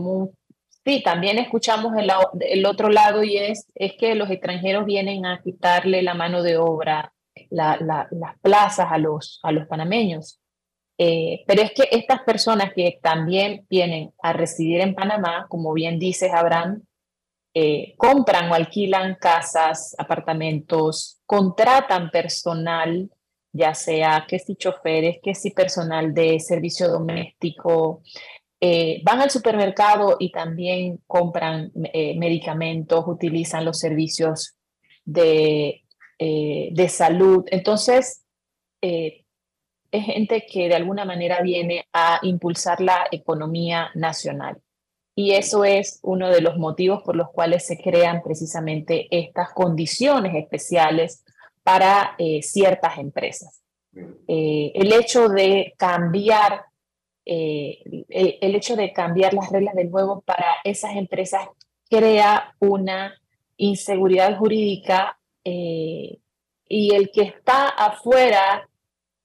sí, 0.84 1.02
también 1.02 1.38
escuchamos 1.38 1.92
el, 1.96 2.66
otro 2.66 2.88
lado 2.88 3.22
y 3.22 3.38
es, 3.38 3.66
que 3.98 4.14
los 4.14 4.30
extranjeros 4.30 4.84
vienen 4.84 5.26
a 5.26 5.40
quitarle 5.42 6.02
la 6.02 6.14
mano 6.14 6.42
de 6.42 6.56
obra 6.56 7.12
las 7.50 8.38
plazas 8.42 8.88
a 8.90 8.98
los, 8.98 9.40
a 9.42 9.52
los 9.52 9.66
panameños. 9.66 10.40
Eh, 10.96 11.42
pero 11.46 11.62
es 11.62 11.72
que 11.72 11.88
estas 11.90 12.22
personas 12.22 12.72
que 12.72 13.00
también 13.02 13.66
vienen 13.68 14.12
a 14.22 14.32
residir 14.32 14.80
en 14.80 14.94
Panamá, 14.94 15.46
como 15.48 15.72
bien 15.72 15.98
dices, 15.98 16.32
Abraham, 16.32 16.82
eh, 17.52 17.94
compran 17.96 18.50
o 18.50 18.54
alquilan 18.54 19.16
casas, 19.16 19.94
apartamentos, 19.98 21.20
contratan 21.26 22.10
personal, 22.10 23.10
ya 23.52 23.74
sea 23.74 24.24
que 24.28 24.40
si 24.40 24.56
choferes, 24.56 25.18
que 25.22 25.34
si 25.34 25.50
personal 25.50 26.12
de 26.12 26.40
servicio 26.40 26.88
doméstico, 26.88 28.02
eh, 28.60 29.00
van 29.04 29.20
al 29.20 29.30
supermercado 29.30 30.16
y 30.18 30.30
también 30.30 31.00
compran 31.06 31.72
medicamentos, 31.74 33.04
utilizan 33.06 33.64
los 33.64 33.78
servicios 33.78 34.56
de, 35.04 35.82
de 36.18 36.88
salud. 36.88 37.44
Entonces, 37.50 38.24
es 38.80 40.04
gente 40.04 40.44
que 40.50 40.68
de 40.68 40.74
alguna 40.74 41.04
manera 41.04 41.40
viene 41.42 41.86
a 41.92 42.18
impulsar 42.22 42.80
la 42.80 43.06
economía 43.10 43.90
nacional. 43.94 44.60
Y 45.14 45.32
eso 45.32 45.64
es 45.64 46.00
uno 46.02 46.28
de 46.28 46.40
los 46.40 46.56
motivos 46.56 47.02
por 47.04 47.14
los 47.14 47.30
cuales 47.30 47.66
se 47.66 47.78
crean 47.78 48.20
precisamente 48.22 49.06
estas 49.10 49.52
condiciones 49.52 50.34
especiales 50.34 51.24
para 51.62 52.16
eh, 52.18 52.42
ciertas 52.42 52.98
empresas. 52.98 53.62
Eh, 54.26 54.72
el 54.74 54.92
hecho 54.92 55.28
de 55.28 55.74
cambiar 55.76 56.64
eh, 57.26 57.82
el, 58.08 58.54
hecho 58.54 58.76
de 58.76 58.92
cambiar 58.92 59.34
las 59.34 59.50
reglas 59.50 59.74
del 59.74 59.90
juego 59.90 60.20
para 60.22 60.56
esas 60.64 60.96
empresas 60.96 61.48
crea 61.88 62.54
una 62.60 63.14
inseguridad 63.56 64.36
jurídica 64.36 65.18
y 65.44 66.94
el 66.94 67.10
que 67.10 67.22
está 67.22 67.68
afuera 67.68 68.68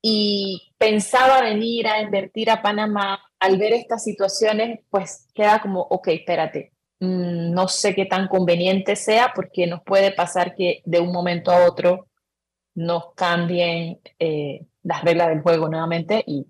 y 0.01 0.73
pensaba 0.77 1.41
venir 1.41 1.87
a 1.87 2.01
invertir 2.01 2.49
a 2.49 2.61
Panamá, 2.61 3.19
al 3.39 3.57
ver 3.57 3.73
estas 3.73 4.03
situaciones, 4.03 4.79
pues 4.89 5.27
queda 5.33 5.61
como, 5.61 5.81
ok, 5.81 6.07
espérate, 6.09 6.73
mm, 6.99 7.51
no 7.53 7.67
sé 7.67 7.95
qué 7.95 8.05
tan 8.05 8.27
conveniente 8.27 8.95
sea 8.95 9.31
porque 9.35 9.67
nos 9.67 9.81
puede 9.83 10.11
pasar 10.11 10.55
que 10.55 10.81
de 10.85 10.99
un 10.99 11.11
momento 11.11 11.51
a 11.51 11.65
otro 11.65 12.07
nos 12.75 13.13
cambien 13.15 13.99
eh, 14.19 14.65
las 14.83 15.03
reglas 15.03 15.29
del 15.29 15.41
juego 15.41 15.67
nuevamente 15.69 16.23
y, 16.25 16.47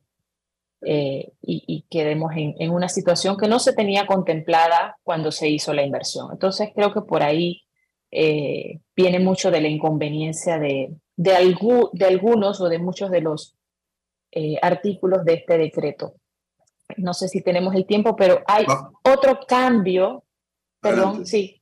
eh, 0.81 1.33
y, 1.41 1.85
quedemos 1.89 2.31
en, 2.35 2.55
en, 2.57 2.71
una 2.71 2.87
situación 2.87 3.35
que 3.35 3.47
no 3.47 3.59
se 3.59 3.73
tenía 3.73 4.05
contemplada 4.05 4.97
cuando 5.03 5.31
se 5.31 5.49
hizo 5.49 5.73
la 5.73 5.83
inversión. 5.83 6.29
Entonces 6.31 6.69
creo 6.73 6.93
que 6.93 7.01
por 7.01 7.21
ahí 7.21 7.63
eh, 8.11 8.79
viene 8.95 9.19
mucho 9.19 9.51
de 9.51 9.61
la 9.61 9.67
inconveniencia 9.67 10.57
de, 10.57 10.95
de, 11.15 11.31
de 11.93 12.05
algunos 12.05 12.61
o 12.61 12.69
de 12.69 12.79
muchos 12.79 13.11
de 13.11 13.21
los 13.21 13.55
eh, 14.31 14.57
artículos 14.61 15.25
de 15.25 15.33
este 15.33 15.57
decreto. 15.57 16.13
No 16.97 17.13
sé 17.13 17.27
si 17.27 17.41
tenemos 17.41 17.75
el 17.75 17.85
tiempo, 17.85 18.15
pero 18.15 18.41
hay 18.47 18.65
otro 19.03 19.39
cambio. 19.47 20.23
Perdón, 20.79 21.25
sí. 21.25 21.61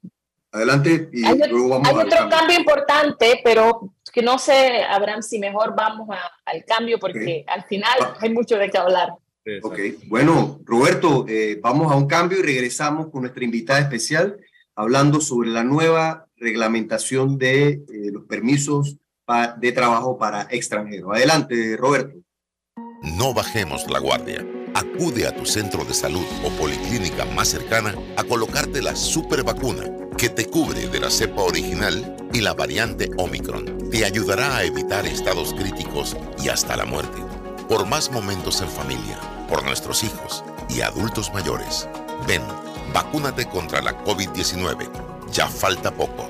Adelante 0.51 1.09
y 1.11 1.25
hay, 1.25 1.37
luego 1.49 1.69
vamos 1.69 1.87
hay 1.87 1.95
otro 1.95 2.29
cambio. 2.29 2.57
importante, 2.57 3.41
pero 3.43 3.93
que 4.11 4.21
no 4.21 4.39
sé, 4.39 4.83
Abraham, 4.83 5.21
si 5.21 5.37
mejor 5.37 5.75
vamos 5.75 6.09
al 6.45 6.65
cambio 6.65 6.97
porque 6.99 7.45
al 7.47 7.63
final 7.65 8.15
hay 8.19 8.33
mucho 8.33 8.57
de 8.57 8.69
qué 8.69 8.77
hablar. 8.77 9.09
Ok, 9.61 9.79
bueno, 10.07 10.59
Roberto, 10.65 11.25
eh, 11.27 11.59
vamos 11.61 11.91
a 11.91 11.95
un 11.95 12.07
cambio 12.07 12.39
y 12.39 12.41
regresamos 12.41 13.09
con 13.11 13.21
nuestra 13.21 13.43
invitada 13.43 13.79
especial 13.79 14.37
hablando 14.75 15.21
sobre 15.21 15.49
la 15.49 15.63
nueva 15.63 16.27
reglamentación 16.35 17.37
de 17.37 17.69
eh, 17.69 18.11
los 18.11 18.23
permisos 18.25 18.97
de 19.57 19.71
trabajo 19.71 20.17
para 20.17 20.47
extranjeros. 20.49 21.11
Adelante, 21.13 21.75
Roberto. 21.77 22.17
No 23.03 23.33
bajemos 23.33 23.89
la 23.89 23.99
guardia. 23.99 24.45
Acude 24.73 25.27
a 25.27 25.35
tu 25.35 25.45
centro 25.45 25.85
de 25.85 25.93
salud 25.93 26.25
o 26.43 26.49
policlínica 26.59 27.25
más 27.25 27.49
cercana 27.49 27.93
a 28.15 28.23
colocarte 28.23 28.81
la 28.81 28.95
super 28.95 29.43
vacuna 29.43 29.83
que 30.17 30.29
te 30.29 30.47
cubre 30.47 30.87
de 30.87 30.99
la 30.99 31.11
cepa 31.11 31.43
original 31.43 32.17
y 32.33 32.41
la 32.41 32.55
variante 32.55 33.11
Omicron. 33.17 33.89
Te 33.91 34.03
ayudará 34.03 34.57
a 34.57 34.63
evitar 34.63 35.05
estados 35.05 35.53
críticos 35.53 36.17
y 36.43 36.49
hasta 36.49 36.75
la 36.75 36.85
muerte. 36.85 37.21
Por 37.69 37.85
más 37.85 38.11
momentos 38.11 38.61
en 38.61 38.67
familia, 38.67 39.19
por 39.47 39.63
nuestros 39.63 40.03
hijos 40.03 40.43
y 40.69 40.81
adultos 40.81 41.31
mayores. 41.33 41.87
Ven, 42.27 42.41
vacúnate 42.93 43.45
contra 43.45 43.79
la 43.81 44.03
COVID-19. 44.03 44.89
Ya 45.31 45.47
falta 45.47 45.91
poco. 45.91 46.27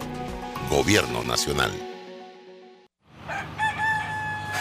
Gobierno 0.69 1.23
Nacional. 1.23 1.71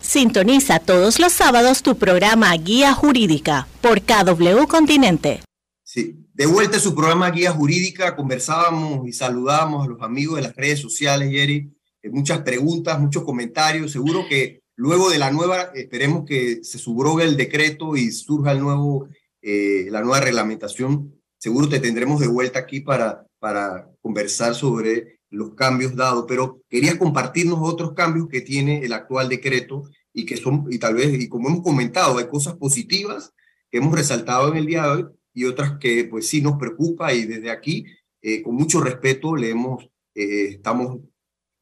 Sintoniza 0.00 0.78
todos 0.78 1.18
los 1.18 1.32
sábados 1.32 1.82
tu 1.82 1.96
programa 1.96 2.54
Guía 2.54 2.92
Jurídica 2.92 3.66
por 3.80 4.02
KW 4.02 4.66
Continente. 4.68 5.40
Sí, 5.82 6.26
de 6.34 6.46
vuelta 6.46 6.76
a 6.76 6.80
su 6.80 6.94
programa 6.94 7.30
Guía 7.30 7.52
Jurídica, 7.52 8.14
conversábamos 8.14 9.08
y 9.08 9.12
saludábamos 9.12 9.86
a 9.86 9.88
los 9.88 10.02
amigos 10.02 10.36
de 10.36 10.42
las 10.42 10.54
redes 10.54 10.80
sociales, 10.80 11.30
Jerry. 11.30 11.72
Eh, 12.02 12.10
muchas 12.10 12.40
preguntas, 12.40 13.00
muchos 13.00 13.24
comentarios. 13.24 13.92
Seguro 13.92 14.26
que 14.28 14.60
luego 14.76 15.08
de 15.08 15.18
la 15.18 15.30
nueva, 15.30 15.70
esperemos 15.74 16.24
que 16.26 16.62
se 16.62 16.78
subrogue 16.78 17.24
el 17.24 17.36
decreto 17.36 17.96
y 17.96 18.10
surja 18.10 18.52
el 18.52 18.60
nuevo, 18.60 19.08
eh, 19.40 19.86
la 19.90 20.02
nueva 20.02 20.20
reglamentación. 20.20 21.14
Seguro 21.38 21.68
te 21.68 21.80
tendremos 21.80 22.20
de 22.20 22.28
vuelta 22.28 22.58
aquí 22.58 22.80
para, 22.80 23.26
para 23.38 23.88
conversar 24.02 24.54
sobre 24.54 25.15
los 25.36 25.54
cambios 25.54 25.94
dados, 25.94 26.24
pero 26.26 26.62
quería 26.68 26.98
compartirnos 26.98 27.58
otros 27.62 27.92
cambios 27.92 28.28
que 28.28 28.40
tiene 28.40 28.84
el 28.84 28.92
actual 28.92 29.28
decreto 29.28 29.84
y 30.12 30.24
que 30.24 30.36
son, 30.36 30.66
y 30.70 30.78
tal 30.78 30.94
vez, 30.94 31.12
y 31.12 31.28
como 31.28 31.48
hemos 31.48 31.62
comentado, 31.62 32.18
hay 32.18 32.26
cosas 32.28 32.54
positivas 32.54 33.34
que 33.70 33.78
hemos 33.78 33.94
resaltado 33.94 34.48
en 34.48 34.56
el 34.56 34.66
día 34.66 34.82
de 34.84 34.88
hoy 34.88 35.06
y 35.34 35.44
otras 35.44 35.78
que 35.78 36.04
pues 36.04 36.26
sí 36.28 36.40
nos 36.40 36.58
preocupa 36.58 37.12
y 37.12 37.26
desde 37.26 37.50
aquí, 37.50 37.84
eh, 38.22 38.42
con 38.42 38.54
mucho 38.54 38.80
respeto, 38.80 39.36
le 39.36 39.50
hemos, 39.50 39.84
eh, 40.14 40.48
estamos 40.52 41.00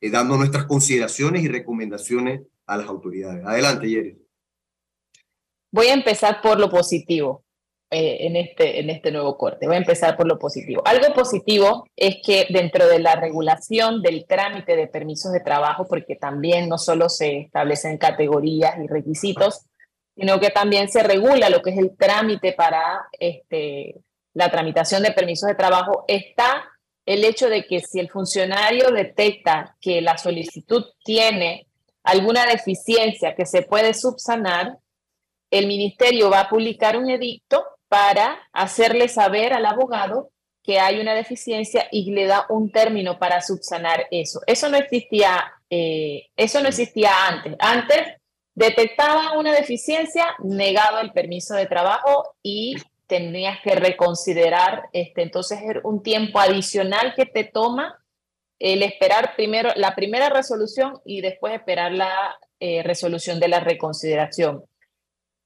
eh, 0.00 0.10
dando 0.10 0.36
nuestras 0.36 0.64
consideraciones 0.66 1.42
y 1.42 1.48
recomendaciones 1.48 2.42
a 2.66 2.76
las 2.76 2.86
autoridades. 2.86 3.44
Adelante, 3.44 3.88
Jerry. 3.88 4.18
Voy 5.72 5.88
a 5.88 5.94
empezar 5.94 6.40
por 6.40 6.60
lo 6.60 6.70
positivo. 6.70 7.43
Eh, 7.96 8.26
en, 8.26 8.34
este, 8.34 8.80
en 8.80 8.90
este 8.90 9.12
nuevo 9.12 9.38
corte. 9.38 9.68
Voy 9.68 9.76
a 9.76 9.78
empezar 9.78 10.16
por 10.16 10.26
lo 10.26 10.36
positivo. 10.36 10.82
Algo 10.84 11.14
positivo 11.14 11.86
es 11.94 12.16
que 12.26 12.44
dentro 12.50 12.88
de 12.88 12.98
la 12.98 13.14
regulación 13.14 14.02
del 14.02 14.26
trámite 14.26 14.74
de 14.74 14.88
permisos 14.88 15.30
de 15.30 15.38
trabajo, 15.38 15.86
porque 15.86 16.16
también 16.16 16.68
no 16.68 16.76
solo 16.76 17.08
se 17.08 17.42
establecen 17.42 17.96
categorías 17.98 18.74
y 18.82 18.88
requisitos, 18.88 19.66
sino 20.16 20.40
que 20.40 20.50
también 20.50 20.88
se 20.88 21.04
regula 21.04 21.48
lo 21.50 21.62
que 21.62 21.70
es 21.70 21.78
el 21.78 21.96
trámite 21.96 22.52
para 22.52 23.06
este, 23.12 24.00
la 24.32 24.50
tramitación 24.50 25.04
de 25.04 25.12
permisos 25.12 25.46
de 25.48 25.54
trabajo, 25.54 26.04
está 26.08 26.64
el 27.06 27.24
hecho 27.24 27.48
de 27.48 27.64
que 27.64 27.78
si 27.78 28.00
el 28.00 28.10
funcionario 28.10 28.90
detecta 28.90 29.76
que 29.80 30.00
la 30.00 30.18
solicitud 30.18 30.84
tiene 31.04 31.68
alguna 32.02 32.44
deficiencia 32.44 33.36
que 33.36 33.46
se 33.46 33.62
puede 33.62 33.94
subsanar, 33.94 34.78
el 35.52 35.68
ministerio 35.68 36.28
va 36.28 36.40
a 36.40 36.48
publicar 36.48 36.96
un 36.96 37.08
edicto 37.08 37.64
para 37.94 38.40
hacerle 38.52 39.06
saber 39.06 39.52
al 39.52 39.66
abogado 39.66 40.32
que 40.64 40.80
hay 40.80 40.98
una 40.98 41.14
deficiencia 41.14 41.86
y 41.92 42.10
le 42.10 42.26
da 42.26 42.44
un 42.48 42.72
término 42.72 43.20
para 43.20 43.40
subsanar 43.40 44.08
eso. 44.10 44.40
Eso 44.48 44.68
no 44.68 44.76
existía, 44.76 45.44
eh, 45.70 46.26
eso 46.36 46.60
no 46.60 46.70
existía 46.70 47.12
antes. 47.28 47.54
Antes 47.60 48.00
detectaba 48.52 49.38
una 49.38 49.52
deficiencia, 49.52 50.26
negaba 50.42 51.02
el 51.02 51.12
permiso 51.12 51.54
de 51.54 51.66
trabajo 51.66 52.34
y 52.42 52.74
tenías 53.06 53.60
que 53.62 53.76
reconsiderar, 53.76 54.88
este, 54.92 55.22
entonces 55.22 55.60
un 55.84 56.02
tiempo 56.02 56.40
adicional 56.40 57.14
que 57.14 57.26
te 57.26 57.44
toma 57.44 58.04
el 58.58 58.82
esperar 58.82 59.36
primero 59.36 59.70
la 59.76 59.94
primera 59.94 60.30
resolución 60.30 61.00
y 61.04 61.20
después 61.20 61.54
esperar 61.54 61.92
la 61.92 62.36
eh, 62.58 62.82
resolución 62.82 63.38
de 63.38 63.46
la 63.46 63.60
reconsideración. 63.60 64.64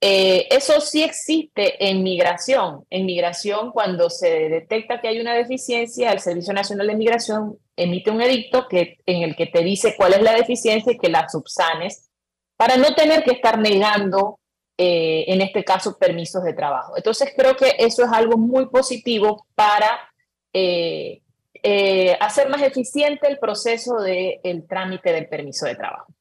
Eh, 0.01 0.47
eso 0.51 0.81
sí 0.81 1.03
existe 1.03 1.89
en 1.89 2.03
migración. 2.03 2.85
En 2.89 3.05
migración, 3.05 3.73
cuando 3.73 4.11
se 4.11 4.49
detecta 4.49 5.01
que 5.01 5.09
hay 5.09 5.21
una 5.21 5.35
deficiencia, 5.35 6.13
el 6.13 6.21
Servicio 6.21 6.53
Nacional 6.53 6.87
de 6.87 6.95
Migración 6.95 7.59
emite 7.77 8.11
un 8.11 8.23
edicto 8.23 8.69
que, 8.69 8.99
en 9.07 9.23
el 9.23 9.35
que 9.35 9.47
te 9.47 9.63
dice 9.63 9.95
cuál 9.97 10.15
es 10.15 10.23
la 10.23 10.35
deficiencia 10.35 10.93
y 10.93 10.99
que 10.99 11.09
la 11.09 11.29
subsanes 11.29 12.11
para 12.57 12.77
no 12.77 12.95
tener 12.95 13.25
que 13.25 13.33
estar 13.33 13.59
negando, 13.59 14.39
eh, 14.77 15.25
en 15.29 15.41
este 15.41 15.65
caso, 15.65 15.99
permisos 15.99 16.45
de 16.45 16.55
trabajo. 16.55 16.97
Entonces, 16.97 17.33
creo 17.37 17.57
que 17.57 17.75
eso 17.79 18.05
es 18.05 18.13
algo 18.13 18.37
muy 18.37 18.67
positivo 18.69 19.47
para 19.57 20.13
eh, 20.53 21.23
hacer 22.21 22.49
más 22.49 22.63
eficiente 22.63 23.27
el 23.27 23.39
proceso 23.39 23.97
del 24.01 24.67
trámite 24.69 25.13
del 25.13 25.29
permiso 25.29 25.67
de 25.67 25.75
trabajo. 25.75 26.13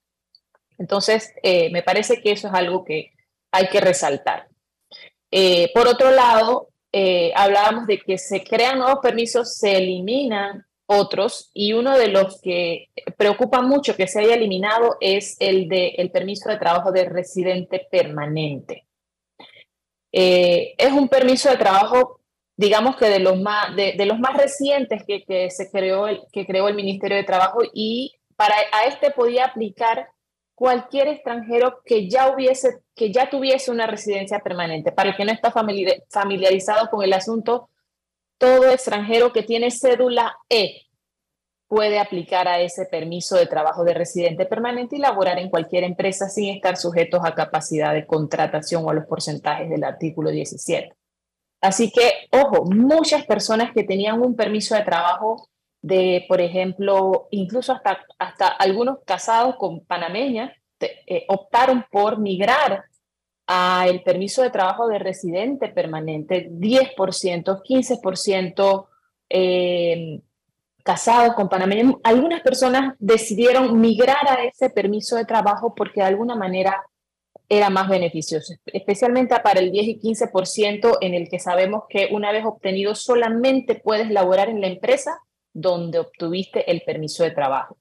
Entonces, 0.79 1.33
me 1.43 1.81
parece 1.83 2.21
que 2.21 2.31
eso 2.31 2.47
es 2.47 2.53
algo 2.53 2.83
que 2.83 3.11
hay 3.51 3.67
que 3.67 3.81
resaltar. 3.81 4.47
por 5.73 5.87
otro 5.87 6.11
lado, 6.11 6.69
hablábamos 7.35 7.87
de 7.87 7.99
que 7.99 8.17
se 8.17 8.43
crean 8.43 8.79
nuevos 8.79 8.99
permisos, 9.01 9.57
se 9.57 9.77
eliminan 9.77 10.67
otros 10.87 11.51
y 11.53 11.73
uno 11.73 11.97
de 11.97 12.07
los 12.07 12.41
que 12.41 12.89
preocupa 13.17 13.61
mucho 13.61 13.95
que 13.95 14.07
se 14.07 14.21
haya 14.21 14.35
eliminado 14.35 14.97
es 15.01 15.35
el 15.39 15.67
de 15.67 15.89
el 15.97 16.11
permiso 16.11 16.49
de 16.49 16.57
trabajo 16.57 16.91
de 16.91 17.05
residente 17.05 17.85
permanente. 17.91 18.87
Eh, 20.11 20.73
es 20.77 20.91
un 20.93 21.09
permiso 21.09 21.49
de 21.49 21.57
trabajo, 21.57 22.21
digamos 22.55 22.95
que 22.95 23.09
de 23.09 23.19
los 23.19 23.39
más, 23.39 23.75
de, 23.75 23.93
los 24.05 24.17
más 24.19 24.35
recientes 24.37 25.03
que, 25.05 25.23
que, 25.25 25.51
se 25.51 25.69
creó 25.69 26.07
el, 26.07 26.21
que 26.31 26.45
creó 26.45 26.69
el 26.69 26.75
Ministerio 26.75 27.17
de 27.17 27.23
Trabajo 27.23 27.59
y 27.73 28.15
para 28.37 28.55
a 28.71 28.85
este 28.85 29.11
podía 29.11 29.45
aplicar 29.45 30.07
cualquier 30.57 31.07
extranjero 31.07 31.83
que 31.85 32.09
ya 32.09 33.29
tuviese 33.29 33.69
una 33.71 33.85
residencia 33.85 34.39
permanente. 34.39 34.91
Para 34.91 35.09
el 35.09 35.15
que 35.15 35.23
no 35.23 35.31
está 35.31 35.51
familiarizado 35.51 36.89
con 36.89 37.03
el 37.03 37.13
asunto, 37.13 37.69
todo 38.39 38.67
extranjero 38.71 39.31
que 39.31 39.43
tiene 39.43 39.69
cédula 39.69 40.35
E 40.49 40.87
puede 41.67 41.99
aplicar 41.99 42.47
a 42.47 42.59
ese 42.59 42.87
permiso 42.87 43.35
de 43.35 43.45
trabajo 43.45 43.83
de 43.83 43.93
residente 43.93 44.47
permanente 44.47 44.95
y 44.95 44.99
laborar 44.99 45.37
en 45.37 45.51
cualquier 45.51 45.83
empresa 45.83 46.27
sin 46.27 46.55
estar 46.55 46.75
sujetos 46.75 47.21
a 47.23 47.35
capacidad 47.35 47.93
de 47.93 48.07
contratación 48.07 48.83
o 48.83 48.89
a 48.89 48.95
los 48.95 49.05
porcentajes 49.05 49.69
del 49.69 49.83
artículo 49.83 50.31
17. 50.31 50.91
Así 51.61 51.91
que, 51.91 52.27
ojo, 52.31 52.65
muchas 52.65 53.27
personas 53.27 53.73
que 53.73 53.83
tenían 53.83 54.19
un 54.19 54.35
permiso 54.35 54.73
de 54.73 54.81
trabajo 54.81 55.49
de, 55.81 56.25
por 56.27 56.41
ejemplo, 56.41 57.27
incluso 57.31 57.73
hasta, 57.73 58.05
hasta 58.19 58.47
algunos 58.47 58.99
casados 59.05 59.55
con 59.57 59.85
panameñas, 59.85 60.51
eh, 60.79 61.25
optaron 61.27 61.85
por 61.91 62.19
migrar 62.19 62.85
a 63.47 63.85
el 63.87 64.03
permiso 64.03 64.43
de 64.43 64.49
trabajo 64.49 64.87
de 64.87 64.99
residente 64.99 65.69
permanente, 65.69 66.49
10%, 66.51 67.61
15%, 67.63 68.87
eh, 69.29 70.19
casados 70.83 71.33
con 71.35 71.49
panameños. 71.49 71.95
Algunas 72.03 72.41
personas 72.41 72.95
decidieron 72.99 73.79
migrar 73.79 74.27
a 74.29 74.43
ese 74.43 74.69
permiso 74.69 75.15
de 75.15 75.25
trabajo 75.25 75.73
porque 75.75 76.01
de 76.01 76.07
alguna 76.07 76.35
manera 76.35 76.83
era 77.49 77.69
más 77.69 77.87
beneficioso, 77.87 78.53
especialmente 78.65 79.39
para 79.39 79.61
el 79.61 79.71
10 79.71 79.87
y 79.87 79.99
15% 79.99 80.97
en 80.99 81.13
el 81.13 81.29
que 81.29 81.39
sabemos 81.39 81.83
que 81.89 82.09
una 82.11 82.31
vez 82.33 82.45
obtenido 82.45 82.93
solamente 82.93 83.75
puedes 83.75 84.09
laborar 84.11 84.49
en 84.49 84.59
la 84.59 84.67
empresa 84.67 85.17
donde 85.59 85.97
obtuviste 85.97 86.69
el 86.69 86.81
permiso 86.81 87.23
de 87.23 87.31
trabajo. 87.31 87.77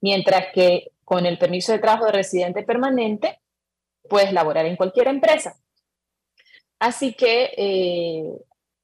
Mientras 0.00 0.46
que 0.52 0.90
con 1.04 1.26
el 1.26 1.38
permiso 1.38 1.70
de 1.70 1.78
trabajo 1.78 2.06
de 2.06 2.12
residente 2.12 2.64
permanente, 2.64 3.38
puedes 4.08 4.32
laborar 4.32 4.66
en 4.66 4.74
cualquier 4.74 5.06
empresa. 5.06 5.56
Así 6.80 7.14
que 7.14 7.54
eh, 7.56 8.32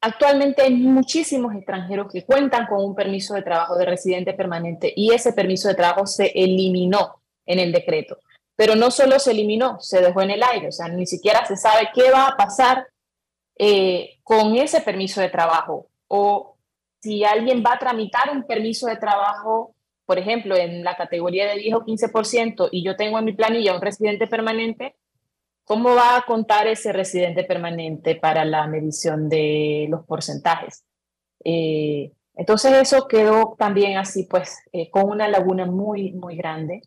actualmente 0.01 0.62
hay 0.62 0.75
muchísimos 0.75 1.57
extranjeros 1.57 2.07
que 2.12 2.25
cuentan 2.25 2.67
con 2.67 2.85
un 2.85 2.95
permiso 2.95 3.35
de 3.35 3.43
trabajo 3.43 3.77
de 3.77 3.87
residente 3.87 4.33
permanente 4.33 4.93
y 4.95 5.12
ese 5.12 5.33
permiso 5.33 5.67
de 5.67 5.75
trabajo 5.75 6.07
se 6.07 6.27
eliminó 6.37 7.21
en 7.47 7.59
el 7.59 7.73
decreto. 7.73 8.19
Pero 8.55 8.77
no 8.77 8.93
solo 8.93 9.19
se 9.19 9.33
eliminó, 9.33 9.81
se 9.81 10.01
dejó 10.01 10.23
en 10.23 10.31
el 10.31 10.43
aire, 10.45 10.69
o 10.69 10.73
sea, 10.73 10.87
ni 10.87 11.07
siquiera 11.07 11.45
se 11.47 11.57
sabe 11.57 11.89
qué 11.93 12.12
va 12.12 12.29
a 12.29 12.37
pasar 12.37 12.87
eh, 13.59 14.21
con 14.23 14.55
ese 14.55 14.81
permiso 14.83 15.21
de 15.21 15.31
trabajo 15.31 15.89
o 16.07 16.54
si 17.05 17.25
alguien 17.25 17.63
va 17.65 17.75
a 17.75 17.79
tramitar 17.79 18.31
un 18.31 18.45
permiso 18.45 18.87
de 18.87 18.97
trabajo 18.97 19.75
por 20.07 20.19
ejemplo, 20.19 20.55
en 20.55 20.85
la 20.85 20.99
categoría 20.99 21.49
de 21.49 21.57
10 21.61 21.77
o 21.77 21.81
15% 21.81 22.69
y 22.71 22.85
yo 22.85 22.95
tengo 22.95 23.19
en 23.19 23.25
mi 23.25 23.33
planilla 23.33 23.75
un 23.75 23.81
residente 23.81 24.27
permanente, 24.27 24.97
¿Cómo 25.65 25.95
va 25.95 26.19
a 26.19 26.23
contar 26.27 26.67
ese 26.67 26.93
residente 26.93 27.43
permanente 27.45 28.17
para 28.17 28.45
la 28.45 28.67
medición 28.67 29.31
de 29.31 29.87
los 29.89 30.05
porcentajes? 30.05 30.85
Eh, 31.43 32.13
entonces 32.35 32.73
eso 32.75 33.09
quedó 33.09 33.57
también 33.59 33.97
así, 33.97 34.25
pues, 34.25 34.59
eh, 34.73 34.91
con 34.91 35.09
una 35.09 35.27
laguna 35.27 35.65
muy, 35.65 36.13
muy 36.13 36.37
grande. 36.37 36.83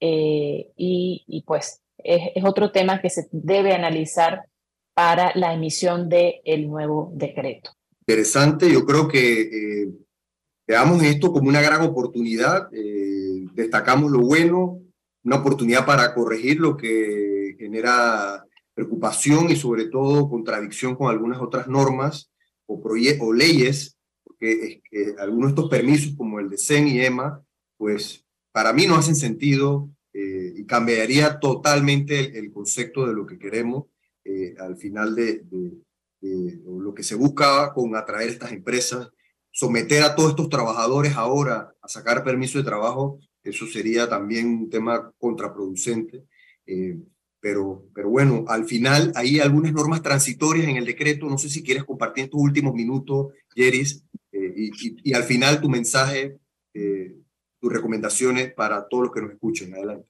Eh, 0.00 0.72
y, 0.76 1.44
pues 1.46 1.82
es, 1.98 2.44
otro 2.44 2.72
tema 2.72 3.00
que 3.00 3.10
se 3.10 3.28
debe 3.30 3.72
analizar 3.72 4.46
para 4.94 5.32
la 5.36 5.54
emisión 5.54 6.08
del 6.08 6.40
el 6.44 6.68
nuevo 6.68 7.10
decreto. 7.14 7.70
Interesante, 8.08 8.72
yo 8.72 8.86
creo 8.86 9.06
que 9.06 9.92
veamos 10.66 11.02
esto 11.02 11.30
como 11.30 11.50
una 11.50 11.60
gran 11.60 11.82
oportunidad, 11.82 12.70
destacamos 13.52 14.10
lo 14.10 14.20
bueno, 14.20 14.80
una 15.24 15.36
oportunidad 15.36 15.84
para 15.84 16.14
corregir 16.14 16.58
lo 16.58 16.74
que 16.74 17.54
genera 17.58 18.42
preocupación 18.72 19.50
y 19.50 19.56
sobre 19.56 19.90
todo 19.90 20.30
contradicción 20.30 20.96
con 20.96 21.10
algunas 21.10 21.38
otras 21.38 21.68
normas 21.68 22.30
o, 22.64 22.80
o 22.82 23.32
leyes, 23.34 23.98
porque 24.24 24.80
algunos 25.18 25.48
de 25.48 25.60
estos 25.60 25.68
permisos 25.68 26.14
como 26.16 26.40
el 26.40 26.48
de 26.48 26.56
CEN 26.56 26.88
y 26.88 27.00
EMA, 27.00 27.44
pues 27.76 28.24
para 28.52 28.72
mí 28.72 28.86
no 28.86 28.96
hacen 28.96 29.16
sentido 29.16 29.90
eh, 30.14 30.54
y 30.56 30.64
cambiaría 30.64 31.38
totalmente 31.40 32.38
el, 32.38 32.52
concepto 32.52 33.06
de 33.06 33.12
lo 33.12 33.26
que 33.26 33.38
queremos 33.38 33.84
eh, 34.24 34.54
al 34.58 34.78
final 34.78 35.14
de, 35.14 35.44
lo 36.20 36.94
que 36.94 37.02
se 37.02 37.14
busca 37.14 37.72
con 37.72 37.94
atraer 37.94 38.28
estas 38.28 38.52
empresas, 38.52 39.10
someter 39.50 40.02
a 40.02 40.14
todos 40.14 40.30
estos 40.30 40.48
trabajadores 40.48 41.14
ahora 41.16 41.74
a 41.80 41.88
sacar 41.88 42.24
permiso 42.24 42.58
de 42.58 42.64
trabajo, 42.64 43.20
eso 43.42 43.66
sería 43.66 44.08
también 44.08 44.46
un 44.46 44.70
tema 44.70 45.12
contraproducente. 45.18 46.24
Eh, 46.66 46.98
pero, 47.40 47.84
pero 47.94 48.10
bueno, 48.10 48.44
al 48.48 48.64
final 48.64 49.12
hay 49.14 49.38
algunas 49.38 49.72
normas 49.72 50.02
transitorias 50.02 50.68
en 50.68 50.76
el 50.76 50.84
decreto. 50.84 51.26
No 51.26 51.38
sé 51.38 51.48
si 51.48 51.62
quieres 51.62 51.84
compartir 51.84 52.28
tus 52.28 52.40
últimos 52.40 52.74
minutos, 52.74 53.32
Yeris, 53.54 54.04
eh, 54.32 54.54
y, 54.56 55.10
y, 55.10 55.14
al 55.14 55.22
final 55.22 55.60
tu 55.60 55.68
mensaje, 55.68 56.38
eh, 56.74 57.14
tus 57.60 57.72
recomendaciones 57.72 58.52
para 58.54 58.86
todos 58.88 59.04
los 59.04 59.12
que 59.12 59.22
nos 59.22 59.32
escuchen. 59.32 59.74
Adelante. 59.74 60.06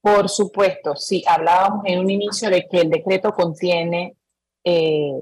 Por 0.00 0.28
supuesto, 0.28 0.96
sí, 0.96 1.24
hablábamos 1.26 1.84
en 1.86 2.00
un 2.00 2.10
inicio 2.10 2.50
de 2.50 2.66
que 2.70 2.80
el 2.80 2.90
decreto 2.90 3.32
contiene 3.32 4.16
eh, 4.64 5.12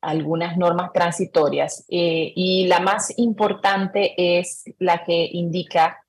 algunas 0.00 0.56
normas 0.56 0.92
transitorias. 0.92 1.84
Y 1.88 2.66
la 2.66 2.80
más 2.80 3.16
importante 3.18 4.14
es 4.38 4.64
la 4.78 5.04
que 5.04 5.28
indica 5.32 6.02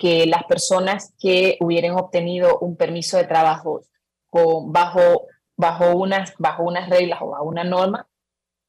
que 0.00 0.26
las 0.26 0.44
personas 0.44 1.14
que 1.20 1.58
hubieran 1.60 1.96
obtenido 1.96 2.58
un 2.60 2.76
permiso 2.76 3.18
de 3.18 3.24
trabajo 3.24 3.82
bajo, 4.32 5.90
unas, 5.94 6.32
bajo 6.38 6.62
unas 6.62 6.88
reglas 6.88 7.20
o 7.20 7.28
bajo 7.28 7.44
una 7.44 7.64
norma, 7.64 8.08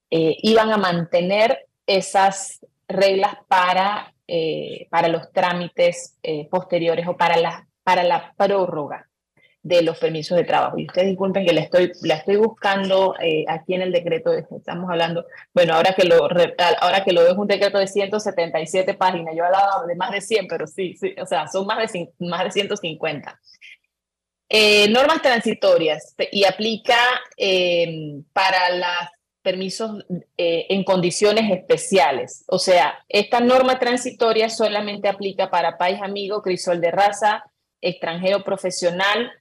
eh, 0.09 0.35
iban 0.41 0.71
a 0.71 0.77
mantener 0.77 1.67
esas 1.87 2.65
reglas 2.87 3.35
para, 3.47 4.13
eh, 4.27 4.87
para 4.89 5.07
los 5.07 5.31
trámites 5.31 6.17
eh, 6.21 6.49
posteriores 6.49 7.07
o 7.07 7.15
para 7.15 7.37
la, 7.37 7.67
para 7.83 8.03
la 8.03 8.33
prórroga 8.35 9.07
de 9.63 9.81
los 9.83 9.97
permisos 9.99 10.37
de 10.37 10.43
trabajo. 10.43 10.77
Y 10.77 10.87
ustedes 10.87 11.09
disculpen 11.09 11.45
que 11.45 11.53
la 11.53 11.61
estoy, 11.61 11.91
estoy 12.03 12.35
buscando 12.35 13.15
aquí 13.47 13.73
en 13.75 13.83
el 13.83 13.91
decreto, 13.91 14.33
estamos 14.33 14.89
hablando, 14.89 15.25
bueno, 15.53 15.75
ahora 15.75 15.93
que 15.93 16.03
lo, 16.03 16.27
ahora 16.79 17.03
que 17.03 17.13
lo 17.13 17.21
veo 17.21 17.31
es 17.31 17.37
un 17.37 17.47
decreto 17.47 17.77
de 17.77 17.87
177 17.87 18.93
páginas, 18.95 19.35
yo 19.35 19.43
he 19.43 19.45
hablado 19.47 19.85
de 19.85 19.95
más 19.95 20.11
de 20.11 20.21
100, 20.21 20.47
pero 20.47 20.65
sí, 20.67 20.95
sí 20.95 21.13
o 21.21 21.25
sea, 21.25 21.47
son 21.47 21.67
más 21.67 21.91
de, 21.91 22.09
más 22.19 22.43
de 22.43 22.51
150. 22.51 23.39
Eh, 24.53 24.89
normas 24.89 25.21
transitorias 25.21 26.13
y 26.29 26.43
aplica 26.43 26.97
eh, 27.37 28.21
para 28.33 28.75
los 28.75 29.09
permisos 29.41 30.05
eh, 30.37 30.65
en 30.69 30.83
condiciones 30.83 31.49
especiales. 31.51 32.43
O 32.47 32.59
sea, 32.59 32.99
esta 33.07 33.39
norma 33.39 33.79
transitoria 33.79 34.49
solamente 34.49 35.07
aplica 35.07 35.49
para 35.49 35.77
país 35.77 36.01
amigo, 36.01 36.41
crisol 36.41 36.81
de 36.81 36.91
raza, 36.91 37.45
extranjero 37.79 38.43
profesional, 38.43 39.31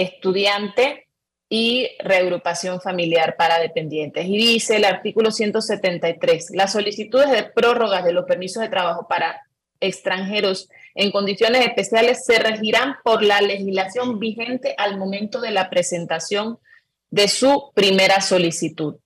estudiante 0.00 1.08
y 1.48 1.88
reagrupación 1.98 2.80
familiar 2.80 3.34
para 3.36 3.58
dependientes. 3.58 4.24
Y 4.26 4.36
dice 4.36 4.76
el 4.76 4.84
artículo 4.84 5.32
173, 5.32 6.50
las 6.54 6.72
solicitudes 6.72 7.30
de 7.30 7.42
prórrogas 7.42 8.04
de 8.04 8.12
los 8.12 8.24
permisos 8.24 8.62
de 8.62 8.68
trabajo 8.68 9.08
para 9.08 9.42
extranjeros 9.80 10.68
en 10.94 11.10
condiciones 11.10 11.66
especiales 11.66 12.24
se 12.24 12.38
regirán 12.38 12.96
por 13.02 13.22
la 13.22 13.40
legislación 13.40 14.18
vigente 14.18 14.74
al 14.78 14.96
momento 14.96 15.40
de 15.40 15.50
la 15.50 15.70
presentación 15.70 16.58
de 17.10 17.26
su 17.26 17.72
primera 17.74 18.20
solicitud. 18.20 18.96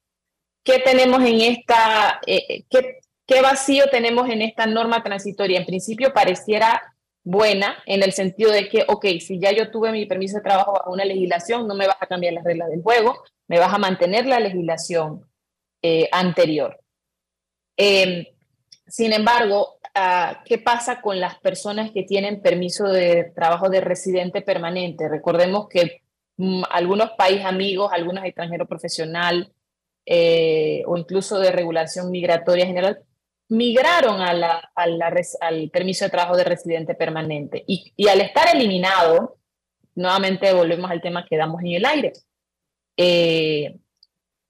¿Qué 0.62 0.80
tenemos 0.80 1.22
en 1.22 1.40
esta, 1.40 2.20
eh, 2.26 2.44
eh, 2.48 2.64
qué, 2.68 2.98
qué, 3.26 3.40
vacío 3.40 3.84
tenemos 3.90 4.28
en 4.28 4.42
esta 4.42 4.66
norma 4.66 5.02
transitoria? 5.02 5.58
En 5.58 5.66
principio 5.66 6.12
pareciera 6.12 6.93
buena 7.24 7.78
en 7.86 8.02
el 8.02 8.12
sentido 8.12 8.52
de 8.52 8.68
que, 8.68 8.84
ok, 8.86 9.06
si 9.20 9.40
ya 9.40 9.50
yo 9.50 9.70
tuve 9.70 9.90
mi 9.90 10.06
permiso 10.06 10.36
de 10.36 10.42
trabajo 10.42 10.72
bajo 10.72 10.92
una 10.92 11.04
legislación, 11.04 11.66
no 11.66 11.74
me 11.74 11.86
vas 11.86 11.96
a 11.98 12.06
cambiar 12.06 12.34
las 12.34 12.44
reglas 12.44 12.68
del 12.68 12.82
juego, 12.82 13.24
me 13.48 13.58
vas 13.58 13.72
a 13.72 13.78
mantener 13.78 14.26
la 14.26 14.38
legislación 14.38 15.26
eh, 15.82 16.08
anterior. 16.12 16.78
Em, 17.76 18.26
sin 18.86 19.12
embargo, 19.12 19.78
ah, 19.94 20.42
¿qué 20.44 20.58
pasa 20.58 21.00
con 21.00 21.18
las 21.18 21.38
personas 21.40 21.90
que 21.90 22.02
tienen 22.02 22.42
permiso 22.42 22.84
de 22.88 23.32
trabajo 23.34 23.70
de 23.70 23.80
residente 23.80 24.42
permanente? 24.42 25.08
Recordemos 25.08 25.68
que 25.68 26.02
mm, 26.36 26.64
algunos 26.70 27.10
países 27.12 27.46
amigos, 27.46 27.90
algunos 27.92 28.24
extranjeros 28.24 28.68
profesional 28.68 29.52
eh, 30.06 30.82
o 30.86 30.98
incluso 30.98 31.38
de 31.38 31.50
regulación 31.50 32.10
migratoria 32.10 32.66
general, 32.66 33.00
migraron 33.48 34.20
a 34.20 34.32
la, 34.32 34.70
al 34.74 35.70
permiso 35.70 36.04
de 36.04 36.10
trabajo 36.10 36.36
de 36.36 36.44
residente 36.44 36.94
permanente. 36.94 37.64
Y, 37.66 37.92
y, 37.96 38.08
al 38.08 38.20
estar 38.20 38.54
eliminado, 38.54 39.38
nuevamente 39.94 40.52
volvemos 40.52 40.90
al 40.90 41.00
tema 41.00 41.26
que 41.28 41.36
damos 41.36 41.62
en 41.62 41.72
el 41.72 41.84
aire. 41.84 42.12
Eh, 42.96 43.76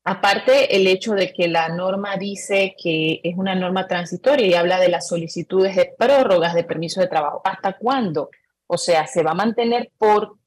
aparte, 0.05 0.77
el 0.77 0.87
hecho 0.87 1.15
de 1.15 1.33
que 1.33 1.49
la 1.49 1.69
norma 1.69 2.17
dice 2.17 2.75
que 2.83 3.21
es 3.23 3.37
una 3.37 3.55
norma 3.55 3.87
transitoria 3.87 4.47
y 4.47 4.55
habla 4.55 4.79
de 4.79 4.89
las 4.89 5.09
solicitudes 5.09 5.77
de 5.77 5.95
prórrogas 5.99 6.55
de 6.55 6.65
permiso 6.65 7.01
de 7.01 7.09
trabajo. 7.09 7.41
¿Hasta 7.45 7.75
cuándo? 7.75 8.31
O 8.67 8.79
sea, 8.79 9.07
se 9.07 9.23
va 9.23 9.33
a 9.33 9.35
mantener 9.35 9.91
por 9.99 10.39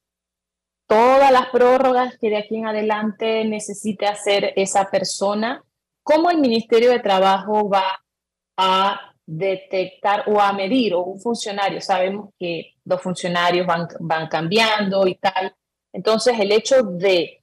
todas 0.86 1.30
las 1.30 1.48
prórrogas 1.50 2.16
que 2.18 2.30
de 2.30 2.38
aquí 2.38 2.56
en 2.56 2.66
adelante 2.66 3.44
necesite 3.44 4.06
hacer 4.06 4.52
esa 4.56 4.90
persona. 4.90 5.62
¿Cómo 6.02 6.30
el 6.30 6.38
Ministerio 6.38 6.90
de 6.90 7.00
Trabajo 7.00 7.68
va 7.68 8.00
a 8.58 9.14
detectar 9.24 10.24
o 10.26 10.40
a 10.40 10.52
medir, 10.52 10.94
o 10.94 11.02
un 11.02 11.20
funcionario, 11.20 11.80
sabemos 11.80 12.30
que 12.38 12.74
los 12.84 13.00
funcionarios 13.00 13.66
van, 13.66 13.86
van 14.00 14.26
cambiando 14.26 15.06
y 15.06 15.14
tal. 15.14 15.54
Entonces, 15.92 16.38
el 16.40 16.50
hecho 16.52 16.82
de 16.82 17.42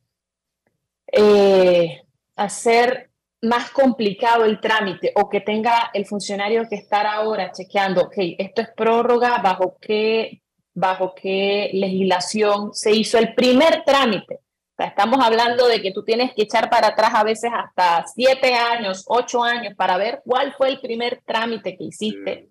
eh, 1.11 2.01
hacer 2.35 3.09
más 3.41 3.71
complicado 3.71 4.43
el 4.43 4.59
trámite 4.59 5.13
o 5.15 5.29
que 5.29 5.41
tenga 5.41 5.91
el 5.93 6.05
funcionario 6.05 6.67
que 6.67 6.75
estar 6.75 7.05
ahora 7.05 7.51
chequeando, 7.51 8.03
ok, 8.03 8.15
esto 8.37 8.61
es 8.61 8.69
prórroga, 8.75 9.37
bajo 9.37 9.77
qué, 9.79 10.41
bajo 10.73 11.13
qué 11.15 11.69
legislación 11.73 12.73
se 12.73 12.91
hizo 12.91 13.17
el 13.17 13.33
primer 13.35 13.83
trámite 13.85 14.39
estamos 14.77 15.19
hablando 15.23 15.67
de 15.67 15.81
que 15.81 15.91
tú 15.91 16.03
tienes 16.03 16.33
que 16.33 16.43
echar 16.43 16.69
para 16.69 16.87
atrás 16.87 17.11
a 17.13 17.23
veces 17.23 17.51
hasta 17.53 18.05
siete 18.07 18.53
años, 18.53 19.05
ocho 19.07 19.43
años 19.43 19.73
para 19.75 19.97
ver 19.97 20.21
cuál 20.25 20.53
fue 20.53 20.69
el 20.69 20.81
primer 20.81 21.21
trámite 21.25 21.77
que 21.77 21.85
hiciste. 21.85 22.49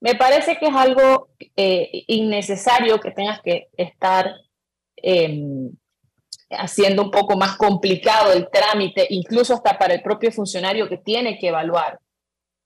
Me 0.00 0.14
parece 0.14 0.56
que 0.58 0.66
es 0.66 0.74
algo 0.74 1.30
eh, 1.56 2.04
innecesario 2.06 3.00
que 3.00 3.10
tengas 3.10 3.40
que 3.40 3.68
estar 3.76 4.32
em, 4.96 5.70
haciendo 6.50 7.02
un 7.02 7.10
poco 7.10 7.36
más 7.36 7.56
complicado 7.56 8.32
el 8.32 8.48
trámite, 8.50 9.06
incluso 9.10 9.54
hasta 9.54 9.78
para 9.78 9.94
el 9.94 10.02
propio 10.02 10.30
funcionario 10.30 10.88
que 10.88 10.98
tiene 10.98 11.38
que 11.38 11.48
evaluar 11.48 11.98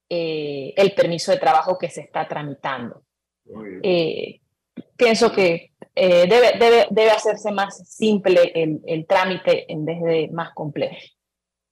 eh, 0.09 0.73
el 0.75 0.93
permiso 0.93 1.31
de 1.31 1.39
trabajo 1.39 1.77
que 1.77 1.89
se 1.89 2.01
está 2.01 2.27
tramitando. 2.27 3.03
Eh, 3.81 4.40
pienso 5.01 5.31
que 5.31 5.71
eh, 5.95 6.27
debe, 6.29 6.57
debe, 6.59 6.87
debe, 6.91 7.09
hacerse 7.09 7.51
más 7.51 7.81
simple 7.89 8.51
el, 8.53 8.81
el, 8.85 9.07
trámite 9.07 9.71
en 9.71 9.83
vez 9.83 9.99
de 10.01 10.29
más 10.31 10.53
complejo. 10.53 10.95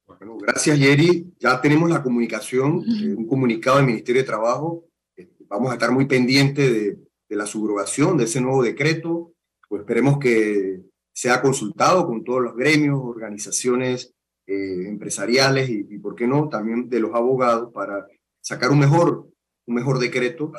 Bueno, 0.07 0.38
gracias 0.38 0.80
Jerry. 0.80 1.32
Ya 1.39 1.61
tenemos 1.61 1.89
la 1.89 2.01
comunicación, 2.01 2.84
eh, 2.84 3.13
un 3.15 3.27
comunicado 3.27 3.77
del 3.77 3.86
Ministerio 3.86 4.23
de 4.23 4.27
Trabajo. 4.27 4.86
Eh, 5.15 5.30
vamos 5.47 5.69
a 5.69 5.73
estar 5.73 5.91
muy 5.91 6.05
pendientes 6.05 6.71
de, 6.71 6.97
de, 7.30 7.36
la 7.36 7.45
subrogación 7.45 8.17
de 8.17 8.23
ese 8.23 8.41
nuevo 8.41 8.63
decreto. 8.63 9.34
Pues 9.69 9.82
esperemos 9.82 10.17
que 10.17 10.82
sea 11.13 11.39
consultado 11.41 12.07
con 12.07 12.23
todos 12.23 12.41
los 12.41 12.55
gremios, 12.55 12.99
organizaciones 13.01 14.13
empresariales 14.47 15.69
y, 15.69 15.86
y, 15.88 15.99
¿por 15.99 16.15
qué 16.15 16.25
no?, 16.25 16.49
también 16.49 16.89
de 16.89 16.99
los 16.99 17.13
abogados 17.13 17.71
para 17.71 18.07
sacar 18.41 18.71
un 18.71 18.80
mejor, 18.80 19.30
un 19.67 19.75
mejor 19.75 19.99
decreto 19.99 20.51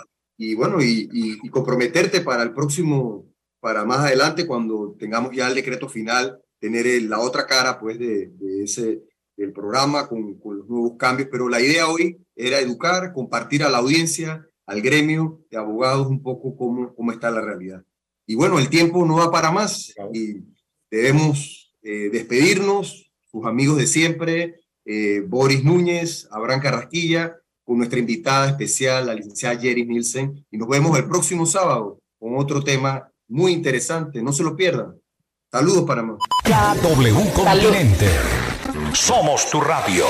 y 0.42 0.54
bueno, 0.54 0.80
y, 0.80 1.06
y, 1.12 1.38
y 1.42 1.50
comprometerte 1.50 2.22
para 2.22 2.42
el 2.42 2.54
próximo 2.54 3.26
para 3.60 3.84
más 3.84 3.98
adelante, 3.98 4.46
cuando 4.46 4.96
tengamos 4.98 5.36
ya 5.36 5.48
el 5.48 5.54
decreto 5.54 5.86
final, 5.86 6.40
tener 6.58 6.86
la 7.02 7.20
otra 7.20 7.46
cara 7.46 7.78
pues 7.78 7.98
de, 7.98 8.32
ese 8.64 9.02
del 9.36 9.52
programa 9.52 10.08
con, 10.08 10.38
con, 10.38 10.56
los 10.56 10.66
nuevos 10.66 10.92
cambios. 10.98 11.28
Pero 11.30 11.50
la 11.50 11.60
idea 11.60 11.88
hoy 11.88 12.16
era 12.34 12.58
educar, 12.58 13.12
compartir 13.12 13.62
a 13.64 13.68
la 13.68 13.78
audiencia, 13.78 14.46
al 14.64 14.80
gremio 14.80 15.42
de 15.50 15.58
abogados 15.58 16.06
un 16.06 16.22
poco 16.22 16.56
cómo, 16.56 16.94
cómo 16.94 17.12
está 17.12 17.30
la 17.30 17.42
realidad. 17.42 17.84
Y 18.26 18.34
bueno, 18.34 18.58
el 18.58 18.70
tiempo 18.70 19.04
no 19.04 19.16
va 19.16 19.30
para 19.30 19.50
más 19.50 19.92
y 20.14 20.36
debemos 20.90 21.74
eh, 21.82 22.08
despedirnos, 22.10 23.12
sus 23.30 23.44
amigos 23.44 23.76
de 23.76 23.86
siempre, 23.86 24.60
eh, 24.86 25.20
Boris 25.20 25.62
Núñez, 25.64 26.28
Abraham 26.30 26.62
Carrasquilla, 26.62 27.36
con 27.70 27.78
nuestra 27.78 28.00
invitada 28.00 28.48
especial, 28.48 29.06
la 29.06 29.14
licenciada 29.14 29.56
Jerry 29.56 29.86
Nielsen, 29.86 30.44
y 30.50 30.58
nos 30.58 30.66
vemos 30.66 30.98
el 30.98 31.04
próximo 31.04 31.46
sábado 31.46 32.00
con 32.18 32.36
otro 32.36 32.64
tema 32.64 33.08
muy 33.28 33.52
interesante, 33.52 34.20
no 34.24 34.32
se 34.32 34.42
lo 34.42 34.56
pierdan. 34.56 34.96
Saludos 35.52 35.84
Panamá. 35.84 36.18
W 36.82 37.32
Continente. 37.32 38.08
Somos 38.92 39.48
tu 39.48 39.60
radio. 39.60 40.04